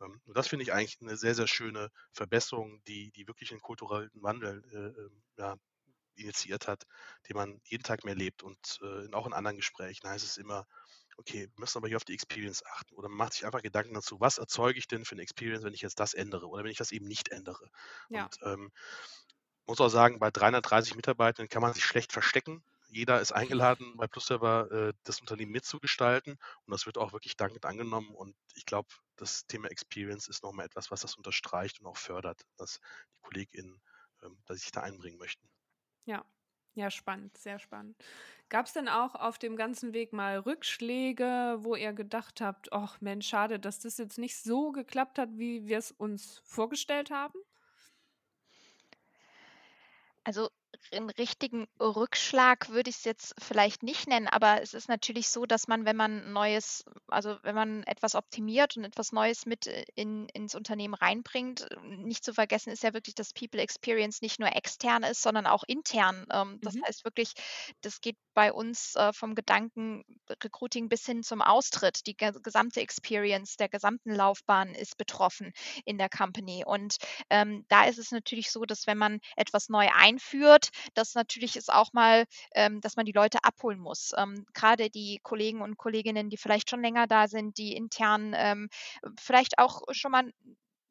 Ähm, 0.00 0.20
und 0.24 0.36
das 0.36 0.48
finde 0.48 0.62
ich 0.64 0.72
eigentlich 0.72 0.98
eine 1.00 1.16
sehr, 1.16 1.34
sehr 1.34 1.46
schöne 1.46 1.90
Verbesserung, 2.12 2.82
die, 2.84 3.10
die 3.12 3.26
wirklich 3.26 3.50
einen 3.50 3.60
kulturellen 3.60 4.10
Wandel 4.14 4.62
äh, 4.72 5.00
ähm, 5.00 5.22
ja, 5.36 5.56
initiiert 6.16 6.66
hat, 6.68 6.84
den 7.28 7.36
man 7.36 7.60
jeden 7.64 7.84
Tag 7.84 8.04
mehr 8.04 8.14
lebt. 8.14 8.42
Und 8.42 8.78
äh, 8.82 9.12
auch 9.12 9.26
in 9.26 9.32
anderen 9.32 9.56
Gesprächen 9.56 10.08
heißt 10.08 10.24
es 10.24 10.36
immer, 10.36 10.66
okay, 11.18 11.48
wir 11.54 11.60
müssen 11.60 11.78
aber 11.78 11.88
hier 11.88 11.96
auf 11.96 12.04
die 12.04 12.14
Experience 12.14 12.64
achten. 12.64 12.94
Oder 12.94 13.08
man 13.08 13.18
macht 13.18 13.34
sich 13.34 13.44
einfach 13.44 13.62
Gedanken 13.62 13.94
dazu, 13.94 14.20
was 14.20 14.38
erzeuge 14.38 14.78
ich 14.78 14.88
denn 14.88 15.04
für 15.04 15.12
eine 15.12 15.22
Experience, 15.22 15.64
wenn 15.64 15.74
ich 15.74 15.82
jetzt 15.82 16.00
das 16.00 16.14
ändere 16.14 16.46
oder 16.48 16.64
wenn 16.64 16.70
ich 16.70 16.78
das 16.78 16.92
eben 16.92 17.06
nicht 17.06 17.30
ändere. 17.30 17.70
Ja. 18.08 18.24
Und 18.24 18.38
ähm, 18.42 18.72
muss 19.66 19.80
auch 19.80 19.88
sagen, 19.88 20.18
bei 20.18 20.30
330 20.30 20.94
Mitarbeitern 20.94 21.48
kann 21.48 21.62
man 21.62 21.74
sich 21.74 21.84
schlecht 21.84 22.12
verstecken. 22.12 22.64
Jeder 22.90 23.20
ist 23.20 23.32
eingeladen, 23.32 23.96
bei 23.98 24.06
PlusServer 24.06 24.70
äh, 24.70 24.92
das 25.04 25.20
Unternehmen 25.20 25.52
mitzugestalten 25.52 26.38
und 26.64 26.70
das 26.70 26.86
wird 26.86 26.96
auch 26.96 27.12
wirklich 27.12 27.36
dankend 27.36 27.66
angenommen. 27.66 28.14
Und 28.14 28.34
ich 28.54 28.64
glaube, 28.64 28.88
das 29.16 29.46
Thema 29.46 29.70
Experience 29.70 30.26
ist 30.28 30.42
nochmal 30.42 30.64
etwas, 30.64 30.90
was 30.90 31.02
das 31.02 31.16
unterstreicht 31.16 31.80
und 31.80 31.86
auch 31.86 31.98
fördert, 31.98 32.40
dass 32.56 32.80
die 33.12 33.20
KollegInnen 33.20 33.78
ähm, 34.22 34.38
dass 34.46 34.60
sich 34.60 34.72
da 34.72 34.82
einbringen 34.82 35.18
möchten. 35.18 35.48
Ja. 36.04 36.24
Ja, 36.78 36.92
spannend, 36.92 37.36
sehr 37.36 37.58
spannend. 37.58 37.96
Gab 38.48 38.66
es 38.66 38.72
denn 38.72 38.88
auch 38.88 39.16
auf 39.16 39.36
dem 39.36 39.56
ganzen 39.56 39.92
Weg 39.94 40.12
mal 40.12 40.38
Rückschläge, 40.38 41.56
wo 41.58 41.74
ihr 41.74 41.92
gedacht 41.92 42.40
habt, 42.40 42.72
ach 42.72 43.00
Mensch, 43.00 43.26
schade, 43.26 43.58
dass 43.58 43.80
das 43.80 43.98
jetzt 43.98 44.16
nicht 44.16 44.36
so 44.36 44.70
geklappt 44.70 45.18
hat, 45.18 45.28
wie 45.32 45.66
wir 45.66 45.78
es 45.78 45.90
uns 45.90 46.38
vorgestellt 46.44 47.10
haben? 47.10 47.40
Also 50.24 50.50
einen 50.92 51.10
richtigen 51.10 51.66
Rückschlag 51.80 52.70
würde 52.70 52.88
ich 52.90 52.96
es 52.96 53.04
jetzt 53.04 53.34
vielleicht 53.38 53.82
nicht 53.82 54.06
nennen, 54.08 54.26
aber 54.28 54.62
es 54.62 54.72
ist 54.74 54.88
natürlich 54.88 55.28
so, 55.28 55.44
dass 55.44 55.68
man, 55.68 55.84
wenn 55.84 55.96
man 55.96 56.32
Neues, 56.32 56.84
also 57.08 57.36
wenn 57.42 57.54
man 57.54 57.82
etwas 57.84 58.14
optimiert 58.14 58.76
und 58.76 58.84
etwas 58.84 59.12
Neues 59.12 59.44
mit 59.44 59.66
äh, 59.66 59.84
in, 59.96 60.28
ins 60.30 60.54
Unternehmen 60.54 60.94
reinbringt, 60.94 61.66
nicht 61.82 62.24
zu 62.24 62.32
vergessen 62.32 62.70
ist 62.70 62.82
ja 62.82 62.94
wirklich, 62.94 63.14
dass 63.14 63.34
People 63.34 63.60
Experience 63.60 64.22
nicht 64.22 64.40
nur 64.40 64.54
extern 64.56 65.02
ist, 65.02 65.20
sondern 65.22 65.46
auch 65.46 65.64
intern. 65.66 66.26
Ähm, 66.32 66.60
das 66.62 66.74
Mhm. 66.74 66.84
heißt 66.86 67.04
wirklich, 67.04 67.32
das 67.82 68.00
geht 68.00 68.16
bei 68.34 68.52
uns 68.52 68.94
äh, 68.96 69.12
vom 69.12 69.34
Gedanken 69.34 70.04
Recruiting 70.42 70.88
bis 70.88 71.04
hin 71.06 71.22
zum 71.22 71.42
Austritt. 71.42 72.06
Die 72.06 72.16
ge- 72.16 72.32
gesamte 72.42 72.80
Experience 72.80 73.56
der 73.56 73.68
gesamten 73.68 74.14
Laufbahn 74.14 74.74
ist 74.74 74.96
betroffen 74.96 75.52
in 75.84 75.98
der 75.98 76.08
Company. 76.08 76.64
Und 76.64 76.96
ähm, 77.30 77.64
da 77.68 77.84
ist 77.84 77.98
es 77.98 78.10
natürlich 78.12 78.50
so, 78.50 78.64
dass 78.64 78.86
wenn 78.86 78.98
man 78.98 79.20
etwas 79.36 79.68
neu 79.68 79.88
einführt, 79.94 80.67
dass 80.94 81.14
natürlich 81.14 81.56
es 81.56 81.68
auch 81.68 81.92
mal, 81.92 82.24
ähm, 82.54 82.80
dass 82.80 82.96
man 82.96 83.06
die 83.06 83.12
Leute 83.12 83.38
abholen 83.42 83.78
muss. 83.78 84.12
Ähm, 84.16 84.46
Gerade 84.54 84.90
die 84.90 85.20
Kollegen 85.22 85.62
und 85.62 85.76
Kolleginnen, 85.76 86.30
die 86.30 86.36
vielleicht 86.36 86.70
schon 86.70 86.82
länger 86.82 87.06
da 87.06 87.28
sind, 87.28 87.58
die 87.58 87.74
intern 87.76 88.34
ähm, 88.36 88.68
vielleicht 89.18 89.58
auch 89.58 89.82
schon 89.92 90.12
mal 90.12 90.32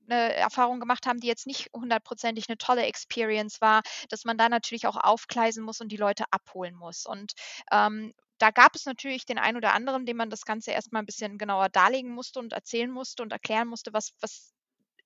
eine 0.10 0.34
Erfahrung 0.34 0.80
gemacht 0.80 1.06
haben, 1.06 1.20
die 1.20 1.28
jetzt 1.28 1.48
nicht 1.48 1.70
hundertprozentig 1.74 2.46
eine 2.48 2.58
tolle 2.58 2.84
Experience 2.84 3.62
war, 3.62 3.82
dass 4.10 4.26
man 4.26 4.38
da 4.38 4.50
natürlich 4.50 4.88
auch 4.88 4.98
aufgleisen 4.98 5.64
muss 5.64 5.82
und 5.82 5.92
die 5.92 5.98
Leute 5.98 6.26
abholen 6.32 6.76
muss. 6.76 7.06
Und 7.06 7.34
ähm, 7.72 8.14
da 8.38 8.52
gab 8.52 8.76
es 8.76 8.86
natürlich 8.86 9.26
den 9.26 9.40
einen 9.40 9.58
oder 9.58 9.74
anderen, 9.74 10.06
dem 10.06 10.18
man 10.18 10.30
das 10.30 10.46
Ganze 10.46 10.72
erstmal 10.72 11.02
ein 11.02 11.08
bisschen 11.08 11.38
genauer 11.38 11.70
darlegen 11.70 12.12
musste 12.12 12.40
und 12.40 12.54
erzählen 12.54 12.92
musste 12.92 13.24
und 13.24 13.32
erklären 13.32 13.68
musste, 13.68 13.94
was, 13.94 14.14
was 14.22 14.54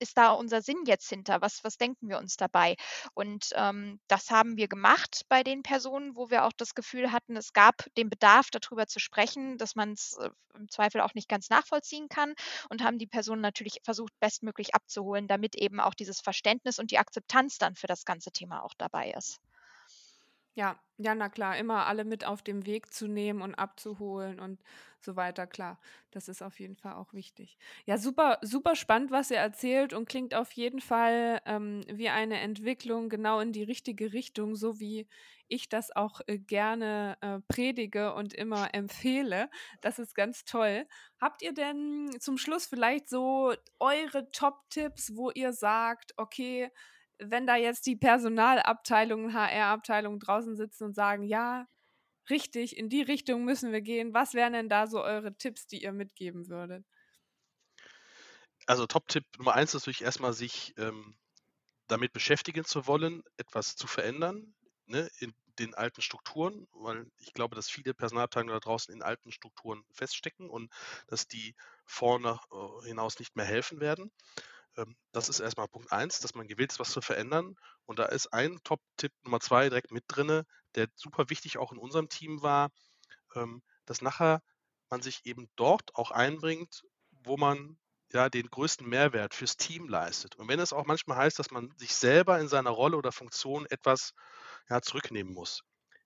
ist 0.01 0.17
da 0.17 0.31
unser 0.31 0.61
Sinn 0.61 0.83
jetzt 0.85 1.09
hinter? 1.09 1.41
Was, 1.41 1.63
was 1.63 1.77
denken 1.77 2.09
wir 2.09 2.17
uns 2.17 2.35
dabei? 2.35 2.75
Und 3.13 3.49
ähm, 3.55 3.99
das 4.07 4.31
haben 4.31 4.57
wir 4.57 4.67
gemacht 4.67 5.25
bei 5.29 5.43
den 5.43 5.63
Personen, 5.63 6.15
wo 6.15 6.29
wir 6.29 6.45
auch 6.45 6.53
das 6.57 6.75
Gefühl 6.75 7.11
hatten, 7.11 7.37
es 7.37 7.53
gab 7.53 7.85
den 7.97 8.09
Bedarf, 8.09 8.49
darüber 8.49 8.87
zu 8.87 8.99
sprechen, 8.99 9.57
dass 9.57 9.75
man 9.75 9.93
es 9.93 10.17
äh, 10.19 10.29
im 10.55 10.69
Zweifel 10.69 11.01
auch 11.01 11.13
nicht 11.13 11.29
ganz 11.29 11.49
nachvollziehen 11.49 12.09
kann 12.09 12.33
und 12.69 12.83
haben 12.83 12.97
die 12.97 13.07
Personen 13.07 13.41
natürlich 13.41 13.79
versucht, 13.83 14.13
bestmöglich 14.19 14.75
abzuholen, 14.75 15.27
damit 15.27 15.55
eben 15.55 15.79
auch 15.79 15.93
dieses 15.93 16.19
Verständnis 16.19 16.79
und 16.79 16.91
die 16.91 16.97
Akzeptanz 16.97 17.57
dann 17.57 17.75
für 17.75 17.87
das 17.87 18.05
ganze 18.05 18.31
Thema 18.31 18.63
auch 18.63 18.73
dabei 18.77 19.11
ist. 19.11 19.39
Ja, 20.53 20.77
ja, 20.97 21.15
na 21.15 21.29
klar, 21.29 21.57
immer 21.57 21.85
alle 21.87 22.03
mit 22.03 22.25
auf 22.25 22.41
dem 22.43 22.65
Weg 22.65 22.93
zu 22.93 23.07
nehmen 23.07 23.41
und 23.41 23.55
abzuholen 23.55 24.39
und 24.39 24.61
so 24.99 25.15
weiter, 25.15 25.47
klar. 25.47 25.79
Das 26.11 26.27
ist 26.27 26.41
auf 26.43 26.59
jeden 26.59 26.75
Fall 26.75 26.93
auch 26.93 27.13
wichtig. 27.13 27.57
Ja, 27.85 27.97
super, 27.97 28.37
super 28.41 28.75
spannend, 28.75 29.11
was 29.11 29.31
ihr 29.31 29.37
erzählt 29.37 29.93
und 29.93 30.07
klingt 30.09 30.35
auf 30.35 30.51
jeden 30.51 30.81
Fall 30.81 31.41
ähm, 31.45 31.83
wie 31.87 32.09
eine 32.09 32.39
Entwicklung 32.41 33.07
genau 33.09 33.39
in 33.39 33.53
die 33.53 33.63
richtige 33.63 34.11
Richtung, 34.13 34.55
so 34.55 34.79
wie 34.79 35.07
ich 35.47 35.69
das 35.69 35.95
auch 35.95 36.19
äh, 36.27 36.37
gerne 36.37 37.17
äh, 37.21 37.39
predige 37.47 38.13
und 38.13 38.33
immer 38.33 38.73
empfehle. 38.73 39.49
Das 39.81 39.99
ist 39.99 40.13
ganz 40.15 40.43
toll. 40.43 40.85
Habt 41.19 41.41
ihr 41.41 41.53
denn 41.53 42.09
zum 42.19 42.37
Schluss 42.37 42.65
vielleicht 42.67 43.09
so 43.09 43.53
eure 43.79 44.29
Top-Tipps, 44.31 45.15
wo 45.15 45.31
ihr 45.31 45.53
sagt, 45.53 46.11
okay, 46.17 46.69
wenn 47.23 47.47
da 47.47 47.55
jetzt 47.55 47.85
die 47.87 47.95
Personalabteilung, 47.95 49.33
HR-Abteilung 49.33 50.19
draußen 50.19 50.55
sitzen 50.55 50.85
und 50.85 50.95
sagen, 50.95 51.23
ja, 51.23 51.67
richtig, 52.29 52.77
in 52.77 52.89
die 52.89 53.01
Richtung 53.03 53.45
müssen 53.45 53.71
wir 53.71 53.81
gehen, 53.81 54.13
was 54.13 54.33
wären 54.33 54.53
denn 54.53 54.69
da 54.69 54.87
so 54.87 55.03
eure 55.03 55.35
Tipps, 55.37 55.67
die 55.67 55.83
ihr 55.83 55.93
mitgeben 55.93 56.49
würdet? 56.49 56.85
Also 58.67 58.85
Top-Tipp 58.87 59.25
Nummer 59.37 59.53
eins 59.53 59.73
ist 59.73 59.81
natürlich 59.83 60.01
erstmal 60.03 60.33
sich 60.33 60.73
ähm, 60.77 61.17
damit 61.87 62.13
beschäftigen 62.13 62.65
zu 62.65 62.87
wollen, 62.87 63.23
etwas 63.37 63.75
zu 63.75 63.87
verändern 63.87 64.55
ne, 64.85 65.09
in 65.19 65.33
den 65.59 65.75
alten 65.75 66.01
Strukturen, 66.01 66.67
weil 66.73 67.11
ich 67.19 67.33
glaube, 67.33 67.55
dass 67.55 67.69
viele 67.69 67.93
Personalabteilungen 67.93 68.53
da 68.55 68.59
draußen 68.59 68.93
in 68.93 69.03
alten 69.03 69.31
Strukturen 69.31 69.83
feststecken 69.93 70.49
und 70.49 70.71
dass 71.07 71.27
die 71.27 71.55
vorne 71.85 72.39
äh, 72.51 72.87
hinaus 72.87 73.19
nicht 73.19 73.35
mehr 73.35 73.45
helfen 73.45 73.79
werden. 73.81 74.11
Ähm, 74.77 74.95
das 75.11 75.29
ist 75.29 75.39
erstmal 75.39 75.67
Punkt 75.67 75.91
eins, 75.91 76.19
dass 76.19 76.35
man 76.35 76.47
gewillt 76.47 76.71
ist, 76.71 76.79
was 76.79 76.91
zu 76.91 77.01
verändern. 77.01 77.55
Und 77.85 77.99
da 77.99 78.05
ist 78.05 78.33
ein 78.33 78.59
Top-Tipp 78.63 79.11
Nummer 79.23 79.39
zwei 79.39 79.69
direkt 79.69 79.91
mit 79.91 80.05
drin, 80.07 80.43
der 80.75 80.87
super 80.95 81.29
wichtig 81.29 81.57
auch 81.57 81.71
in 81.71 81.77
unserem 81.77 82.09
Team 82.09 82.41
war, 82.41 82.69
ähm, 83.35 83.61
dass 83.85 84.01
nachher 84.01 84.41
man 84.89 85.01
sich 85.01 85.25
eben 85.25 85.49
dort 85.55 85.95
auch 85.95 86.11
einbringt, 86.11 86.83
wo 87.11 87.37
man 87.37 87.77
ja 88.13 88.29
den 88.29 88.49
größten 88.49 88.87
Mehrwert 88.87 89.33
fürs 89.33 89.57
Team 89.57 89.87
leistet. 89.87 90.35
Und 90.35 90.47
wenn 90.49 90.59
es 90.59 90.73
auch 90.73 90.85
manchmal 90.85 91.17
heißt, 91.17 91.39
dass 91.39 91.51
man 91.51 91.73
sich 91.77 91.95
selber 91.95 92.39
in 92.39 92.47
seiner 92.47 92.71
Rolle 92.71 92.97
oder 92.97 93.11
Funktion 93.11 93.65
etwas 93.69 94.13
ja, 94.69 94.81
zurücknehmen 94.81 95.33
muss. 95.33 95.61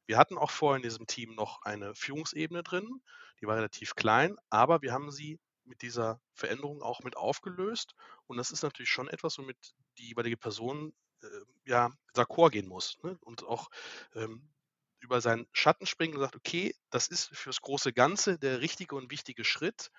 Wir 0.06 0.18
hatten 0.18 0.38
auch 0.38 0.52
vorher 0.52 0.78
in 0.78 0.84
diesem 0.84 1.08
Team 1.08 1.34
noch 1.34 1.64
eine 1.64 1.96
Führungsebene 1.96 2.62
drin, 2.62 3.02
die 3.42 3.48
war 3.48 3.56
relativ 3.56 3.96
klein, 3.96 4.38
aber 4.50 4.84
wir 4.84 4.94
haben 4.94 5.12
sie 5.12 5.40
mit 5.66 5.82
dieser 5.82 6.22
Veränderung 6.34 6.82
auch 6.82 7.02
mit 7.02 7.18
aufgelöst. 7.18 7.96
Und 8.28 8.38
das 8.38 8.52
ist 8.52 8.64
natürlich 8.64 8.90
schon 8.90 9.08
etwas, 9.10 9.38
womit 9.38 9.58
die 9.98 10.10
jeweilige 10.10 10.38
Person 10.38 10.94
äh, 11.24 11.28
ja 11.66 11.92
d'accord 12.16 12.52
gehen 12.52 12.68
muss 12.68 12.98
ne? 13.04 13.18
und 13.22 13.44
auch 13.44 13.70
ähm, 14.14 14.54
über 15.00 15.22
seinen 15.22 15.48
Schatten 15.54 15.86
springen 15.86 16.16
und 16.16 16.22
sagt, 16.22 16.36
okay, 16.36 16.74
das 16.90 17.08
ist 17.08 17.28
fürs 17.36 17.62
große 17.62 17.94
Ganze 17.94 18.40
der 18.40 18.62
richtige 18.62 18.96
und 18.96 19.12
wichtige 19.12 19.44
Schritt. 19.46 19.92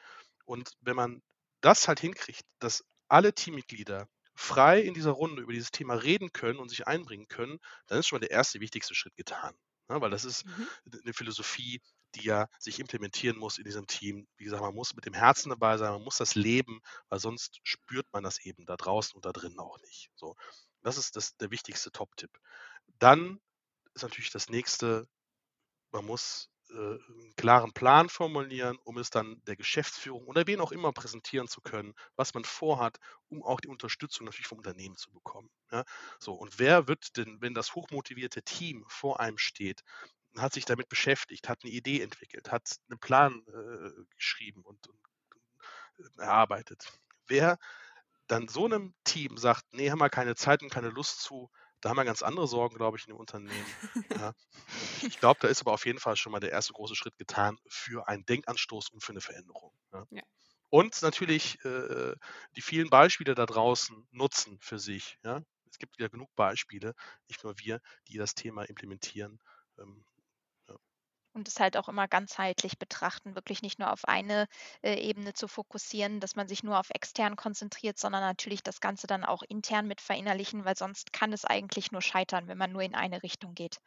Und 0.45 0.73
wenn 0.81 0.97
man 0.97 1.23
das 1.61 1.89
halt 1.89 2.01
hinkriegt, 2.01 2.45
dass 2.59 2.85
alle 3.09 3.35
Teammitglieder 3.35 4.09
frei 4.35 4.81
in 4.83 4.95
dieser 4.95 5.13
Runde 5.13 5.43
über 5.43 5.53
dieses 5.53 5.71
Thema 5.71 5.95
reden 5.95 6.33
können 6.33 6.59
und 6.59 6.69
sich 6.69 6.87
einbringen 6.87 7.29
können, 7.29 7.59
dann 7.87 7.99
ist 7.99 8.09
schon 8.09 8.17
mal 8.17 8.27
der 8.27 8.31
erste 8.33 8.61
wichtigste 8.61 8.95
Schritt 8.95 9.17
getan. 9.17 9.57
Ja, 9.89 10.01
weil 10.01 10.11
das 10.11 10.25
ist 10.25 10.45
Mhm. 10.45 10.67
eine 11.05 11.13
Philosophie, 11.15 11.81
die 12.17 12.25
ja 12.25 12.49
sich 12.59 12.81
implementieren 12.81 13.39
muss 13.39 13.59
in 13.59 13.65
diesem 13.65 13.87
Team. 13.87 14.27
Wie 14.37 14.45
gesagt, 14.45 14.63
man 14.63 14.75
muss 14.75 14.95
mit 14.95 15.07
dem 15.07 15.15
Herzen 15.15 15.51
dabei 15.51 15.77
sein, 15.79 15.93
man 15.93 16.03
muss 16.03 16.19
das 16.19 16.35
leben, 16.35 16.81
weil 17.09 17.21
sonst 17.21 17.61
spürt 17.63 18.07
man 18.13 18.25
das 18.25 18.39
eben 18.41 18.67
da 18.67 18.77
draußen 18.77 19.15
und 19.17 19.25
da 19.25 19.33
drin 19.33 19.59
auch 19.59 19.79
nicht. 19.81 20.11
So, 20.17 20.37
das 20.83 20.99
ist 20.99 21.17
das, 21.17 21.37
der 21.37 21.51
wichtigste 21.51 21.93
Top-Tipp. 21.93 22.31
Dann 22.99 23.41
ist 23.95 24.03
natürlich 24.03 24.31
das 24.31 24.49
nächste, 24.51 25.09
man 25.93 26.05
muss 26.05 26.51
äh, 26.71 26.75
einen 26.75 27.35
klaren 27.37 27.73
Plan 27.73 28.09
formulieren, 28.09 28.79
um 28.85 28.99
es 28.99 29.11
dann 29.11 29.43
der 29.47 29.57
Geschäftsführung 29.57 30.27
oder 30.27 30.47
wen 30.47 30.61
auch 30.61 30.73
immer 30.73 30.93
präsentieren 30.93 31.49
zu 31.49 31.61
können, 31.61 31.95
was 32.17 32.35
man 32.35 32.45
vorhat, 32.45 32.99
um 33.29 33.43
auch 33.43 33.61
die 33.61 33.69
Unterstützung 33.69 34.27
natürlich 34.27 34.49
vom 34.49 34.59
Unternehmen 34.59 34.97
zu 34.97 35.11
bekommen. 35.13 35.51
Ja? 35.71 35.85
So, 36.21 36.35
und 36.35 36.59
wer 36.59 36.89
wird 36.89 37.17
denn, 37.17 37.41
wenn 37.41 37.55
das 37.55 37.75
hochmotivierte 37.75 38.43
Team 38.43 38.85
vor 38.89 39.21
einem 39.21 39.39
steht, 39.39 39.83
hat 40.41 40.53
sich 40.53 40.65
damit 40.65 40.89
beschäftigt, 40.89 41.49
hat 41.49 41.61
eine 41.63 41.73
Idee 41.73 42.01
entwickelt, 42.01 42.51
hat 42.51 42.69
einen 42.89 42.99
Plan 42.99 43.43
äh, 43.49 43.91
geschrieben 44.17 44.63
und, 44.63 44.87
und, 44.89 45.01
und 45.99 46.19
erarbeitet. 46.19 46.93
Wer 47.27 47.59
dann 48.27 48.49
so 48.49 48.65
einem 48.65 48.95
Team 49.05 49.37
sagt, 49.37 49.65
nee, 49.73 49.91
haben 49.91 50.01
wir 50.01 50.11
keine 50.11 50.35
Zeit 50.35 50.63
und 50.63 50.71
keine 50.71 50.89
Lust 50.89 51.21
zu, 51.21 51.51
da 51.81 51.91
haben 51.91 51.97
wir 51.97 52.05
ganz 52.05 52.23
andere 52.23 52.49
Sorgen, 52.49 52.77
glaube 52.77 52.97
ich, 52.97 53.07
in 53.07 53.13
dem 53.13 53.21
Unternehmen. 53.21 53.67
Ja. 54.11 54.33
Ich 55.03 55.21
glaube, 55.21 55.39
da 55.41 55.49
ist 55.49 55.61
aber 55.61 55.73
auf 55.73 55.87
jeden 55.87 56.01
Fall 56.01 56.17
schon 56.17 56.33
mal 56.33 56.41
der 56.41 56.51
erste 56.51 56.73
große 56.73 56.97
Schritt 56.97 57.17
getan 57.19 57.59
für 57.69 58.09
einen 58.09 58.25
Denkanstoß 58.25 58.91
und 58.91 59.05
für 59.05 59.13
eine 59.13 59.21
Veränderung. 59.21 59.73
Ja. 59.93 60.07
Ja. 60.11 60.23
Und 60.71 61.01
natürlich 61.03 61.65
äh, 61.65 62.15
die 62.57 62.63
vielen 62.63 62.91
Beispiele 62.91 63.35
da 63.35 63.47
draußen 63.47 64.09
nutzen 64.11 64.59
für 64.61 64.79
sich. 64.79 65.19
Es 65.71 65.79
gibt 65.79 66.01
ja 66.01 66.09
genug 66.09 66.35
Beispiele, 66.35 66.95
nicht 67.29 67.45
nur 67.45 67.59
wir, 67.59 67.81
die 68.09 68.17
das 68.17 68.35
Thema 68.35 68.65
implementieren. 68.65 69.39
Ähm, 69.79 70.05
und 71.37 71.47
es 71.47 71.61
halt 71.61 71.77
auch 71.77 71.89
immer 71.89 72.09
ganzheitlich 72.09 72.79
betrachten, 72.79 73.35
wirklich 73.35 73.63
nicht 73.63 73.79
nur 73.79 73.93
auf 73.93 74.07
eine 74.07 74.49
äh, 74.83 74.95
Ebene 74.95 75.35
zu 75.35 75.47
fokussieren, 75.47 76.19
dass 76.19 76.35
man 76.35 76.49
sich 76.49 76.65
nur 76.65 76.81
auf 76.81 76.91
extern 76.91 77.37
konzentriert, 77.37 77.99
sondern 77.99 78.23
natürlich 78.23 78.63
das 78.63 78.81
Ganze 78.81 79.07
dann 79.07 79.25
auch 79.25 79.43
intern 79.43 79.87
mit 79.87 80.01
verinnerlichen, 80.01 80.65
weil 80.65 80.77
sonst 80.77 81.13
kann 81.13 81.33
es 81.33 81.45
eigentlich 81.45 81.93
nur 81.93 82.03
scheitern, 82.03 82.49
wenn 82.49 82.59
man 82.59 82.73
nur 82.73 82.83
in 82.83 82.95
eine 82.95 83.23
Richtung 83.23 83.55
geht. 83.55 83.81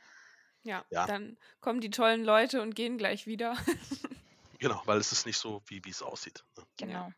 Ja, 0.63 0.85
ja. 0.91 1.07
dann 1.07 1.37
kommen 1.59 1.81
die 1.81 1.89
tollen 1.89 2.23
Leute 2.23 2.61
und 2.61 2.75
gehen 2.75 2.97
gleich 2.97 3.25
wieder. 3.25 3.57
genau, 4.59 4.81
weil 4.85 4.99
es 4.99 5.11
ist 5.11 5.25
nicht 5.25 5.37
so, 5.37 5.61
wie 5.65 5.81
es 5.89 6.03
aussieht. 6.03 6.45
Ne? 6.55 6.63
Genau. 6.77 7.11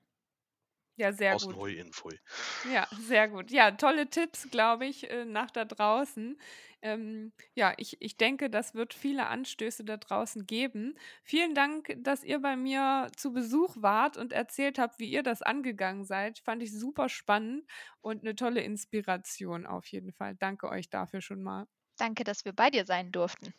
Ja, 0.95 1.11
sehr 1.13 1.35
Außen 1.35 1.53
gut. 1.55 1.57
innen 1.79 1.93
pfui. 1.93 2.19
Ja, 2.63 2.87
sehr 2.97 3.27
gut. 3.27 3.49
Ja, 3.51 3.71
tolle 3.71 4.09
Tipps, 4.09 4.49
glaube 4.51 4.85
ich, 4.85 5.09
äh, 5.09 5.25
nach 5.25 5.49
da 5.49 5.65
draußen. 5.65 6.39
Ähm, 6.83 7.33
ja, 7.55 7.73
ich, 7.77 7.97
ich 8.01 8.17
denke, 8.17 8.49
das 8.51 8.75
wird 8.75 8.93
viele 8.93 9.27
Anstöße 9.27 9.83
da 9.83 9.97
draußen 9.97 10.45
geben. 10.45 10.95
Vielen 11.23 11.55
Dank, 11.55 11.95
dass 11.97 12.23
ihr 12.23 12.39
bei 12.39 12.55
mir 12.55 13.09
zu 13.17 13.33
Besuch 13.33 13.77
wart 13.79 14.17
und 14.17 14.31
erzählt 14.33 14.77
habt, 14.79 14.99
wie 14.99 15.09
ihr 15.11 15.23
das 15.23 15.41
angegangen 15.41 16.05
seid. 16.05 16.39
Fand 16.39 16.61
ich 16.61 16.71
super 16.77 17.09
spannend 17.09 17.65
und 18.01 18.21
eine 18.23 18.35
tolle 18.35 18.61
Inspiration 18.61 19.65
auf 19.65 19.87
jeden 19.87 20.11
Fall. 20.11 20.35
Danke 20.35 20.69
euch 20.69 20.89
dafür 20.89 21.21
schon 21.21 21.41
mal. 21.41 21.65
Danke, 21.97 22.25
dass 22.25 22.43
wir 22.43 22.51
bei 22.53 22.69
dir 22.69 22.85
sein 22.85 23.13
durften. 23.13 23.53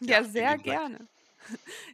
Ja, 0.00 0.18
ja 0.18 0.24
sehr 0.24 0.58
gerne. 0.58 1.08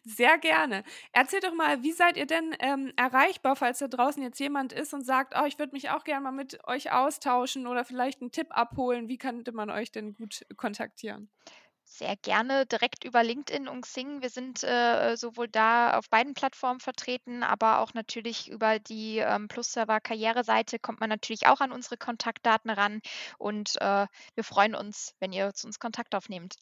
Sehr 0.05 0.38
gerne. 0.38 0.84
Erzähl 1.12 1.40
doch 1.40 1.55
mal, 1.55 1.82
wie 1.82 1.92
seid 1.92 2.16
ihr 2.16 2.26
denn 2.26 2.55
ähm, 2.61 2.92
erreichbar, 2.96 3.57
falls 3.57 3.78
da 3.78 3.88
draußen 3.88 4.22
jetzt 4.22 4.40
jemand 4.40 4.72
ist 4.72 4.94
und 4.94 5.05
sagt, 5.05 5.34
oh, 5.40 5.44
ich 5.46 5.59
würde 5.59 5.72
mich 5.72 5.90
auch 5.90 6.05
gerne 6.05 6.22
mal 6.22 6.32
mit 6.32 6.66
euch 6.66 6.92
austauschen 6.92 7.66
oder 7.66 7.84
vielleicht 7.84 8.20
einen 8.20 8.32
Tipp 8.32 8.48
abholen. 8.50 9.09
Wie 9.09 9.18
könnte 9.18 9.53
man 9.53 9.70
euch 9.70 9.92
denn 9.92 10.14
gut 10.14 10.44
kontaktieren? 10.57 11.30
Sehr 11.84 12.16
gerne 12.16 12.64
direkt 12.64 13.05
über 13.05 13.22
LinkedIn 13.22 13.68
und 13.68 13.82
Xing. 13.82 14.22
Wir 14.22 14.30
sind 14.30 14.62
äh, 14.64 15.14
sowohl 15.16 15.48
da 15.48 15.98
auf 15.98 16.09
beiden 16.09 16.32
Plattformen 16.32 16.80
vertreten, 16.80 17.42
aber 17.42 17.80
auch 17.80 17.92
natürlich 17.92 18.48
über 18.50 18.78
die 18.78 19.18
ähm, 19.18 19.48
Plus-Server-Karriereseite 19.48 20.78
kommt 20.78 21.00
man 21.00 21.11
natürlich 21.11 21.46
auch 21.48 21.61
an 21.61 21.70
unsere 21.70 21.98
Kontaktdaten 21.98 22.70
ran. 22.70 23.03
Und 23.38 23.76
äh, 23.80 24.07
wir 24.34 24.44
freuen 24.44 24.74
uns, 24.74 25.14
wenn 25.20 25.32
ihr 25.32 25.53
zu 25.53 25.66
uns 25.66 25.78
Kontakt 25.78 26.14
aufnehmt. 26.14 26.57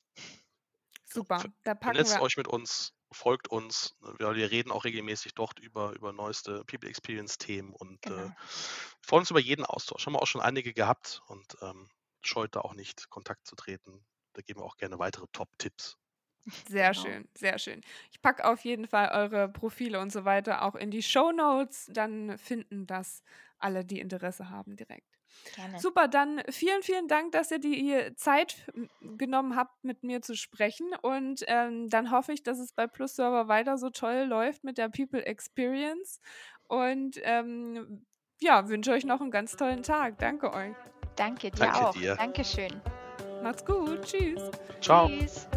Super, 1.12 1.44
da 1.64 1.74
packen 1.74 1.94
Vernetzt 1.96 2.16
wir. 2.16 2.22
euch 2.22 2.36
mit 2.36 2.46
uns, 2.46 2.92
folgt 3.10 3.48
uns. 3.48 3.96
Wir, 4.18 4.34
wir, 4.34 4.50
reden 4.50 4.70
auch 4.70 4.84
regelmäßig 4.84 5.34
dort 5.34 5.58
über, 5.58 5.92
über 5.94 6.12
neueste 6.12 6.64
People 6.64 6.88
Experience 6.88 7.38
Themen 7.38 7.72
und 7.72 8.06
äh, 8.06 8.10
genau. 8.10 8.26
äh, 8.26 8.30
freuen 9.00 9.20
uns 9.20 9.30
über 9.30 9.40
jeden 9.40 9.64
Austausch. 9.64 10.06
Haben 10.06 10.14
wir 10.14 10.22
auch 10.22 10.26
schon 10.26 10.40
einige 10.40 10.72
gehabt 10.72 11.22
und 11.26 11.56
ähm, 11.62 11.88
scheut 12.22 12.54
da 12.54 12.60
auch 12.60 12.74
nicht, 12.74 13.10
Kontakt 13.10 13.46
zu 13.46 13.56
treten. 13.56 14.04
Da 14.34 14.42
geben 14.42 14.60
wir 14.60 14.64
auch 14.64 14.76
gerne 14.76 14.98
weitere 14.98 15.26
Top-Tipps. 15.32 15.96
Sehr 16.68 16.92
genau. 16.92 17.02
schön, 17.04 17.28
sehr 17.34 17.58
schön. 17.58 17.80
Ich 18.12 18.22
packe 18.22 18.44
auf 18.44 18.64
jeden 18.64 18.86
Fall 18.86 19.10
eure 19.10 19.48
Profile 19.48 20.00
und 20.00 20.10
so 20.10 20.24
weiter 20.24 20.62
auch 20.62 20.74
in 20.74 20.90
die 20.90 21.02
Show 21.02 21.32
Notes. 21.32 21.90
Dann 21.92 22.38
finden 22.38 22.86
das 22.86 23.22
alle, 23.58 23.84
die 23.84 24.00
Interesse 24.00 24.48
haben, 24.48 24.76
direkt. 24.76 25.19
Gerne. 25.54 25.78
Super, 25.80 26.08
dann 26.08 26.42
vielen, 26.48 26.82
vielen 26.82 27.08
Dank, 27.08 27.32
dass 27.32 27.50
ihr 27.50 27.58
die 27.58 28.12
Zeit 28.16 28.66
genommen 29.00 29.56
habt, 29.56 29.84
mit 29.84 30.02
mir 30.02 30.22
zu 30.22 30.34
sprechen. 30.34 30.90
Und 31.02 31.44
ähm, 31.46 31.88
dann 31.88 32.10
hoffe 32.10 32.32
ich, 32.32 32.42
dass 32.42 32.58
es 32.58 32.72
bei 32.72 32.86
Plus 32.86 33.16
Server 33.16 33.48
weiter 33.48 33.78
so 33.78 33.90
toll 33.90 34.24
läuft 34.28 34.64
mit 34.64 34.78
der 34.78 34.88
People 34.88 35.24
Experience. 35.24 36.20
Und 36.68 37.18
ähm, 37.22 38.06
ja, 38.40 38.68
wünsche 38.68 38.92
euch 38.92 39.04
noch 39.04 39.20
einen 39.20 39.30
ganz 39.30 39.56
tollen 39.56 39.82
Tag. 39.82 40.18
Danke 40.18 40.52
euch. 40.52 40.74
Danke 41.16 41.50
dir 41.50 41.58
Danke 41.58 41.86
auch. 41.88 41.92
Dir. 41.92 42.16
Dankeschön. 42.16 42.80
Macht's 43.42 43.64
gut. 43.64 44.02
Tschüss. 44.02 44.50
Ciao. 44.80 45.08
Tschüss. 45.08 45.48